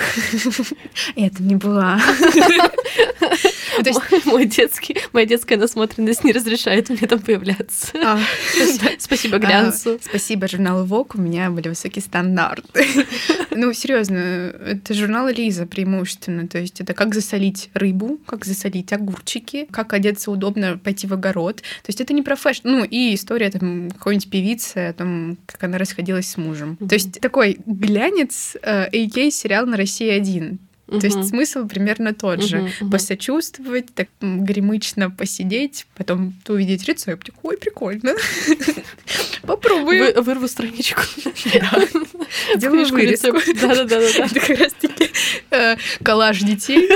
Это 1.17 1.43
не 1.43 1.57
была. 1.57 1.99
То 3.83 3.89
есть... 3.89 4.25
Мой 4.25 4.45
детский, 4.45 4.97
моя 5.13 5.25
детская 5.25 5.57
насмотренность 5.57 6.23
не 6.23 6.31
разрешает 6.31 6.89
мне 6.89 7.07
там 7.07 7.19
появляться. 7.19 7.91
А, 8.03 8.19
спасибо 8.99 9.37
а, 9.37 9.39
глянцу. 9.39 9.99
спасибо 10.01 10.47
журналу 10.47 10.85
Вок, 10.85 11.15
у 11.15 11.21
меня 11.21 11.49
были 11.49 11.69
высокие 11.69 12.01
стандарты. 12.01 12.85
ну, 13.51 13.73
серьезно, 13.73 14.17
это 14.17 14.93
журнал 14.93 15.27
Лиза 15.29 15.65
преимущественно. 15.65 16.47
То 16.47 16.59
есть 16.59 16.81
это 16.81 16.93
как 16.93 17.13
засолить 17.13 17.69
рыбу, 17.73 18.19
как 18.25 18.45
засолить 18.45 18.91
огурчики, 18.93 19.67
как 19.71 19.93
одеться 19.93 20.31
удобно, 20.31 20.77
пойти 20.77 21.07
в 21.07 21.13
огород. 21.13 21.57
То 21.57 21.89
есть 21.89 22.01
это 22.01 22.13
не 22.13 22.21
про 22.21 22.35
fashion. 22.35 22.67
Ну, 22.67 22.83
и 22.83 23.15
история 23.15 23.49
там 23.49 23.91
какой-нибудь 23.91 24.29
певицы 24.29 24.77
о 24.89 24.93
том, 24.93 25.37
как 25.45 25.63
она 25.63 25.77
расходилась 25.77 26.29
с 26.29 26.37
мужем. 26.37 26.77
То 26.77 26.95
есть 26.95 27.19
такой 27.19 27.59
глянец, 27.65 28.55
э, 28.61 28.89
aka 28.89 29.31
сериал 29.31 29.65
на 29.65 29.77
России 29.77 30.09
один 30.09 30.59
то 30.89 31.05
есть 31.05 31.27
смысл 31.27 31.67
примерно 31.67 32.13
тот 32.13 32.43
же. 32.43 32.71
Посочувствовать, 32.91 33.93
так 33.93 34.07
горемычно 34.21 35.09
посидеть, 35.09 35.85
потом 35.95 36.33
увидеть 36.47 36.85
рецептик. 36.85 37.35
Ой, 37.43 37.57
прикольно. 37.57 38.15
Попробуй. 39.43 40.13
Вырву 40.13 40.47
страничку. 40.47 41.01
Делаю 42.55 42.87
вырезку. 42.87 43.37
Да-да-да. 43.61 43.99
Это 43.99 44.39
как 44.39 44.59
раз-таки 44.59 45.09
э, 45.51 45.75
коллаж 46.03 46.39
детей. 46.39 46.89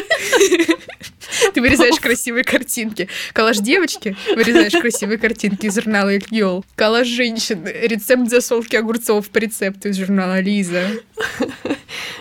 Ты 1.54 1.62
вырезаешь 1.62 2.00
красивые 2.00 2.44
картинки. 2.44 3.08
Коллаж 3.34 3.58
девочки, 3.60 4.16
вырезаешь 4.36 4.74
красивые 4.74 5.18
картинки 5.18 5.66
из 5.66 5.76
журнала 5.76 6.12
Йол. 6.30 6.66
Коллаж 6.76 7.08
женщин, 7.08 7.66
рецепт 7.66 8.30
засолки 8.30 8.76
огурцов 8.76 9.30
по 9.30 9.38
рецепту 9.38 9.90
из 9.90 9.98
журнала 9.98 10.40
Лиза. 10.40 10.92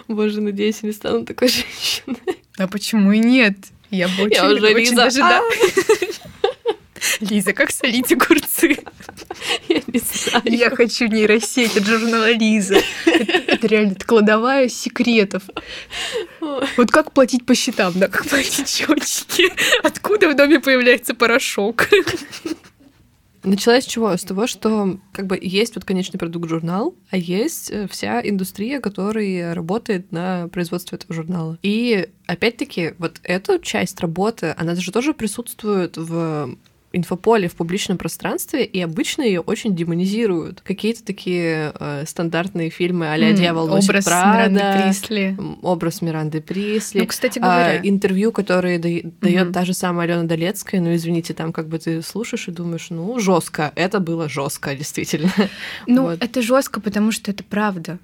Боже, 0.09 0.41
надеюсь, 0.41 0.79
я 0.83 0.89
не 0.89 0.93
стану 0.95 1.25
такой 1.25 1.49
женщиной. 1.49 2.39
А 2.59 2.67
почему 2.69 3.13
и 3.13 3.19
нет? 3.19 3.57
Я 3.91 4.09
бы 4.09 4.25
очень, 4.25 4.37
я 4.37 4.47
уже 4.47 4.67
очень 4.67 4.79
Лиза. 4.79 4.95
даже 4.97 5.19
да. 5.19 5.43
Лиза, 7.21 7.53
как 7.53 7.71
солить 7.71 8.13
огурцы? 8.13 8.79
Я 9.69 9.83
не 9.87 10.01
знаю. 10.01 10.43
Я 10.45 10.71
хочу 10.71 11.07
нейросеть 11.07 11.77
от 11.77 11.85
журнала 11.85 12.33
Лиза. 12.33 12.81
Это, 13.07 13.53
это 13.53 13.67
реально 13.67 13.93
это 13.93 14.07
кладовая 14.07 14.69
секретов. 14.69 15.43
Ой. 16.41 16.67
Вот 16.77 16.91
как 16.91 17.13
платить 17.13 17.47
по 17.47 17.55
счетам, 17.55 17.93
да, 17.97 18.09
как 18.09 18.27
платить 18.27 18.69
счетчики? 18.69 19.53
Откуда 19.83 20.29
в 20.29 20.37
доме 20.37 20.61
появляется 20.61 21.15
порошок? 21.15 21.89
Началась 23.45 23.85
с 23.85 23.89
чего? 23.89 24.17
С 24.17 24.23
того, 24.23 24.47
что 24.47 25.01
как 25.13 25.27
бы 25.27 25.37
есть 25.41 25.75
вот 25.75 25.85
конечный 25.85 26.19
продукт 26.19 26.49
журнал, 26.49 26.95
а 27.11 27.17
есть 27.17 27.73
э, 27.73 27.89
вся 27.89 28.21
индустрия, 28.23 28.79
которая 28.81 29.53
работает 29.53 30.13
на 30.13 30.47
производстве 30.49 30.97
этого 30.97 31.13
журнала. 31.13 31.59
И 31.63 32.09
опять-таки 32.27 32.95
вот 32.99 33.19
эту 33.25 33.59
часть 33.59 34.01
работы, 34.01 34.55
она 34.57 34.75
даже 34.77 34.93
тоже 34.93 35.13
присутствует 35.13 35.97
в 35.97 36.57
инфополе 36.93 37.49
в 37.49 37.55
публичном 37.55 37.99
пространстве, 37.99 38.65
и 38.65 38.81
обычно 38.81 39.23
ее 39.23 39.41
очень 39.41 39.75
демонизируют. 39.75 40.61
Какие-то 40.61 41.05
такие 41.05 41.73
э, 41.79 42.05
стандартные 42.07 42.71
фильмы 42.71 43.11
а-ля 43.11 43.31
mm, 43.31 43.35
«Дьявол 43.35 43.69
носит 43.69 43.91
образ 43.91 44.05
Прада», 44.05 44.51
Миранды 44.51 44.83
Присли. 44.83 45.37
образ 45.63 46.03
Миранды 46.03 46.41
Присли. 46.41 47.01
Ну, 47.01 47.07
кстати 47.07 47.39
говоря... 47.39 47.81
А, 47.81 47.81
интервью, 47.83 48.33
которые 48.33 48.79
дает 48.79 49.05
mm-hmm. 49.21 49.53
та 49.53 49.65
же 49.65 49.75
самая 49.75 50.07
Алена 50.07 50.25
Долецкая, 50.25 50.81
ну, 50.81 50.95
извините, 50.95 51.35
там 51.35 51.53
как 51.53 51.69
бы 51.69 51.79
ты 51.79 52.03
слушаешь 52.03 52.49
и 52.49 52.51
думаешь, 52.51 52.89
ну, 52.91 53.19
жестко, 53.19 53.73
это 53.75 54.01
было 54.01 54.29
жестко, 54.29 54.75
действительно. 54.75 55.33
Ну, 55.87 56.03
вот. 56.03 56.23
это 56.23 56.43
жестко, 56.43 56.81
потому 56.81 57.13
что 57.13 57.31
это 57.31 57.45
правда. 57.45 57.99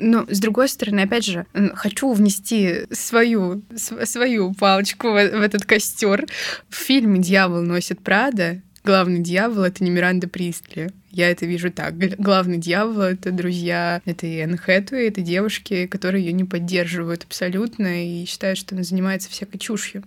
Но, 0.00 0.26
с 0.28 0.40
другой 0.40 0.68
стороны, 0.68 1.00
опять 1.00 1.24
же, 1.24 1.46
хочу 1.74 2.12
внести 2.12 2.86
свою, 2.90 3.62
свою 3.76 4.54
палочку 4.54 5.08
в, 5.08 5.12
в 5.12 5.42
этот 5.42 5.64
костер. 5.64 6.26
В 6.68 6.74
фильме 6.74 7.20
«Дьявол 7.20 7.62
носит 7.62 8.00
Прада» 8.00 8.62
главный 8.84 9.20
дьявол— 9.20 9.62
это 9.64 9.84
не 9.84 9.90
Миранда 9.90 10.28
Пристли. 10.28 10.90
Я 11.10 11.30
это 11.30 11.46
вижу 11.46 11.70
так. 11.70 11.96
Главный 12.18 12.58
дьявол— 12.58 13.00
это 13.02 13.30
друзья, 13.30 14.00
это 14.04 14.26
Энн 14.26 14.56
Хэтуэй, 14.56 15.08
это 15.08 15.20
девушки, 15.20 15.86
которые 15.86 16.24
ее 16.24 16.32
не 16.32 16.44
поддерживают 16.44 17.24
абсолютно 17.24 18.04
и 18.04 18.24
считают, 18.26 18.58
что 18.58 18.74
она 18.74 18.84
занимается 18.84 19.30
всякой 19.30 19.58
чушью. 19.58 20.04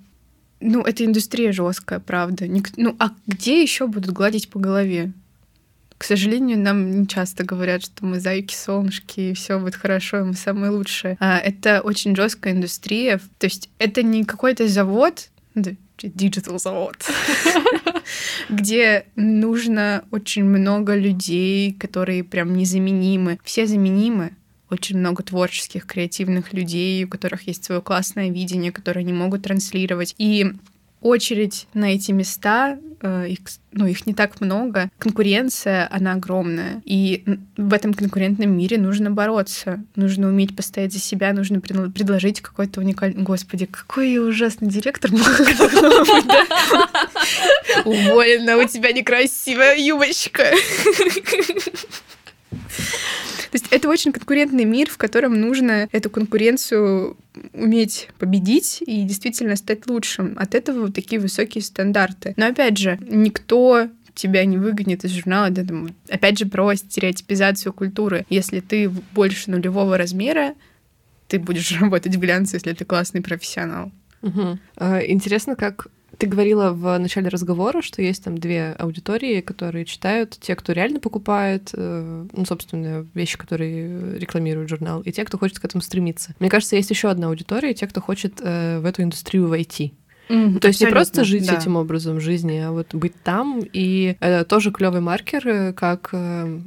Ну, 0.60 0.82
это 0.82 1.04
индустрия 1.04 1.52
жесткая, 1.52 2.00
правда. 2.00 2.46
Ну, 2.78 2.96
а 3.00 3.12
где 3.28 3.62
еще 3.62 3.88
будут 3.88 4.12
гладить 4.12 4.50
по 4.50 4.60
голове? 4.60 5.12
К 6.04 6.06
сожалению, 6.06 6.60
нам 6.60 7.00
не 7.00 7.08
часто 7.08 7.46
говорят, 7.46 7.82
что 7.86 8.06
мы 8.06 8.20
зайки, 8.20 8.54
солнышки, 8.54 9.22
и 9.22 9.34
все 9.34 9.58
будет 9.58 9.76
хорошо, 9.76 10.20
и 10.20 10.24
мы 10.24 10.34
самые 10.34 10.70
лучшие. 10.70 11.16
А, 11.22 11.40
это 11.40 11.80
очень 11.80 12.14
жесткая 12.14 12.52
индустрия. 12.52 13.22
То 13.38 13.46
есть 13.46 13.70
это 13.80 14.04
не 14.04 14.26
какой-то 14.26 14.68
завод, 14.68 15.30
digital 15.56 16.60
завод, 16.60 16.98
где 18.50 19.06
нужно 19.16 20.04
очень 20.12 20.44
много 20.44 20.94
людей, 20.94 21.72
которые 21.72 22.26
прям 22.26 22.54
незаменимы. 22.54 23.40
Все 23.46 23.66
заменимы, 23.66 24.36
очень 24.70 24.98
много 24.98 25.24
творческих, 25.24 25.86
креативных 25.86 26.52
людей, 26.52 27.06
у 27.06 27.08
которых 27.08 27.48
есть 27.48 27.64
свое 27.64 27.82
классное 27.82 28.30
видение, 28.30 28.74
которые 28.74 29.04
они 29.04 29.14
могут 29.14 29.44
транслировать. 29.44 30.16
И 30.18 30.52
очередь 31.04 31.68
на 31.74 31.94
эти 31.94 32.12
места, 32.12 32.80
э, 33.02 33.28
их, 33.30 33.40
ну, 33.72 33.86
их 33.86 34.08
не 34.08 34.14
так 34.14 34.42
много, 34.42 34.90
конкуренция, 34.98 35.88
она 35.92 36.14
огромная. 36.14 36.82
И 36.86 37.24
в 37.58 37.74
этом 37.74 37.94
конкурентном 37.94 38.58
мире 38.58 38.78
нужно 38.78 39.12
бороться, 39.12 39.84
нужно 39.96 40.30
уметь 40.30 40.56
постоять 40.56 40.94
за 40.94 41.00
себя, 41.00 41.34
нужно 41.34 41.60
предложить 41.60 42.40
какой-то 42.42 42.80
уникальный... 42.80 43.22
Господи, 43.22 43.66
какой 43.66 44.18
ужасный 44.18 44.70
директор 44.70 45.12
Уволена, 47.86 48.58
у 48.58 48.68
тебя 48.68 48.94
некрасивая 48.94 49.78
юбочка. 49.78 50.52
Есть 53.56 53.68
это 53.72 53.90
очень 53.90 54.12
конкурентный 54.12 54.66
мир, 54.66 54.90
в 54.90 54.98
котором 54.98 55.40
нужно 55.40 55.88
эту 55.92 56.10
конкуренцию 56.10 57.18
уметь 57.54 58.10
победить 58.20 58.84
и 58.86 59.04
действительно 59.04 59.56
стать 59.56 59.88
лучшим. 59.88 60.36
От 60.38 60.56
этого 60.56 60.82
вот 60.82 60.96
такие 60.96 61.20
высокие 61.20 61.62
стандарты. 61.62 62.34
Но 62.38 62.48
опять 62.48 62.78
же, 62.78 63.00
никто 63.02 63.90
тебя 64.16 64.46
не 64.46 64.58
выгонит 64.58 65.04
из 65.06 65.12
журнала. 65.12 65.50
Да, 65.50 65.64
там, 65.64 65.90
опять 66.10 66.38
же, 66.38 66.46
про 66.46 66.76
стереотипизацию 66.76 67.74
культуры. 67.74 68.26
Если 68.30 68.60
ты 68.60 68.90
больше 68.90 69.52
нулевого 69.52 69.98
размера, 69.98 70.54
ты 71.28 71.40
будешь 71.40 71.72
работать 71.80 72.16
в 72.16 72.20
глянце, 72.20 72.58
если 72.58 72.74
ты 72.74 72.86
классный 72.86 73.22
профессионал. 73.22 73.92
Угу. 74.22 74.60
Интересно, 75.08 75.56
как 75.56 75.88
ты 76.24 76.30
говорила 76.30 76.70
в 76.72 76.98
начале 77.00 77.28
разговора, 77.28 77.82
что 77.82 78.02
есть 78.02 78.24
там 78.24 78.38
две 78.38 78.72
аудитории, 78.80 79.42
которые 79.42 79.84
читают, 79.84 80.38
те, 80.40 80.56
кто 80.56 80.72
реально 80.72 81.02
покупает, 81.02 81.72
э, 81.74 82.28
ну, 82.32 82.46
собственно, 82.46 83.06
вещи, 83.14 83.38
которые 83.38 84.18
рекламируют 84.18 84.70
журнал, 84.70 85.02
и 85.02 85.12
те, 85.12 85.26
кто 85.26 85.38
хочет 85.38 85.60
к 85.60 85.66
этому 85.66 85.82
стремиться. 85.82 86.34
Мне 86.40 86.50
кажется, 86.50 86.78
есть 86.78 86.90
еще 86.90 87.10
одна 87.10 87.28
аудитория, 87.28 87.74
те, 87.74 87.88
кто 87.88 88.00
хочет 88.00 88.40
э, 88.42 88.80
в 88.80 88.86
эту 88.86 89.04
индустрию 89.04 89.50
войти. 89.50 89.96
Mm, 90.30 90.60
То 90.60 90.70
есть 90.70 90.80
не 90.80 90.88
просто 90.88 91.26
жить 91.26 91.46
да. 91.46 91.58
этим 91.58 91.76
образом 91.76 92.22
жизни, 92.22 92.58
а 92.60 92.72
вот 92.72 92.96
быть 92.96 93.22
там. 93.22 93.60
И 93.74 94.16
это 94.22 94.46
тоже 94.46 94.72
клевый 94.72 95.02
маркер, 95.02 95.46
э, 95.46 95.74
как 95.74 96.12
э, 96.14 96.60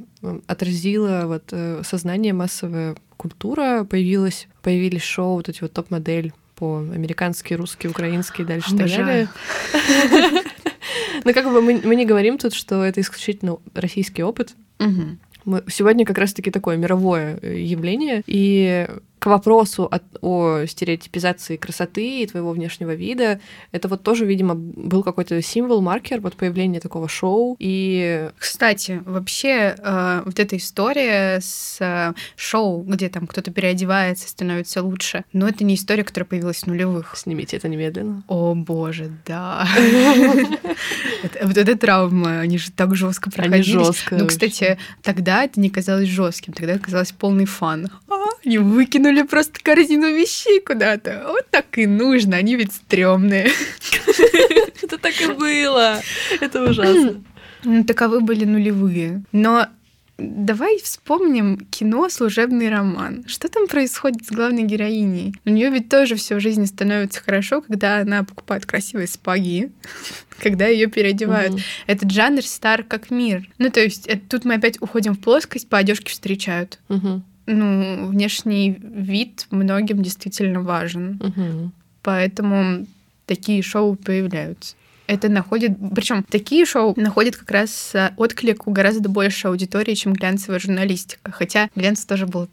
отразила 0.45 1.23
вот 1.25 1.45
э, 1.49 1.81
сознание 1.83 2.33
массовая 2.33 2.95
культура 3.17 3.85
появилась, 3.85 4.47
появились 4.61 5.01
шоу, 5.01 5.37
вот 5.37 5.49
эти 5.49 5.61
вот 5.61 5.73
топ-модель 5.73 6.31
по-американски, 6.57 7.53
русский, 7.53 7.87
украинский, 7.87 8.43
дальше 8.43 8.75
и 8.75 8.77
так 8.77 8.89
далее. 8.89 9.29
Но 11.23 11.33
как 11.33 11.45
бы 11.45 11.61
мы, 11.61 11.81
мы 11.83 11.95
не 11.95 12.05
говорим 12.05 12.37
тут, 12.37 12.53
что 12.53 12.83
это 12.83 13.01
исключительно 13.01 13.57
российский 13.73 14.23
опыт. 14.23 14.55
Угу. 14.79 15.17
Мы, 15.45 15.63
сегодня 15.69 16.05
как 16.05 16.17
раз-таки 16.17 16.51
такое 16.51 16.77
мировое 16.77 17.39
явление, 17.41 18.23
и 18.25 18.87
к 19.19 19.25
вопросу 19.25 19.89
о, 19.91 19.99
о 20.21 20.65
стереотипизации 20.65 21.57
красоты 21.57 22.21
и 22.21 22.27
твоего 22.27 22.51
внешнего 22.51 22.93
вида, 22.93 23.39
это 23.71 23.87
вот 23.87 24.03
тоже, 24.03 24.25
видимо, 24.25 24.55
был 24.55 25.03
какой-то 25.03 25.41
символ, 25.41 25.81
маркер 25.81 26.21
вот 26.21 26.35
появления 26.35 26.79
такого 26.79 27.07
шоу. 27.07 27.55
И, 27.59 28.29
кстати, 28.37 29.01
вообще 29.05 29.75
э, 29.77 30.21
вот 30.25 30.39
эта 30.39 30.57
история 30.57 31.39
с 31.41 31.77
э, 31.79 32.13
шоу, 32.35 32.83
где 32.83 33.09
там 33.09 33.27
кто-то 33.27 33.51
переодевается, 33.51 34.29
становится 34.29 34.83
лучше, 34.83 35.25
но 35.33 35.47
это 35.47 35.63
не 35.63 35.75
история, 35.75 36.03
которая 36.03 36.27
появилась 36.27 36.63
в 36.63 36.67
нулевых. 36.67 37.15
Снимите 37.17 37.57
это 37.57 37.67
немедленно. 37.67 38.23
О 38.27 38.53
боже, 38.53 39.11
да. 39.25 39.67
Вот 41.41 41.57
эта 41.57 41.77
травма, 41.77 42.41
они 42.41 42.57
же 42.57 42.71
так 42.71 42.95
жестко 42.95 43.31
проходили. 43.31 43.83
Ну, 44.11 44.27
кстати, 44.27 44.77
тогда 45.01 45.43
это 45.43 45.59
не 45.59 45.69
казалось 45.69 46.07
жестким, 46.07 46.53
тогда 46.53 46.77
казалось 46.77 47.11
полный 47.11 47.45
фан. 47.45 47.89
Они 48.45 48.57
выкинули 48.57 49.23
просто 49.23 49.59
корзину 49.61 50.07
вещей 50.07 50.61
куда-то. 50.61 51.25
Вот 51.27 51.47
так 51.49 51.77
и 51.77 51.85
нужно, 51.85 52.37
они 52.37 52.55
ведь 52.55 52.73
стрёмные. 52.73 53.49
Это 54.81 54.97
так 54.97 55.19
и 55.21 55.27
было. 55.27 56.01
Это 56.39 56.63
ужасно. 56.63 57.23
Ну, 57.63 57.83
таковы 57.83 58.21
были 58.21 58.45
нулевые. 58.45 59.23
Но 59.31 59.67
Давай 60.17 60.79
вспомним 60.79 61.59
кино 61.69 62.09
«Служебный 62.09 62.69
роман». 62.69 63.23
Что 63.27 63.49
там 63.49 63.67
происходит 63.67 64.25
с 64.25 64.31
главной 64.31 64.63
героиней? 64.63 65.35
У 65.45 65.51
нее 65.51 65.69
ведь 65.69 65.89
тоже 65.89 66.15
все 66.15 66.37
в 66.37 66.39
жизни 66.39 66.65
становится 66.65 67.21
хорошо, 67.21 67.61
когда 67.61 67.99
она 67.99 68.23
покупает 68.23 68.65
красивые 68.65 69.07
спаги, 69.07 69.71
когда 70.41 70.65
ее 70.65 70.87
переодевают. 70.87 71.53
Угу. 71.53 71.61
Этот 71.85 72.11
жанр 72.11 72.41
стар 72.41 72.83
как 72.83 73.11
мир. 73.11 73.47
Ну, 73.59 73.69
то 73.69 73.79
есть 73.79 74.07
это, 74.07 74.21
тут 74.27 74.43
мы 74.43 74.55
опять 74.55 74.81
уходим 74.81 75.13
в 75.13 75.19
плоскость, 75.19 75.69
по 75.69 75.77
одежке 75.77 76.11
встречают. 76.11 76.79
Угу 76.89 77.21
ну, 77.47 78.07
внешний 78.07 78.77
вид 78.79 79.47
многим 79.49 80.03
действительно 80.03 80.61
важен. 80.61 81.19
Угу. 81.21 81.71
Поэтому 82.03 82.85
такие 83.25 83.61
шоу 83.63 83.95
появляются. 83.95 84.75
Это 85.07 85.29
находит... 85.29 85.71
Причем 85.95 86.23
такие 86.23 86.65
шоу 86.65 86.93
находят 86.97 87.37
как 87.37 87.49
раз 87.49 87.93
отклик 88.17 88.67
у 88.67 88.71
гораздо 88.71 89.09
больше 89.09 89.47
аудитории, 89.47 89.95
чем 89.95 90.13
глянцевая 90.13 90.59
журналистика. 90.59 91.31
Хотя 91.31 91.69
глянц 91.75 92.05
тоже 92.05 92.27
была 92.27 92.47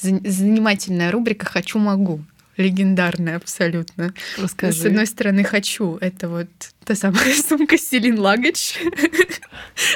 занимательная 0.00 1.10
рубрика 1.10 1.46
«Хочу-могу» 1.46 2.20
легендарная 2.56 3.36
абсолютно. 3.36 4.14
Расскажи. 4.38 4.80
С 4.80 4.84
одной 4.84 5.06
стороны, 5.06 5.44
хочу. 5.44 5.98
Это 6.00 6.28
вот 6.28 6.48
та 6.84 6.94
самая 6.94 7.34
сумка 7.48 7.78
Селин 7.78 8.18
Лагач. 8.18 8.78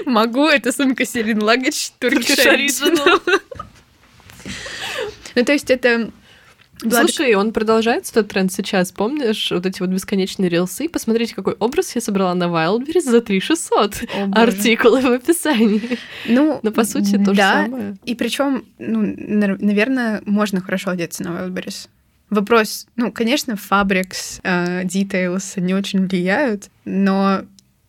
Могу. 0.07 0.47
Это 0.47 0.73
сумка 0.73 1.05
Селин 1.05 1.43
Лагач. 1.43 1.93
Turkish 2.01 2.45
Original. 2.47 3.21
Ну, 5.35 5.45
то 5.45 5.53
есть 5.53 5.71
это 5.71 6.11
Слушай, 6.81 7.35
он 7.35 7.53
продолжается, 7.53 8.15
тот 8.15 8.29
тренд 8.29 8.53
сейчас. 8.53 8.93
Помнишь 8.93 9.51
вот 9.51 9.67
эти 9.67 9.81
вот 9.81 9.91
бесконечные 9.91 10.49
рилсы? 10.49 10.89
Посмотрите, 10.89 11.35
какой 11.35 11.55
образ 11.55 11.95
я 11.95 12.01
собрала 12.01 12.35
на 12.35 12.45
Wildberries 12.45 13.03
за 13.03 13.21
3600. 13.21 14.05
Артикулы 14.33 15.01
в 15.01 15.13
описании. 15.13 15.99
Ну, 16.27 16.61
Но 16.63 16.71
по 16.71 16.85
сути 16.85 17.17
то 17.17 17.33
да. 17.33 17.65
же 17.65 17.71
самое. 17.71 17.97
И 18.05 18.15
причем, 18.15 18.65
ну, 18.79 19.15
наверное, 19.59 20.23
можно 20.25 20.61
хорошо 20.61 20.91
одеться 20.91 21.25
на 21.25 21.29
Wildberries. 21.29 21.89
Вопрос, 22.31 22.87
ну, 22.97 23.11
конечно, 23.11 23.53
Fabrics, 23.53 24.41
uh, 24.43 24.85
Details 24.85 25.59
не 25.61 25.75
очень 25.75 26.07
влияют, 26.07 26.69
но 26.85 27.43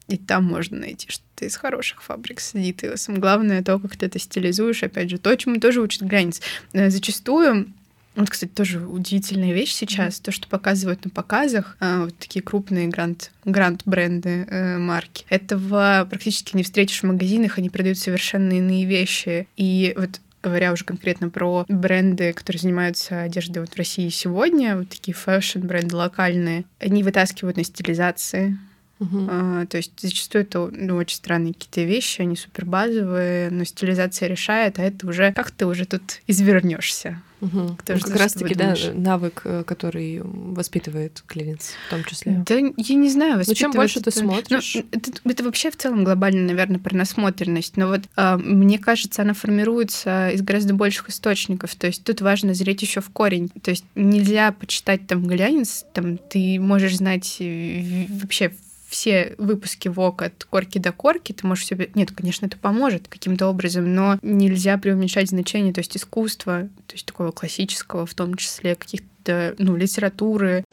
и 0.07 0.17
там 0.17 0.45
можно 0.45 0.77
найти 0.79 1.07
что-то 1.39 1.45
из 1.45 1.55
хороших 1.55 2.03
фабрик 2.03 2.39
с 2.39 2.53
Details. 2.53 3.19
Главное 3.19 3.63
то, 3.63 3.79
как 3.79 3.95
ты 3.95 4.05
это 4.05 4.19
стилизуешь, 4.19 4.83
опять 4.83 5.09
же, 5.09 5.17
то, 5.17 5.35
чему 5.35 5.59
тоже 5.59 5.81
учат 5.81 6.03
границ. 6.03 6.41
Э, 6.73 6.89
зачастую 6.89 7.67
вот, 8.15 8.29
кстати, 8.29 8.51
тоже 8.51 8.85
удивительная 8.85 9.53
вещь 9.53 9.71
сейчас, 9.71 10.15
mm-hmm. 10.15 10.23
то, 10.23 10.31
что 10.31 10.47
показывают 10.49 11.05
на 11.05 11.11
показах, 11.11 11.77
а, 11.79 12.05
вот 12.05 12.17
такие 12.17 12.41
крупные 12.41 12.89
грант, 12.89 13.31
грант-бренды, 13.45 14.45
э, 14.49 14.77
марки. 14.77 15.25
Этого 15.29 16.05
практически 16.09 16.57
не 16.57 16.63
встретишь 16.63 17.01
в 17.01 17.05
магазинах, 17.05 17.59
они 17.59 17.69
продают 17.69 17.97
совершенно 17.97 18.53
иные 18.53 18.85
вещи. 18.85 19.47
И 19.55 19.93
вот 19.95 20.19
говоря 20.43 20.73
уже 20.73 20.83
конкретно 20.83 21.29
про 21.29 21.65
бренды, 21.69 22.33
которые 22.33 22.59
занимаются 22.59 23.21
одеждой 23.21 23.59
вот 23.59 23.69
в 23.69 23.77
России 23.77 24.09
сегодня, 24.09 24.75
вот 24.75 24.89
такие 24.89 25.15
фэшн-бренды 25.15 25.95
локальные, 25.95 26.65
они 26.79 27.03
вытаскивают 27.03 27.55
на 27.55 27.63
стилизации, 27.63 28.57
Угу. 28.99 29.27
А, 29.29 29.65
то 29.65 29.77
есть 29.77 29.93
зачастую 29.99 30.43
это 30.43 30.69
ну, 30.71 30.95
очень 30.97 31.15
странные 31.15 31.53
какие-то 31.53 31.83
вещи, 31.83 32.21
они 32.21 32.35
супер 32.35 32.65
базовые, 32.65 33.49
но 33.49 33.63
стилизация 33.63 34.27
решает, 34.27 34.77
а 34.77 34.83
это 34.83 35.07
уже 35.07 35.31
как 35.31 35.51
ты 35.51 35.65
уже 35.65 35.85
тут 35.85 36.21
извернешься. 36.27 37.21
Угу. 37.41 37.77
Кто 37.77 37.93
ну, 37.93 37.99
как 38.01 38.15
раз-таки, 38.17 38.53
да, 38.53 38.75
навык, 38.93 39.41
э, 39.45 39.63
который 39.65 40.19
воспитывает 40.21 41.23
клиент 41.25 41.61
в 41.87 41.89
том 41.89 42.03
числе. 42.03 42.43
Да, 42.45 42.55
я 42.55 42.95
не 42.95 43.09
знаю, 43.09 43.41
Но 43.47 43.53
чем 43.53 43.71
больше 43.71 44.01
ты 44.01 44.11
смотришь... 44.11 44.75
Ну, 44.75 44.83
это, 44.91 45.11
это 45.23 45.43
вообще 45.45 45.71
в 45.71 45.77
целом 45.77 46.03
глобально, 46.03 46.47
наверное, 46.47 46.79
про 46.79 46.93
насмотренность. 46.95 47.77
Но 47.77 47.87
вот 47.87 48.01
а, 48.17 48.37
мне 48.37 48.77
кажется, 48.77 49.21
она 49.21 49.33
формируется 49.33 50.31
из 50.31 50.41
гораздо 50.41 50.73
больших 50.73 51.09
источников. 51.09 51.75
То 51.75 51.87
есть 51.87 52.03
тут 52.03 52.19
важно 52.19 52.53
зреть 52.53 52.81
еще 52.81 52.99
в 52.99 53.09
корень. 53.09 53.49
То 53.61 53.71
есть 53.71 53.85
нельзя 53.95 54.51
почитать 54.51 55.07
там 55.07 55.25
глянец, 55.25 55.85
там 55.93 56.17
ты 56.17 56.59
можешь 56.59 56.97
знать 56.97 57.37
э, 57.39 58.05
вообще 58.09 58.51
все 58.89 59.35
выпуски 59.37 59.87
ВОК 59.87 60.23
от 60.23 60.43
корки 60.45 60.79
до 60.79 60.91
корки, 60.91 61.31
ты 61.31 61.45
можешь 61.45 61.67
себе... 61.67 61.89
Нет, 61.93 62.11
конечно, 62.11 62.47
это 62.47 62.57
поможет 62.57 63.07
каким-то 63.07 63.47
образом, 63.47 63.93
но 63.93 64.17
нельзя 64.23 64.77
преуменьшать 64.79 65.29
значение, 65.29 65.71
то 65.71 65.79
есть 65.79 65.95
искусства, 65.95 66.69
то 66.87 66.93
есть 66.93 67.05
такого 67.05 67.31
классического, 67.31 68.07
в 68.07 68.13
том 68.15 68.33
числе 68.33 68.75
каких-то, 68.75 69.55
ну, 69.59 69.75
литературы. 69.75 70.65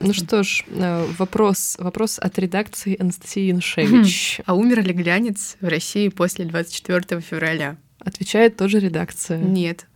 Ну 0.00 0.12
что 0.12 0.42
ж, 0.42 0.64
э, 0.68 1.06
вопрос, 1.16 1.76
вопрос 1.78 2.18
от 2.18 2.36
редакции 2.40 3.00
Анастасии 3.00 3.42
Яншевич. 3.42 4.40
А 4.44 4.54
умер 4.54 4.84
ли 4.84 4.92
глянец 4.92 5.56
в 5.60 5.68
России 5.68 6.08
после 6.08 6.46
24 6.46 7.20
февраля? 7.20 7.76
Отвечает 8.00 8.56
тоже 8.56 8.80
редакция. 8.80 9.38
Нет. 9.38 9.86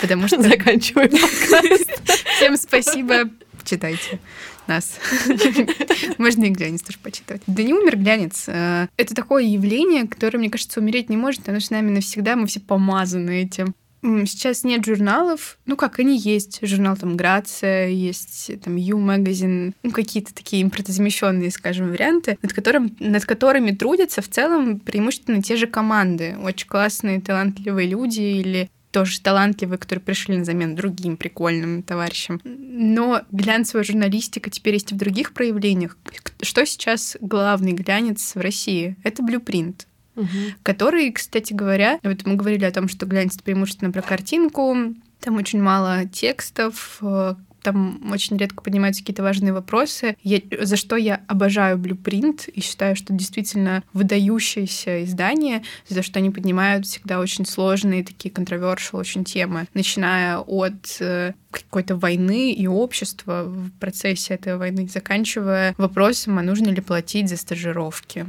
Потому 0.00 0.28
что... 0.28 0.42
Заканчиваем 0.42 1.10
подкаст. 1.10 1.90
Всем 2.36 2.56
спасибо. 2.56 3.30
Читайте 3.64 4.20
нас. 4.66 4.98
Можно 6.18 6.44
и 6.44 6.50
глянец 6.50 6.82
тоже 6.82 6.98
почитать. 6.98 7.42
Да 7.46 7.62
не 7.62 7.74
умер 7.74 7.96
глянец. 7.96 8.44
Э, 8.48 8.88
это 8.96 9.14
такое 9.14 9.44
явление, 9.44 10.06
которое, 10.06 10.38
мне 10.38 10.50
кажется, 10.50 10.80
умереть 10.80 11.08
не 11.08 11.16
может. 11.16 11.48
Оно 11.48 11.60
с 11.60 11.70
нами 11.70 11.90
навсегда. 11.90 12.36
Мы 12.36 12.46
все 12.46 12.60
помазаны 12.60 13.42
этим. 13.42 13.74
Сейчас 14.02 14.62
нет 14.62 14.84
журналов. 14.84 15.58
Ну 15.66 15.76
как, 15.76 15.98
они 15.98 16.16
есть. 16.16 16.60
Журнал 16.62 16.96
там 16.96 17.16
Грация, 17.16 17.88
есть 17.88 18.50
там 18.62 18.76
Ю 18.76 18.98
Магазин, 18.98 19.74
ну 19.82 19.90
какие-то 19.90 20.32
такие 20.32 20.62
импортозамещенные, 20.62 21.50
скажем, 21.50 21.90
варианты, 21.90 22.38
над, 22.40 22.52
которым, 22.52 22.94
над 23.00 23.24
которыми 23.24 23.72
трудятся 23.72 24.22
в 24.22 24.28
целом 24.28 24.78
преимущественно 24.78 25.42
те 25.42 25.56
же 25.56 25.66
команды. 25.66 26.36
Очень 26.40 26.68
классные, 26.68 27.20
талантливые 27.20 27.88
люди 27.88 28.20
или 28.20 28.70
тоже 28.96 29.20
талантливые, 29.20 29.76
которые 29.76 30.02
пришли 30.02 30.38
на 30.38 30.46
замену 30.46 30.74
другим 30.74 31.18
прикольным 31.18 31.82
товарищам. 31.82 32.40
Но 32.44 33.20
глянцевая 33.30 33.84
журналистика 33.84 34.48
теперь 34.48 34.72
есть 34.72 34.90
и 34.90 34.94
в 34.94 34.96
других 34.96 35.34
проявлениях. 35.34 35.98
Что 36.40 36.64
сейчас 36.64 37.14
главный 37.20 37.72
глянец 37.72 38.34
в 38.34 38.40
России? 38.40 38.96
Это 39.04 39.22
блюпринт. 39.22 39.86
Угу. 40.14 40.26
Который, 40.62 41.12
кстати 41.12 41.52
говоря, 41.52 42.00
вот 42.04 42.24
мы 42.24 42.36
говорили 42.36 42.64
о 42.64 42.72
том, 42.72 42.88
что 42.88 43.04
глянец 43.04 43.36
преимущественно 43.36 43.92
про 43.92 44.00
картинку, 44.00 44.74
там 45.20 45.36
очень 45.36 45.60
мало 45.60 46.06
текстов, 46.06 46.96
э, 47.02 47.34
там 47.66 48.00
очень 48.12 48.36
редко 48.36 48.62
поднимаются 48.62 49.02
какие-то 49.02 49.24
важные 49.24 49.52
вопросы, 49.52 50.16
я, 50.22 50.38
за 50.60 50.76
что 50.76 50.94
я 50.94 51.22
обожаю 51.26 51.78
Blueprint 51.78 52.48
и 52.48 52.60
считаю, 52.60 52.94
что 52.94 53.12
действительно 53.12 53.82
выдающееся 53.92 55.02
издание, 55.02 55.64
за 55.88 56.04
что 56.04 56.20
они 56.20 56.30
поднимают 56.30 56.86
всегда 56.86 57.18
очень 57.18 57.44
сложные 57.44 58.04
такие 58.04 58.32
controversial 58.32 59.00
очень 59.00 59.24
темы, 59.24 59.66
начиная 59.74 60.38
от 60.38 60.96
э, 61.00 61.32
какой-то 61.50 61.96
войны 61.96 62.52
и 62.52 62.68
общества 62.68 63.42
в 63.44 63.72
процессе 63.80 64.34
этой 64.34 64.56
войны, 64.56 64.86
заканчивая 64.86 65.74
вопросом, 65.76 66.38
а 66.38 66.42
нужно 66.42 66.68
ли 66.68 66.80
платить 66.80 67.28
за 67.28 67.36
стажировки. 67.36 68.26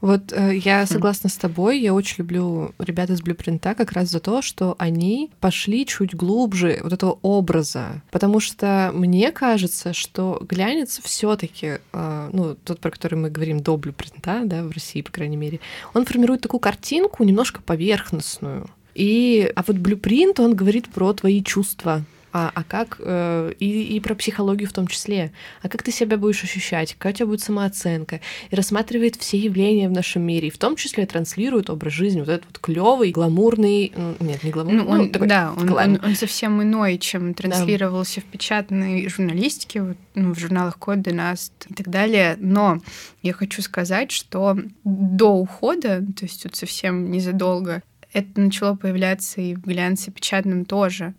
Вот 0.00 0.32
э, 0.32 0.56
я 0.56 0.86
согласна 0.86 1.28
с 1.28 1.36
тобой. 1.36 1.80
Я 1.80 1.92
очень 1.94 2.16
люблю 2.18 2.74
ребят 2.78 3.10
из 3.10 3.20
Блюпринта 3.20 3.74
как 3.74 3.92
раз 3.92 4.08
за 4.08 4.20
то, 4.20 4.42
что 4.42 4.74
они 4.78 5.30
пошли 5.40 5.84
чуть 5.84 6.14
глубже 6.14 6.80
вот 6.82 6.92
этого 6.92 7.18
образа. 7.22 8.02
Потому 8.10 8.40
что 8.40 8.90
мне 8.94 9.30
кажется, 9.30 9.92
что 9.92 10.42
глянец 10.48 11.00
все 11.02 11.36
таки 11.36 11.78
э, 11.92 12.30
ну, 12.32 12.56
тот, 12.64 12.80
про 12.80 12.90
который 12.90 13.16
мы 13.16 13.30
говорим 13.30 13.60
до 13.60 13.76
Блюпринта, 13.76 14.42
да, 14.44 14.62
в 14.62 14.70
России, 14.70 15.02
по 15.02 15.12
крайней 15.12 15.36
мере, 15.36 15.60
он 15.92 16.06
формирует 16.06 16.40
такую 16.40 16.60
картинку 16.60 17.24
немножко 17.24 17.60
поверхностную. 17.60 18.68
И, 18.94 19.50
а 19.54 19.62
вот 19.66 19.76
блюпринт, 19.76 20.40
он 20.40 20.54
говорит 20.54 20.88
про 20.88 21.12
твои 21.12 21.42
чувства, 21.42 22.04
а, 22.32 22.50
а 22.54 22.62
как, 22.62 22.96
э, 23.00 23.52
и, 23.58 23.96
и 23.96 24.00
про 24.00 24.14
психологию 24.14 24.68
в 24.68 24.72
том 24.72 24.86
числе, 24.86 25.32
а 25.62 25.68
как 25.68 25.82
ты 25.82 25.90
себя 25.90 26.16
будешь 26.16 26.42
ощущать, 26.44 26.94
какая 26.94 27.12
у 27.12 27.16
тебя 27.16 27.26
будет 27.26 27.42
самооценка, 27.42 28.20
и 28.50 28.56
рассматривает 28.56 29.16
все 29.16 29.38
явления 29.38 29.88
в 29.88 29.92
нашем 29.92 30.22
мире, 30.22 30.48
и 30.48 30.50
в 30.50 30.58
том 30.58 30.76
числе 30.76 31.06
транслирует 31.06 31.70
образ 31.70 31.92
жизни, 31.92 32.20
вот 32.20 32.28
этот 32.28 32.46
вот 32.46 32.58
клевый, 32.58 33.10
гламурный, 33.10 33.92
ну, 33.96 34.14
нет, 34.20 34.44
не 34.44 34.50
гламурный, 34.50 34.84
ну, 34.84 34.90
он, 34.90 34.98
ну, 34.98 35.08
такой, 35.08 35.28
да, 35.28 35.52
он, 35.56 35.72
он, 35.72 36.00
он 36.02 36.14
совсем 36.14 36.62
иной, 36.62 36.98
чем 36.98 37.34
транслировался 37.34 38.20
да. 38.20 38.26
в 38.26 38.30
печатной 38.30 39.08
журналистике, 39.08 39.82
вот, 39.82 39.96
ну, 40.14 40.34
в 40.34 40.38
журналах 40.38 40.78
Код, 40.78 40.98
Dynaст 40.98 41.52
и 41.68 41.74
так 41.74 41.88
далее, 41.88 42.36
но 42.38 42.80
я 43.22 43.32
хочу 43.32 43.62
сказать, 43.62 44.10
что 44.12 44.56
до 44.84 45.32
ухода, 45.32 46.04
то 46.16 46.24
есть 46.24 46.44
вот 46.44 46.54
совсем 46.54 47.10
незадолго, 47.10 47.82
это 48.12 48.40
начало 48.40 48.76
появляться 48.76 49.40
и 49.40 49.54
в 49.54 49.62
глянце 49.62 50.10
печатном 50.10 50.64
тоже 50.64 51.14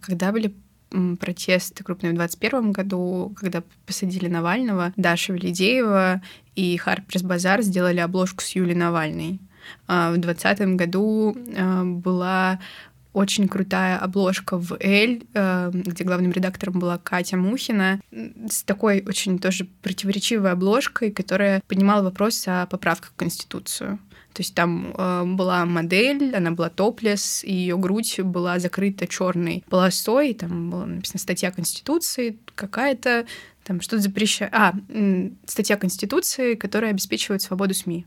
когда 0.00 0.32
были 0.32 0.54
протесты 1.18 1.84
крупные 1.84 2.12
в 2.12 2.16
2021 2.16 2.72
году, 2.72 3.34
когда 3.36 3.62
посадили 3.86 4.28
Навального, 4.28 4.92
Даша 4.96 5.32
Велидеева 5.32 6.22
и 6.54 6.76
Харперс 6.76 7.22
Базар 7.22 7.62
сделали 7.62 8.00
обложку 8.00 8.42
с 8.42 8.50
Юлией 8.50 8.78
Навальной. 8.78 9.40
А 9.88 10.10
в 10.10 10.18
2020 10.18 10.76
году 10.76 11.36
а, 11.56 11.84
была 11.84 12.60
очень 13.12 13.48
крутая 13.48 13.98
обложка 13.98 14.58
в 14.58 14.76
«Эль», 14.78 15.24
а, 15.34 15.70
где 15.72 16.04
главным 16.04 16.32
редактором 16.32 16.78
была 16.78 16.98
Катя 16.98 17.36
Мухина, 17.36 18.00
с 18.48 18.62
такой 18.62 19.02
очень 19.06 19.38
тоже 19.38 19.66
противоречивой 19.82 20.52
обложкой, 20.52 21.10
которая 21.10 21.62
поднимала 21.66 22.02
вопрос 22.02 22.44
о 22.46 22.66
поправках 22.66 23.10
в 23.10 23.16
Конституцию. 23.16 23.98
То 24.36 24.42
есть 24.42 24.54
там 24.54 24.92
э, 24.94 25.24
была 25.24 25.64
модель, 25.64 26.36
она 26.36 26.50
была 26.50 26.68
топлес, 26.68 27.42
и 27.42 27.54
ее 27.54 27.78
грудь 27.78 28.20
была 28.20 28.58
закрыта 28.58 29.06
черной 29.06 29.64
полосой, 29.70 30.34
там 30.34 30.68
была 30.68 30.84
написана 30.84 31.18
статья 31.18 31.50
Конституции 31.50 32.38
какая-то, 32.54 33.24
там 33.64 33.80
что-то 33.80 34.02
запрещает... 34.02 34.52
А, 34.52 34.74
статья 35.46 35.78
Конституции, 35.78 36.54
которая 36.54 36.90
обеспечивает 36.90 37.40
свободу 37.40 37.72
СМИ. 37.72 38.04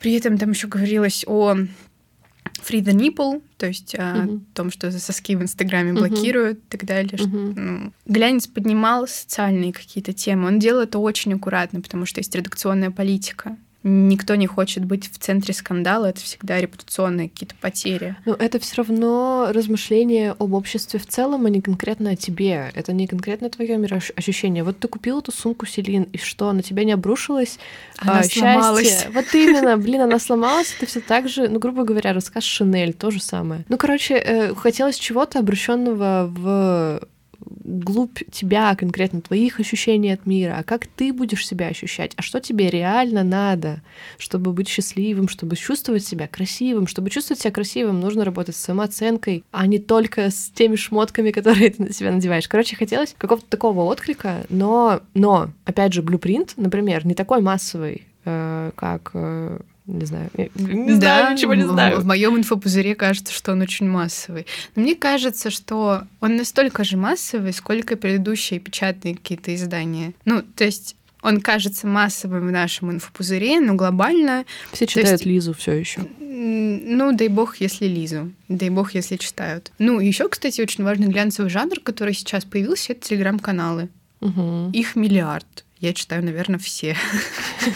При 0.00 0.14
этом 0.14 0.38
там 0.38 0.52
еще 0.52 0.66
говорилось 0.66 1.26
о 1.26 1.52
free 1.52 2.80
the 2.80 2.94
nipple, 2.94 3.42
то 3.58 3.66
есть 3.66 3.94
о 3.96 3.98
uh-huh. 3.98 4.40
том, 4.54 4.70
что 4.70 4.90
соски 4.90 5.36
в 5.36 5.42
Инстаграме 5.42 5.92
блокируют 5.92 6.58
uh-huh. 6.58 6.62
и 6.62 6.70
так 6.70 6.84
далее. 6.86 7.18
Что, 7.18 7.28
ну, 7.28 7.92
глянец 8.06 8.46
поднимал 8.46 9.06
социальные 9.06 9.74
какие-то 9.74 10.14
темы. 10.14 10.46
Он 10.46 10.58
делал 10.58 10.80
это 10.80 10.98
очень 10.98 11.34
аккуратно, 11.34 11.82
потому 11.82 12.06
что 12.06 12.20
есть 12.20 12.34
редакционная 12.34 12.90
политика 12.90 13.58
никто 13.86 14.34
не 14.34 14.46
хочет 14.46 14.84
быть 14.84 15.10
в 15.10 15.18
центре 15.18 15.54
скандала, 15.54 16.06
это 16.06 16.20
всегда 16.20 16.60
репутационные 16.60 17.28
какие-то 17.28 17.54
потери. 17.60 18.16
Но 18.24 18.34
это 18.34 18.58
все 18.58 18.76
равно 18.76 19.48
размышление 19.50 20.34
об 20.38 20.54
обществе 20.54 20.98
в 20.98 21.06
целом, 21.06 21.46
а 21.46 21.50
не 21.50 21.60
конкретно 21.60 22.10
о 22.10 22.16
тебе. 22.16 22.72
Это 22.74 22.92
не 22.92 23.06
конкретно 23.06 23.48
твое 23.48 23.76
мироощущение. 23.78 24.64
Вот 24.64 24.78
ты 24.80 24.88
купил 24.88 25.20
эту 25.20 25.30
сумку 25.30 25.66
Селин, 25.66 26.04
и 26.12 26.18
что, 26.18 26.52
на 26.52 26.62
тебя 26.62 26.84
не 26.84 26.92
обрушилось 26.92 27.58
она 27.98 28.20
а, 28.20 28.24
сломалась. 28.24 28.88
счастье? 28.88 29.10
Вот 29.10 29.26
именно, 29.34 29.76
блин, 29.76 30.00
она 30.02 30.18
сломалась, 30.18 30.74
это 30.76 30.86
все 30.86 31.00
так 31.00 31.28
же, 31.28 31.48
ну, 31.48 31.58
грубо 31.58 31.84
говоря, 31.84 32.12
рассказ 32.12 32.42
Шинель, 32.44 32.92
то 32.92 33.10
же 33.10 33.22
самое. 33.22 33.64
Ну, 33.68 33.78
короче, 33.78 34.14
э, 34.14 34.54
хотелось 34.54 34.98
чего-то 34.98 35.38
обращенного 35.38 36.26
в 36.28 37.00
глубь 37.48 38.20
тебя, 38.30 38.74
конкретно 38.74 39.20
твоих 39.20 39.60
ощущений 39.60 40.12
от 40.12 40.26
мира, 40.26 40.56
а 40.58 40.64
как 40.64 40.86
ты 40.86 41.12
будешь 41.12 41.46
себя 41.46 41.68
ощущать, 41.68 42.12
а 42.16 42.22
что 42.22 42.40
тебе 42.40 42.70
реально 42.70 43.24
надо, 43.24 43.82
чтобы 44.18 44.52
быть 44.52 44.68
счастливым, 44.68 45.28
чтобы 45.28 45.56
чувствовать 45.56 46.04
себя 46.04 46.28
красивым. 46.28 46.86
Чтобы 46.86 47.10
чувствовать 47.10 47.40
себя 47.40 47.50
красивым, 47.50 48.00
нужно 48.00 48.24
работать 48.24 48.56
с 48.56 48.60
самооценкой, 48.60 49.44
а 49.50 49.66
не 49.66 49.78
только 49.78 50.30
с 50.30 50.50
теми 50.54 50.76
шмотками, 50.76 51.30
которые 51.36 51.70
ты 51.70 51.82
на 51.82 51.92
себя 51.92 52.12
надеваешь. 52.12 52.48
Короче, 52.48 52.76
хотелось 52.76 53.14
какого-то 53.18 53.46
такого 53.48 53.82
отклика, 53.82 54.46
но, 54.48 55.00
но, 55.14 55.50
опять 55.64 55.92
же, 55.92 56.02
блюпринт, 56.02 56.54
например, 56.56 57.06
не 57.06 57.14
такой 57.14 57.40
массовый, 57.40 58.06
э, 58.24 58.70
как 58.74 59.10
э, 59.14 59.60
не 59.86 60.04
знаю, 60.04 60.30
не 60.54 60.98
да, 60.98 61.20
знаю, 61.20 61.34
ничего 61.34 61.54
не 61.54 61.64
знаю. 61.64 61.98
В, 61.98 62.02
в 62.02 62.06
моем 62.06 62.36
инфопузыре 62.36 62.94
кажется, 62.94 63.32
что 63.32 63.52
он 63.52 63.60
очень 63.60 63.88
массовый. 63.88 64.46
Но 64.74 64.82
мне 64.82 64.96
кажется, 64.96 65.50
что 65.50 66.02
он 66.20 66.36
настолько 66.36 66.82
же 66.82 66.96
массовый, 66.96 67.52
сколько 67.52 67.96
предыдущие 67.96 68.58
печатные 68.58 69.14
какие-то 69.14 69.54
издания. 69.54 70.12
Ну, 70.24 70.42
то 70.42 70.64
есть 70.64 70.96
он 71.22 71.40
кажется 71.40 71.86
массовым 71.86 72.48
в 72.48 72.50
нашем 72.50 72.90
инфопузыре, 72.90 73.60
но 73.60 73.74
глобально... 73.74 74.44
Все 74.72 74.86
читают 74.86 75.10
есть, 75.10 75.26
Лизу 75.26 75.54
все 75.54 75.72
еще. 75.72 76.02
Ну, 76.18 77.12
дай 77.12 77.28
бог, 77.28 77.56
если 77.56 77.86
Лизу. 77.86 78.32
Дай 78.48 78.70
бог, 78.70 78.94
если 78.94 79.16
читают. 79.16 79.72
Ну, 79.78 80.00
еще, 80.00 80.28
кстати, 80.28 80.60
очень 80.60 80.84
важный 80.84 81.08
глянцевый 81.08 81.50
жанр, 81.50 81.80
который 81.80 82.14
сейчас 82.14 82.44
появился, 82.44 82.92
это 82.92 83.08
телеграм-каналы. 83.08 83.88
Угу. 84.20 84.70
Их 84.72 84.96
миллиард. 84.96 85.64
Я 85.78 85.94
читаю, 85.94 86.24
наверное, 86.24 86.58
все. 86.58 86.96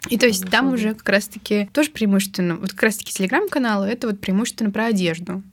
И 0.09 0.17
то 0.17 0.27
есть 0.27 0.49
там 0.49 0.73
уже 0.73 0.93
как 0.95 1.07
раз-таки 1.09 1.69
тоже 1.73 1.91
преимущественно, 1.91 2.55
вот 2.55 2.71
как 2.71 2.83
раз-таки 2.83 3.13
телеграм-каналы, 3.13 3.87
это 3.87 4.07
вот 4.07 4.19
преимущественно 4.19 4.71
про 4.71 4.87
одежду. 4.87 5.43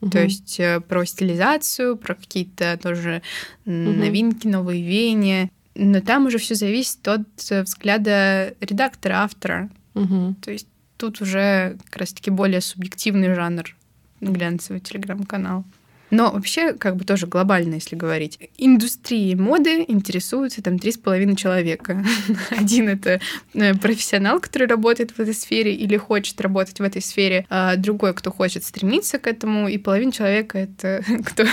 Угу. 0.00 0.10
То 0.10 0.22
есть 0.22 0.58
э, 0.58 0.80
про 0.80 1.04
стилизацию, 1.04 1.96
про 1.96 2.14
какие-то 2.14 2.78
тоже 2.82 3.22
угу. 3.64 3.72
новинки, 3.72 4.46
новые 4.46 4.82
веяния. 4.82 5.50
Но 5.74 6.00
там 6.00 6.26
уже 6.26 6.38
все 6.38 6.54
зависит 6.54 7.06
от 7.06 7.28
э, 7.50 7.62
взгляда 7.62 8.54
редактора, 8.60 9.22
автора. 9.22 9.70
Угу. 9.94 10.36
То 10.42 10.50
есть 10.50 10.66
тут 10.96 11.20
уже 11.20 11.78
как 11.84 11.98
раз-таки 11.98 12.30
более 12.30 12.60
субъективный 12.60 13.34
жанр 13.34 13.76
глянцевый 14.20 14.80
телеграм-канал. 14.80 15.64
Но 16.10 16.30
вообще, 16.32 16.72
как 16.74 16.96
бы 16.96 17.04
тоже 17.04 17.26
глобально, 17.26 17.74
если 17.74 17.96
говорить, 17.96 18.38
индустрией 18.58 19.34
моды 19.36 19.84
интересуются 19.86 20.62
там 20.62 20.78
три 20.78 20.92
с 20.92 20.98
половиной 20.98 21.36
человека. 21.36 22.04
Один— 22.50 22.88
это 22.90 23.20
э, 23.54 23.74
профессионал, 23.74 24.40
который 24.40 24.66
работает 24.66 25.12
в 25.12 25.20
этой 25.20 25.34
сфере 25.34 25.74
или 25.74 25.96
хочет 25.96 26.40
работать 26.40 26.80
в 26.80 26.82
этой 26.82 27.02
сфере, 27.02 27.46
а 27.48 27.76
другой, 27.76 28.14
кто 28.14 28.30
хочет 28.32 28.64
стремиться 28.64 29.18
к 29.18 29.26
этому, 29.26 29.68
и 29.68 29.78
половина 29.78 30.12
человека— 30.12 30.58
это 30.60 31.02
кто, 31.24 31.44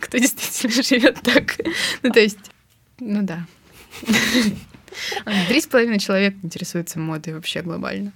кто 0.00 0.18
действительно 0.18 0.82
живет 0.82 1.20
так. 1.22 1.56
Ну, 2.02 2.10
то 2.10 2.20
есть, 2.20 2.38
ну 3.00 3.22
да. 3.22 3.46
Три 5.48 5.60
с 5.60 5.66
половиной 5.66 5.98
человека 5.98 6.36
интересуются 6.42 6.98
модой 7.00 7.34
вообще 7.34 7.62
глобально. 7.62 8.12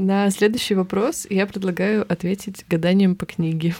На 0.00 0.30
следующий 0.30 0.74
вопрос 0.74 1.26
я 1.28 1.46
предлагаю 1.46 2.10
ответить 2.10 2.64
гаданием 2.70 3.14
по 3.14 3.26
книге. 3.26 3.74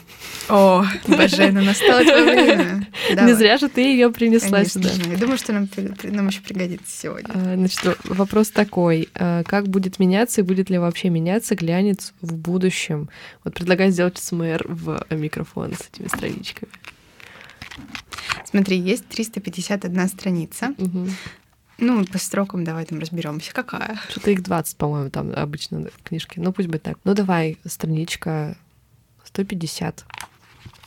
О, 0.50 0.84
Божена, 1.08 1.62
настало 1.62 2.02
твое 2.02 2.24
время. 2.24 2.86
Не 3.26 3.32
зря 3.34 3.56
же 3.56 3.70
ты 3.70 3.80
ее 3.80 4.12
принесла 4.12 4.66
сюда. 4.66 4.90
Я 5.10 5.16
думаю, 5.16 5.38
что 5.38 5.54
нам, 5.54 5.66
нам 6.02 6.28
еще 6.28 6.42
пригодится 6.42 6.94
сегодня. 6.94 7.30
А, 7.32 7.56
значит, 7.56 7.80
вопрос 8.04 8.50
такой. 8.50 9.08
А, 9.14 9.44
как 9.44 9.68
будет 9.68 9.98
меняться 9.98 10.42
и 10.42 10.44
будет 10.44 10.68
ли 10.68 10.76
вообще 10.76 11.08
меняться 11.08 11.54
глянец 11.54 12.12
в 12.20 12.34
будущем? 12.34 13.08
Вот 13.42 13.54
предлагаю 13.54 13.90
сделать 13.90 14.18
СМР 14.18 14.66
в 14.68 15.06
микрофон 15.08 15.72
с 15.72 15.88
этими 15.90 16.08
страничками. 16.08 16.70
Смотри, 18.44 18.76
есть 18.78 19.06
351 19.08 20.08
страница. 20.08 20.74
Угу 20.76 21.08
Ну, 21.80 22.04
по 22.04 22.18
строкам 22.18 22.62
давай 22.62 22.84
там 22.84 22.98
разберемся. 22.98 23.52
Какая? 23.54 23.98
Что-то 24.10 24.30
их 24.30 24.42
20, 24.42 24.76
по-моему, 24.76 25.10
там 25.10 25.32
обычно 25.34 25.88
в 25.88 26.02
книжке. 26.02 26.40
Ну, 26.40 26.52
пусть 26.52 26.68
будет 26.68 26.82
так. 26.82 26.98
Ну, 27.04 27.14
давай, 27.14 27.56
страничка 27.64 28.56
150. 29.24 30.04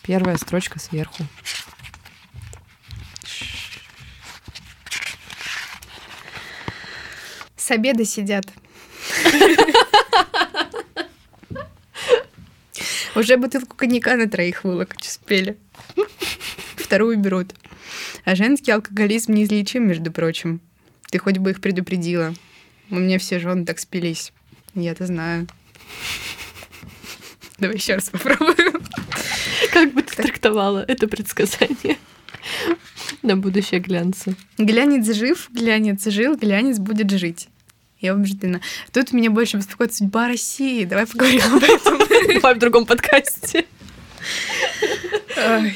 Первая 0.03 0.37
строчка 0.37 0.79
сверху. 0.79 1.25
С 7.55 7.71
обеда 7.71 8.05
сидят. 8.05 8.45
Уже 13.15 13.37
бутылку 13.37 13.75
коньяка 13.75 14.15
на 14.15 14.29
троих 14.29 14.63
вылокать 14.63 15.01
успели. 15.07 15.57
Вторую 16.75 17.17
берут. 17.17 17.53
А 18.25 18.35
женский 18.35 18.71
алкоголизм 18.71 19.33
неизлечим, 19.33 19.87
между 19.87 20.11
прочим. 20.11 20.61
Ты 21.13 21.19
хоть 21.19 21.37
бы 21.37 21.51
их 21.51 21.61
предупредила. 21.61 22.33
У 22.89 22.95
меня 22.95 23.19
все 23.19 23.37
жены 23.37 23.65
так 23.65 23.77
спились. 23.77 24.33
Я-то 24.73 25.05
знаю. 25.05 25.47
Давай 27.59 27.75
еще 27.75 27.93
раз 27.93 28.09
попробуем. 28.09 28.81
Как 29.71 29.93
бы 29.93 30.01
ты 30.01 30.15
трактовала 30.15 30.83
это 30.87 31.07
предсказание 31.07 31.99
на 33.21 33.37
будущее 33.37 33.79
глянца? 33.79 34.33
Глянец 34.57 35.05
жив, 35.15 35.49
глянец 35.51 36.03
жил, 36.05 36.35
глянец 36.35 36.79
будет 36.79 37.11
жить. 37.11 37.47
Я 37.99 38.15
убеждена. 38.15 38.59
Тут 38.91 39.13
меня 39.13 39.29
больше 39.29 39.57
беспокоит 39.57 39.93
судьба 39.93 40.27
России. 40.27 40.83
Давай 40.83 41.05
поговорим 41.05 41.43
об 41.57 41.63
этом. 41.63 41.99
Давай 42.33 42.55
в 42.55 42.57
другом 42.57 42.87
подкасте. 42.87 43.67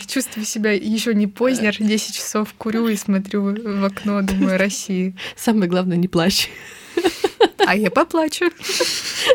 Чувствую 0.08 0.45
себя 0.45 0.72
еще 0.72 1.14
не 1.14 1.28
позднер, 1.28 1.76
10 1.78 2.16
часов 2.16 2.53
курю 2.58 2.88
и 2.88 2.95
смотрю 2.95 3.43
в 3.43 3.86
окно, 3.86 4.22
думаю, 4.22 4.58
России. 4.58 5.16
Самое 5.36 5.70
главное, 5.70 5.97
не 5.97 6.08
плачь. 6.08 6.49
А 7.66 7.76
я 7.76 7.91
поплачу. 7.91 8.45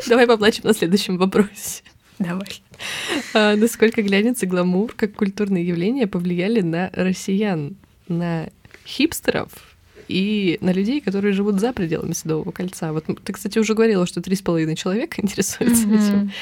Давай 0.09 0.27
поплачем 0.27 0.65
на 0.65 0.73
следующем 0.73 1.19
вопросе. 1.19 1.83
Давай. 2.19 2.63
А, 3.35 3.57
насколько 3.57 4.03
глянец 4.03 4.43
и 4.43 4.47
гламур 4.47 4.95
как 4.95 5.15
культурные 5.15 5.67
явления 5.67 6.07
повлияли 6.07 6.61
на 6.61 6.91
россиян, 6.95 7.77
на 8.09 8.49
хипстеров 8.87 9.51
и 10.09 10.59
на 10.61 10.73
людей, 10.73 11.01
которые 11.01 11.33
живут 11.33 11.61
за 11.61 11.73
пределами 11.73 12.13
Садового 12.13 12.51
кольца. 12.53 12.93
Вот 12.93 13.07
ты, 13.25 13.33
кстати, 13.33 13.59
уже 13.59 13.75
говорила, 13.75 14.07
что 14.07 14.21
три 14.21 14.37
с 14.37 14.43
половиной 14.43 14.77
человека 14.77 15.21
интересуются 15.23 15.87
mm-hmm. 15.87 16.07
этим. 16.07 16.33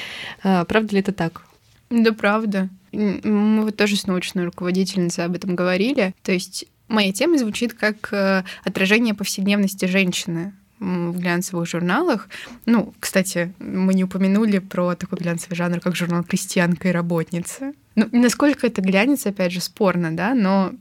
А, 0.42 0.64
правда 0.64 0.94
ли 0.94 1.00
это 1.00 1.12
так? 1.12 1.42
Да, 1.90 2.12
правда. 2.12 2.68
Мы 2.92 3.62
вот 3.62 3.76
тоже 3.76 3.96
с 3.96 4.06
научной 4.06 4.44
руководительницей 4.44 5.24
об 5.24 5.34
этом 5.34 5.54
говорили. 5.54 6.14
То 6.22 6.32
есть 6.32 6.66
моя 6.88 7.12
тема 7.12 7.38
звучит 7.38 7.74
как 7.74 8.12
э, 8.12 8.44
отражение 8.64 9.14
повседневности 9.14 9.86
женщины 9.86 10.52
в 10.80 11.18
глянцевых 11.18 11.68
журналах. 11.68 12.28
Ну, 12.64 12.94
кстати, 12.98 13.52
мы 13.58 13.94
не 13.94 14.04
упомянули 14.04 14.58
про 14.58 14.94
такой 14.94 15.18
глянцевый 15.18 15.56
жанр, 15.56 15.78
как 15.78 15.94
журнал 15.94 16.24
«Крестьянка 16.24 16.88
и 16.88 16.92
работница». 16.92 17.74
Ну, 17.96 18.08
насколько 18.12 18.66
это 18.66 18.80
глянец, 18.80 19.26
опять 19.26 19.52
же, 19.52 19.60
спорно, 19.60 20.16
да, 20.16 20.34
но 20.34 20.72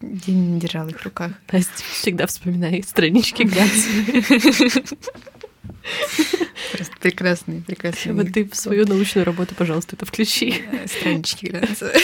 я 0.00 0.34
не 0.34 0.58
держала 0.58 0.88
их 0.88 1.00
в 1.00 1.04
руках. 1.04 1.32
Настя 1.52 1.84
всегда 1.92 2.26
вспоминает 2.26 2.88
странички 2.88 3.42
глянцевые. 3.42 4.82
Просто 6.72 6.96
прекрасный, 7.00 7.60
прекрасный. 7.60 8.12
Вот 8.12 8.32
ты 8.32 8.44
в 8.44 8.54
свою 8.54 8.86
научную 8.86 9.24
работу, 9.24 9.54
пожалуйста, 9.54 9.96
это 9.96 10.06
включи. 10.06 10.64
Странички 10.86 11.46
глянцевые. 11.46 11.94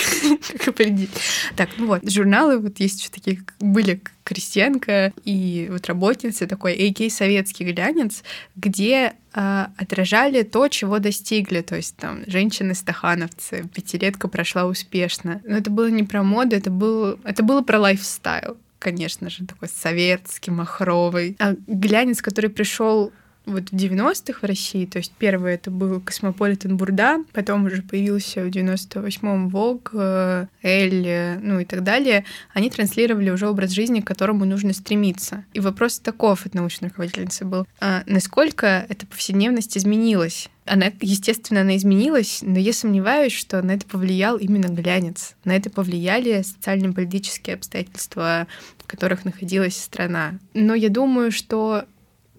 Как 0.53 0.69
определить. 0.69 1.11
Так, 1.57 1.71
ну 1.79 1.87
вот, 1.87 2.09
журналы 2.09 2.59
вот 2.59 2.79
есть 2.81 3.01
еще 3.01 3.11
такие, 3.11 3.43
были 3.61 4.01
крестьянка 4.25 5.13
и 5.25 5.69
вот 5.71 5.87
работница, 5.87 6.47
такой 6.47 6.77
AK 6.77 7.09
советский 7.11 7.65
глянец, 7.65 8.23
где 8.57 9.15
э, 9.33 9.67
отражали 9.77 10.43
то, 10.43 10.69
чего 10.69 10.99
достигли. 10.99 11.63
То 11.63 11.77
есть 11.77 11.97
там 11.97 12.25
женщины-стахановцы, 12.27 13.69
пятилетка 13.75 14.29
прошла 14.29 14.67
успешно. 14.67 15.41
Но 15.45 15.57
это 15.57 15.71
было 15.71 15.89
не 15.89 16.03
про 16.03 16.23
моду, 16.23 16.57
это, 16.57 16.71
был, 16.71 17.19
это 17.25 17.43
было 17.43 17.63
про 17.63 17.79
лайфстайл 17.81 18.59
конечно 18.79 19.29
же, 19.29 19.45
такой 19.45 19.69
советский, 19.69 20.53
махровый. 20.53 21.37
А 21.41 21.55
глянец, 21.67 22.23
который 22.23 22.49
пришел 22.49 23.13
вот 23.49 23.71
в 23.71 23.73
90-х 23.73 24.41
в 24.41 24.45
России, 24.45 24.87
то 24.87 24.99
есть 24.99 25.13
первый 25.19 25.55
это 25.55 25.71
был 25.71 26.01
Cosmopolitan, 26.01 26.77
Burda, 26.77 27.25
потом 27.33 27.67
уже 27.67 27.83
появился 27.83 28.45
в 28.45 28.49
98-м 28.49 29.49
Vogue, 29.49 29.91
э, 29.95 30.47
Elle, 30.63 31.39
ну 31.43 31.61
и 31.61 31.65
так 31.65 31.83
далее, 31.83 32.25
они 32.53 32.71
транслировали 32.71 33.31
уже 33.31 33.49
образ 33.49 33.71
жизни, 33.71 34.01
к 34.01 34.07
которому 34.07 34.45
нужно 34.45 34.73
стремиться. 34.73 35.45
И 35.53 35.61
вопрос 35.61 35.99
таков 35.99 36.47
от 36.47 36.55
научной 36.55 36.89
руководительницы 36.89 37.45
был, 37.45 37.67
а 37.81 38.03
насколько 38.07 38.87
эта 38.89 39.07
повседневность 39.07 39.77
изменилась? 39.77 40.49
Она, 40.65 40.93
естественно, 41.01 41.63
она 41.63 41.77
изменилась, 41.77 42.41
но 42.43 42.59
я 42.59 42.73
сомневаюсь, 42.73 43.33
что 43.33 43.63
на 43.63 43.73
это 43.73 43.87
повлиял 43.87 44.37
именно 44.37 44.67
глянец. 44.67 45.35
На 45.45 45.57
это 45.57 45.71
повлияли 45.71 46.43
социально-политические 46.43 47.55
обстоятельства, 47.55 48.47
в 48.79 48.87
которых 48.87 49.25
находилась 49.25 49.81
страна. 49.81 50.39
Но 50.55 50.75
я 50.75 50.91
думаю, 50.91 51.33
что 51.33 51.87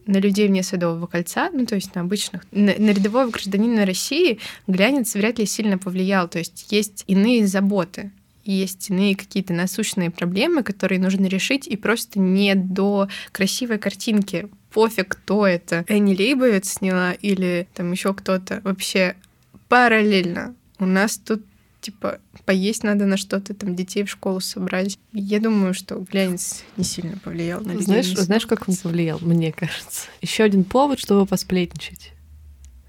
на 0.10 0.18
людей 0.18 0.48
вне 0.48 0.64
Садового 0.64 1.06
кольца, 1.06 1.50
ну, 1.54 1.66
то 1.66 1.76
есть 1.76 1.94
на 1.94 2.02
обычных, 2.02 2.46
на, 2.52 2.74
на 2.78 2.90
рядового 2.90 3.30
гражданина 3.30 3.86
России 3.86 4.40
глянец 4.68 5.14
вряд 5.14 5.38
ли 5.38 5.46
сильно 5.46 5.78
повлиял. 5.78 6.28
То 6.28 6.40
есть 6.40 6.72
есть 6.72 7.04
иные 7.08 7.46
заботы, 7.46 8.12
есть 8.44 8.90
иные 8.90 9.16
какие-то 9.16 9.54
насущные 9.54 10.10
проблемы, 10.10 10.64
которые 10.64 11.00
нужно 11.00 11.28
решить, 11.28 11.68
и 11.68 11.78
просто 11.78 12.20
не 12.20 12.56
до 12.56 13.08
красивой 13.32 13.78
картинки. 13.78 14.50
Пофиг, 14.72 15.10
кто 15.10 15.46
это. 15.46 15.86
Энни 15.88 16.16
Лейбовец 16.16 16.74
сняла 16.74 17.14
или 17.14 17.68
там 17.74 17.92
еще 17.92 18.14
кто-то. 18.14 18.62
Вообще 18.64 19.16
параллельно. 19.68 20.56
У 20.80 20.86
нас 20.86 21.18
тут 21.18 21.44
типа 21.82 22.20
поесть 22.46 22.84
надо 22.84 23.06
на 23.06 23.18
что-то, 23.18 23.54
там 23.54 23.76
детей 23.76 24.04
в 24.04 24.10
школу 24.10 24.40
собрать. 24.40 24.98
Я 25.14 25.40
думаю, 25.40 25.74
что 25.74 25.96
глянец 26.00 26.64
не 26.78 26.84
сильно 26.84 27.18
повлиял 27.18 27.62
на 27.62 27.72
людей. 27.72 27.86
Знаешь, 27.86 28.16
знаешь, 28.16 28.46
как 28.46 28.68
он 28.68 28.76
повлиял, 28.76 29.20
мне 29.22 29.52
кажется. 29.52 30.08
Еще 30.22 30.44
один 30.44 30.64
повод, 30.64 31.00
чтобы 31.00 31.26
посплетничать. 31.26 32.14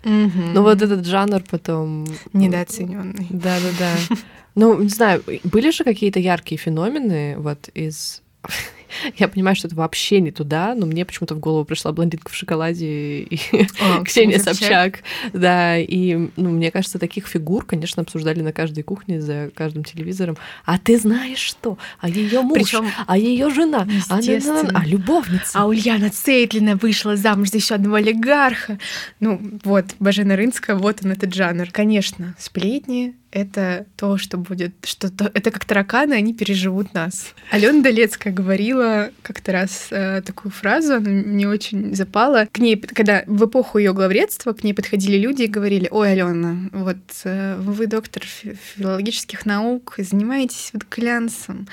Угу. 0.05 0.41
Ну 0.55 0.62
вот 0.62 0.80
этот 0.80 1.07
жанр 1.07 1.43
потом... 1.51 2.07
Недооцененный. 2.32 3.26
Да-да-да. 3.30 4.16
Ну, 4.55 4.82
не 4.82 4.88
знаю, 4.88 5.22
были 5.45 5.70
же 5.70 5.84
какие-то 5.84 6.18
яркие 6.18 6.59
феномены 6.59 7.36
вот 7.38 7.68
из 7.74 8.22
Я 9.18 9.28
понимаю, 9.28 9.57
что 9.57 9.68
это 9.68 9.76
вообще 9.76 10.20
не 10.20 10.30
туда, 10.30 10.74
но 10.74 10.86
мне 10.86 11.05
почему-то 11.05 11.34
в 11.34 11.41
голову 11.41 11.64
пришла 11.64 11.93
блондинка 11.93 12.30
в 12.30 12.34
шоколаде 12.34 13.20
и 13.20 13.38
О, 13.80 14.05
Ксения 14.05 14.38
Собчак. 14.38 15.03
Да, 15.32 15.78
и 15.78 16.28
ну, 16.36 16.51
мне 16.51 16.70
кажется, 16.70 16.99
таких 16.99 17.26
фигур, 17.26 17.64
конечно, 17.64 18.03
обсуждали 18.03 18.41
на 18.41 18.53
каждой 18.53 18.82
кухне 18.82 19.20
за 19.20 19.51
каждым 19.55 19.84
телевизором. 19.84 20.36
А 20.64 20.78
ты 20.78 20.99
знаешь 20.99 21.38
что? 21.38 21.78
А 22.01 22.09
ее 22.09 22.43
муж, 22.43 22.55
Причем, 22.55 22.86
а 23.07 23.16
ее 23.16 23.51
жена, 23.51 23.86
а, 24.09 24.20
а 24.74 24.86
любовница. 24.86 25.59
А 25.59 25.66
Ульяна 25.66 26.11
Цейтлина 26.11 26.76
вышла 26.76 27.16
замуж 27.16 27.51
за 27.51 27.59
еще 27.59 27.74
одного 27.74 27.97
олигарха. 27.97 28.78
Ну 29.20 29.41
вот, 29.64 29.86
Бажена 29.99 30.36
Рынская, 30.36 30.76
вот 30.76 31.05
он 31.05 31.12
этот 31.12 31.34
жанр. 31.34 31.68
Конечно, 31.70 32.34
сплетни, 32.38 33.14
это 33.31 33.87
то, 33.97 34.18
что 34.18 34.39
будет, 34.39 34.72
что 34.85 35.11
то, 35.11 35.31
это 35.33 35.51
как 35.51 35.64
тараканы, 35.64 36.14
они 36.14 36.35
переживут 36.35 36.95
нас. 36.95 37.35
Алена 37.51 37.83
Долецкая 37.83 38.33
говорила 38.33 39.11
как-то 39.22 39.53
раз 39.53 39.89
э, 39.91 40.22
такую 40.22 40.53
фразу, 40.53 40.95
она 40.95 41.11
мне 41.11 41.49
очень 41.49 41.95
запала. 41.95 42.47
К 42.51 42.59
ней, 42.59 42.76
когда 42.76 43.22
в 43.26 43.47
эпоху 43.47 43.78
ее 43.78 43.93
главредства, 43.93 44.53
к 44.53 44.64
ней 44.64 44.74
подходили 44.74 45.16
люди 45.16 45.43
и 45.43 45.49
говорили, 45.49 45.89
ой, 45.91 46.12
Алена, 46.12 46.70
вот 46.72 46.99
э, 47.24 47.57
вы 47.59 47.87
доктор 47.87 48.24
филологических 48.24 49.47
наук, 49.47 49.95
занимаетесь 49.99 50.70
вот 50.72 50.85
глянцем. 50.91 51.68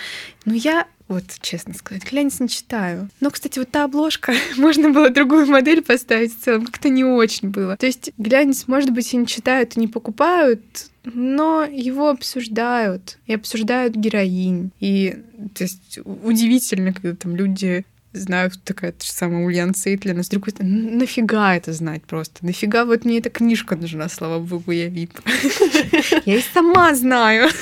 Но 0.46 0.54
я 0.54 0.88
вот, 1.08 1.24
честно 1.42 1.74
сказать, 1.74 2.10
глянец 2.10 2.40
не 2.40 2.50
читаю. 2.50 3.10
Но, 3.20 3.32
кстати, 3.32 3.60
вот 3.60 3.70
та 3.70 3.86
обложка, 3.86 4.34
можно 4.58 4.90
было 4.90 5.10
другую 5.10 5.48
модель 5.48 5.82
поставить 5.82 6.38
в 6.38 6.44
целом, 6.44 6.66
как-то 6.66 6.90
не 6.90 7.04
очень 7.04 7.50
было. 7.50 7.78
То 7.78 7.86
есть 7.86 8.12
глянец, 8.18 8.68
может 8.68 8.92
быть, 8.92 9.14
и 9.14 9.18
не 9.18 9.28
читают, 9.28 9.78
и 9.78 9.80
не 9.80 9.88
покупают, 9.88 10.62
но 11.04 11.64
его 11.64 12.10
обсуждают, 12.10 13.18
и 13.26 13.34
обсуждают 13.34 13.96
героинь. 13.96 14.72
И 14.80 15.18
то 15.54 15.64
есть 15.64 16.00
удивительно, 16.04 16.94
когда 16.94 17.16
там 17.16 17.36
люди 17.36 17.86
знают, 18.14 18.54
кто 18.54 18.74
такая 18.74 18.92
та 18.92 19.06
же 19.06 19.12
самая 19.12 19.46
Ульяна 19.46 19.74
Сейтлина. 19.74 20.24
С 20.24 20.30
другой 20.30 20.52
стороны, 20.52 20.92
нафига 20.92 21.56
это 21.56 21.74
знать 21.74 22.04
просто? 22.04 22.46
Нафига 22.46 22.86
вот 22.86 23.06
мне 23.06 23.20
эта 23.20 23.30
книжка 23.30 23.76
нужна, 23.76 24.10
слава 24.10 24.40
богу, 24.40 24.72
я 24.72 24.88
вип. 24.88 25.14
Я 26.26 26.38
и 26.38 26.42
сама 26.54 26.94
знаю. 26.96 27.50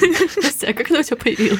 А 0.68 0.74
как 0.74 0.90
она 0.90 1.02
у 1.02 1.04
тебя 1.04 1.18
появилась? 1.18 1.60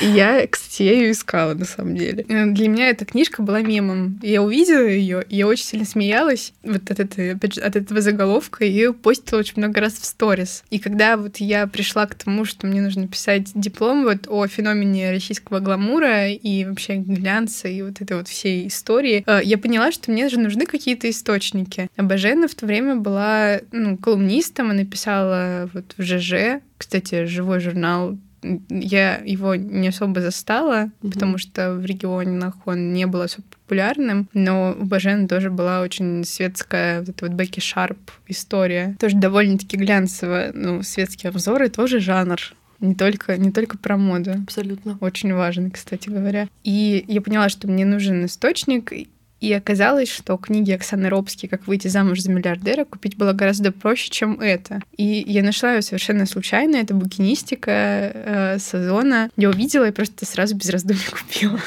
я, 0.00 0.46
кстати, 0.46 0.82
я 0.82 0.92
ее 0.92 1.10
искала 1.12 1.54
на 1.54 1.64
самом 1.64 1.96
деле. 1.96 2.24
Э, 2.28 2.46
для 2.46 2.68
меня 2.68 2.88
эта 2.88 3.04
книжка 3.04 3.42
была 3.42 3.60
мемом. 3.60 4.18
Я 4.22 4.42
увидела 4.42 4.86
ее, 4.86 5.24
я 5.28 5.46
очень 5.46 5.64
сильно 5.64 5.86
смеялась 5.86 6.52
вот 6.62 6.90
от, 6.90 7.00
этой, 7.00 7.34
опять 7.34 7.54
же, 7.54 7.60
от 7.60 7.76
этого 7.76 8.00
заголовка, 8.00 8.64
и 8.64 8.70
ее 8.70 8.92
постила 8.92 9.40
очень 9.40 9.54
много 9.56 9.80
раз 9.80 9.94
в 9.94 10.04
сторис. 10.04 10.64
И 10.70 10.78
когда 10.78 11.16
вот 11.16 11.38
я 11.38 11.66
пришла 11.66 12.06
к 12.06 12.14
тому, 12.14 12.44
что 12.44 12.66
мне 12.66 12.80
нужно 12.80 13.08
писать 13.08 13.50
диплом 13.54 14.04
вот 14.04 14.26
о 14.28 14.46
феномене 14.46 15.10
российского 15.10 15.60
гламура 15.60 16.28
и 16.28 16.64
вообще 16.64 16.96
глянца 16.96 17.68
и 17.68 17.82
вот 17.82 18.00
этой 18.00 18.16
вот 18.16 18.28
всей 18.28 18.68
истории, 18.68 19.24
э, 19.26 19.40
я 19.44 19.58
поняла, 19.58 19.92
что 19.92 20.10
мне 20.10 20.28
же 20.28 20.38
нужны 20.38 20.66
какие-то 20.66 21.08
источники. 21.10 21.88
А 21.96 22.02
Бажена 22.02 22.48
в 22.48 22.54
то 22.54 22.66
время 22.66 22.96
была 22.96 23.60
ну, 23.72 23.96
колумнистом, 23.96 24.70
она 24.70 24.84
писала 24.84 25.70
вот 25.72 25.94
в 25.96 26.02
ЖЖ, 26.02 26.62
кстати, 26.76 27.26
живой 27.26 27.60
журнал 27.60 28.18
я 28.42 29.20
его 29.24 29.54
не 29.54 29.88
особо 29.88 30.20
застала, 30.20 30.84
mm-hmm. 30.84 31.12
потому 31.12 31.38
что 31.38 31.74
в 31.74 31.84
регионах 31.84 32.54
он 32.66 32.92
не 32.92 33.06
был 33.06 33.22
особо 33.22 33.46
популярным, 33.48 34.28
но 34.32 34.76
у 34.78 34.84
Бажена 34.84 35.28
тоже 35.28 35.50
была 35.50 35.80
очень 35.80 36.24
светская 36.24 37.00
вот 37.00 37.08
эта 37.10 37.26
вот 37.26 37.34
Бекки 37.34 37.60
Шарп 37.60 37.98
история. 38.26 38.96
Тоже 38.98 39.16
довольно-таки 39.16 39.76
глянцевая, 39.76 40.52
ну, 40.54 40.82
светские 40.82 41.30
обзоры 41.30 41.68
тоже 41.68 42.00
жанр. 42.00 42.40
Не 42.80 42.94
только, 42.94 43.36
не 43.36 43.52
только 43.52 43.76
про 43.76 43.98
моду. 43.98 44.32
Абсолютно. 44.42 44.96
Очень 45.00 45.34
важный, 45.34 45.70
кстати 45.70 46.08
говоря. 46.08 46.48
И 46.64 47.04
я 47.06 47.20
поняла, 47.20 47.50
что 47.50 47.68
мне 47.68 47.84
нужен 47.84 48.24
источник, 48.24 48.92
и 49.40 49.52
оказалось, 49.54 50.10
что 50.10 50.36
книги 50.36 50.70
Оксаны 50.70 51.08
Робски 51.08 51.46
«Как 51.46 51.66
выйти 51.66 51.88
замуж 51.88 52.20
за 52.20 52.30
миллиардера» 52.30 52.84
купить 52.84 53.16
было 53.16 53.32
гораздо 53.32 53.72
проще, 53.72 54.10
чем 54.10 54.38
это. 54.40 54.80
И 54.96 55.24
я 55.26 55.42
нашла 55.42 55.74
ее 55.74 55.82
совершенно 55.82 56.26
случайно. 56.26 56.76
Это 56.76 56.92
букинистика 56.92 57.70
э, 57.72 58.58
сезона. 58.58 59.30
Я 59.36 59.48
увидела 59.48 59.88
и 59.88 59.92
просто 59.92 60.26
сразу 60.26 60.56
без 60.56 60.68
раздумий 60.68 61.00
купила. 61.10 61.58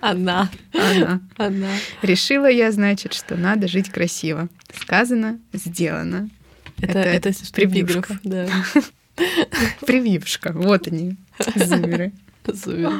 Она. 0.00 0.50
Она. 0.72 1.20
Она. 1.36 1.70
Решила 2.00 2.50
я, 2.50 2.72
значит, 2.72 3.12
что 3.12 3.36
надо 3.36 3.68
жить 3.68 3.90
красиво. 3.90 4.48
Сказано, 4.72 5.38
сделано. 5.52 6.30
Это, 6.80 7.00
это, 7.00 7.28
это 7.30 7.52
прививка. 7.52 8.18
Да. 8.24 8.46
Привившка. 9.86 10.52
Вот 10.52 10.88
они, 10.88 11.16
зумеры. 11.54 12.12
Супер. 12.46 12.92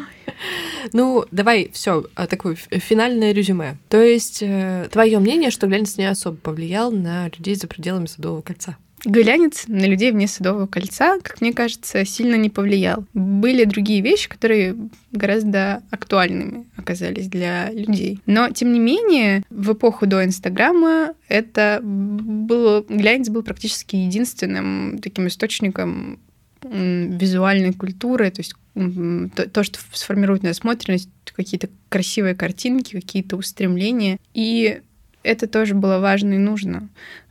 Ну, 0.93 1.25
давай, 1.31 1.71
все, 1.73 2.05
а, 2.15 2.27
такое 2.27 2.57
финальное 2.57 3.33
резюме. 3.33 3.77
То 3.89 4.03
есть, 4.03 4.43
э, 4.43 4.89
твое 4.91 5.19
мнение, 5.19 5.51
что 5.51 5.67
глянец 5.67 5.97
не 5.97 6.05
особо 6.07 6.37
повлиял 6.37 6.91
на 6.91 7.29
людей 7.29 7.55
за 7.55 7.67
пределами 7.67 8.07
Садового 8.07 8.43
кольца? 8.43 8.77
Глянец 9.05 9.65
на 9.67 9.85
людей 9.85 10.13
вне 10.13 10.27
Садового 10.27 10.67
кольца, 10.67 11.19
как 11.21 11.41
мне 11.41 11.53
кажется, 11.53 12.05
сильно 12.07 12.37
не 12.37 12.49
повлиял. 12.49 13.05
Были 13.13 13.65
другие 13.65 14.01
вещи, 14.01 14.29
которые 14.29 14.77
гораздо 15.13 15.83
актуальными 15.91 16.67
оказались 16.77 17.29
для 17.29 17.71
людей. 17.71 18.21
Но, 18.27 18.49
тем 18.51 18.73
не 18.73 18.81
менее, 18.81 19.43
в 19.51 19.73
эпоху 19.73 20.07
до 20.07 20.25
Инстаграма 20.25 21.15
это 21.29 21.81
было... 21.83 22.85
Глянец 22.89 23.29
был 23.29 23.43
практически 23.43 23.97
единственным 23.97 24.99
таким 25.03 25.27
источником 25.27 26.19
визуальной 26.63 27.75
культуры, 27.75 28.31
то 28.31 28.41
есть 28.41 28.55
то, 28.75 29.49
то, 29.49 29.63
что 29.63 29.79
сформирует 29.93 30.43
насмотренность, 30.43 31.09
какие-то 31.35 31.69
красивые 31.89 32.35
картинки, 32.35 32.97
какие-то 32.97 33.37
устремления. 33.37 34.19
И 34.35 34.81
это 35.23 35.47
тоже 35.47 35.75
было 35.75 35.99
важно 35.99 36.35
и 36.35 36.39
нужно. 36.39 36.89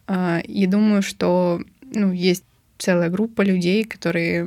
А, 0.08 0.42
я 0.46 0.68
думаю, 0.68 1.02
что 1.02 1.62
ну, 1.82 2.12
есть 2.12 2.44
целая 2.84 3.10
группа 3.10 3.44
людей, 3.44 3.86
которые 3.86 4.44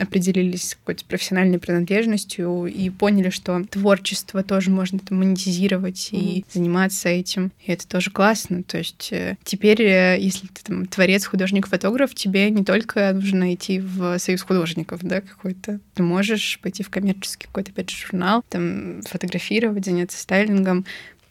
определились 0.00 0.76
какой-то 0.76 1.04
профессиональной 1.06 1.58
принадлежностью 1.58 2.66
и 2.66 2.88
поняли, 2.88 3.30
что 3.30 3.64
творчество 3.64 4.44
тоже 4.44 4.70
можно 4.70 5.00
там, 5.00 5.18
монетизировать 5.18 6.10
mm-hmm. 6.12 6.18
и 6.20 6.44
заниматься 6.52 7.08
этим. 7.08 7.50
И 7.66 7.72
это 7.72 7.88
тоже 7.88 8.12
классно. 8.12 8.62
То 8.62 8.78
есть 8.78 9.08
э, 9.10 9.36
теперь, 9.42 9.82
э, 9.82 10.18
если 10.20 10.46
ты 10.46 10.62
там 10.62 10.86
творец, 10.86 11.26
художник, 11.26 11.66
фотограф, 11.66 12.14
тебе 12.14 12.48
не 12.50 12.64
только 12.64 13.12
нужно 13.12 13.52
идти 13.52 13.80
в 13.80 14.20
союз 14.20 14.42
художников, 14.42 15.00
да, 15.02 15.20
какой-то. 15.20 15.80
Ты 15.94 16.04
можешь 16.04 16.60
пойти 16.62 16.84
в 16.84 16.90
коммерческий 16.90 17.48
какой-то, 17.48 17.72
опять 17.72 17.90
же, 17.90 18.06
журнал, 18.06 18.44
там, 18.48 19.02
фотографировать, 19.02 19.84
заняться 19.84 20.16
стайлингом. 20.16 20.86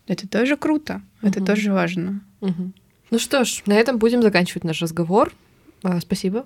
Это 0.08 0.28
тоже 0.28 0.58
круто, 0.58 1.02
mm-hmm. 1.22 1.30
это 1.30 1.46
тоже 1.46 1.72
важно. 1.72 2.20
Mm-hmm. 2.42 2.72
Ну 3.12 3.20
что 3.20 3.46
ж, 3.46 3.64
на 3.66 3.76
этом 3.76 3.98
будем 3.98 4.22
заканчивать 4.22 4.66
наш 4.66 4.82
разговор. 4.82 5.32
А, 5.84 6.00
спасибо. 6.00 6.46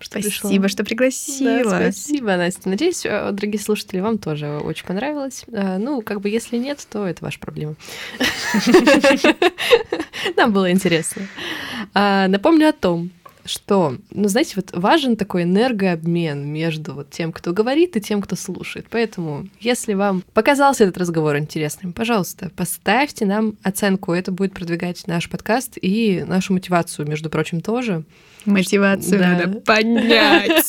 Что 0.00 0.20
спасибо, 0.20 0.62
пришла. 0.62 0.68
что 0.68 0.84
пригласила. 0.84 1.64
Да, 1.64 1.92
спасибо, 1.92 2.36
Настя. 2.36 2.68
Надеюсь, 2.68 3.04
э, 3.04 3.30
дорогие 3.32 3.60
слушатели, 3.60 4.00
вам 4.00 4.18
тоже 4.18 4.58
очень 4.58 4.84
понравилось. 4.84 5.44
А, 5.52 5.78
ну, 5.78 6.02
как 6.02 6.20
бы, 6.20 6.28
если 6.28 6.56
нет, 6.56 6.84
то 6.90 7.06
это 7.06 7.24
ваша 7.24 7.38
проблема. 7.38 7.76
Нам 10.36 10.52
было 10.52 10.70
интересно. 10.70 11.28
А, 11.94 12.26
напомню 12.28 12.70
о 12.70 12.72
том, 12.72 13.10
что, 13.44 13.96
ну, 14.10 14.28
знаете, 14.28 14.54
вот 14.56 14.70
важен 14.72 15.16
такой 15.16 15.42
энергообмен 15.42 16.46
между 16.46 16.94
вот 16.94 17.10
тем, 17.10 17.32
кто 17.32 17.52
говорит, 17.52 17.96
и 17.96 18.00
тем, 18.00 18.22
кто 18.22 18.36
слушает. 18.36 18.86
Поэтому, 18.90 19.48
если 19.60 19.94
вам 19.94 20.22
показался 20.32 20.84
этот 20.84 20.98
разговор 20.98 21.36
интересным, 21.38 21.92
пожалуйста, 21.92 22.50
поставьте 22.56 23.24
нам 23.26 23.56
оценку. 23.62 24.12
Это 24.12 24.32
будет 24.32 24.54
продвигать 24.54 25.06
наш 25.06 25.28
подкаст 25.28 25.78
и 25.80 26.24
нашу 26.26 26.52
мотивацию, 26.52 27.08
между 27.08 27.30
прочим, 27.30 27.60
тоже. 27.60 28.04
Мотивацию 28.44 29.18
да. 29.18 29.28
надо 29.28 29.60
поднять, 29.60 30.66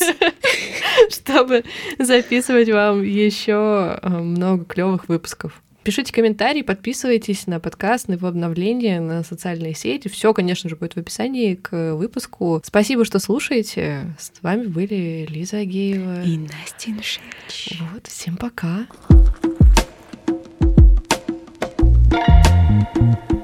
чтобы 1.09 1.63
записывать 1.99 2.69
вам 2.69 3.03
еще 3.03 3.99
э, 4.01 4.09
много 4.09 4.65
клевых 4.65 5.07
выпусков. 5.07 5.61
Пишите 5.83 6.13
комментарии, 6.13 6.61
подписывайтесь 6.61 7.45
на 7.45 7.59
подкаст, 7.59 8.07
на 8.07 8.13
его 8.13 8.29
обновления, 8.29 9.01
на 9.01 9.21
социальные 9.23 9.75
сети. 9.75 10.07
Все, 10.07 10.33
конечно 10.33 10.69
же, 10.69 10.77
будет 10.77 10.93
в 10.93 10.97
описании 10.97 11.55
к 11.55 11.95
выпуску. 11.95 12.61
Спасибо, 12.63 13.03
что 13.03 13.19
слушаете. 13.19 14.15
С 14.17 14.31
вами 14.41 14.67
были 14.67 15.27
Лиза 15.29 15.57
Агеева 15.57 16.23
и 16.23 16.37
Настя 16.37 16.91
Иншевич. 16.91 17.79
Вот, 17.93 18.07
всем 18.07 18.37
пока. 18.37 18.87
thank 22.13 23.31
you 23.31 23.42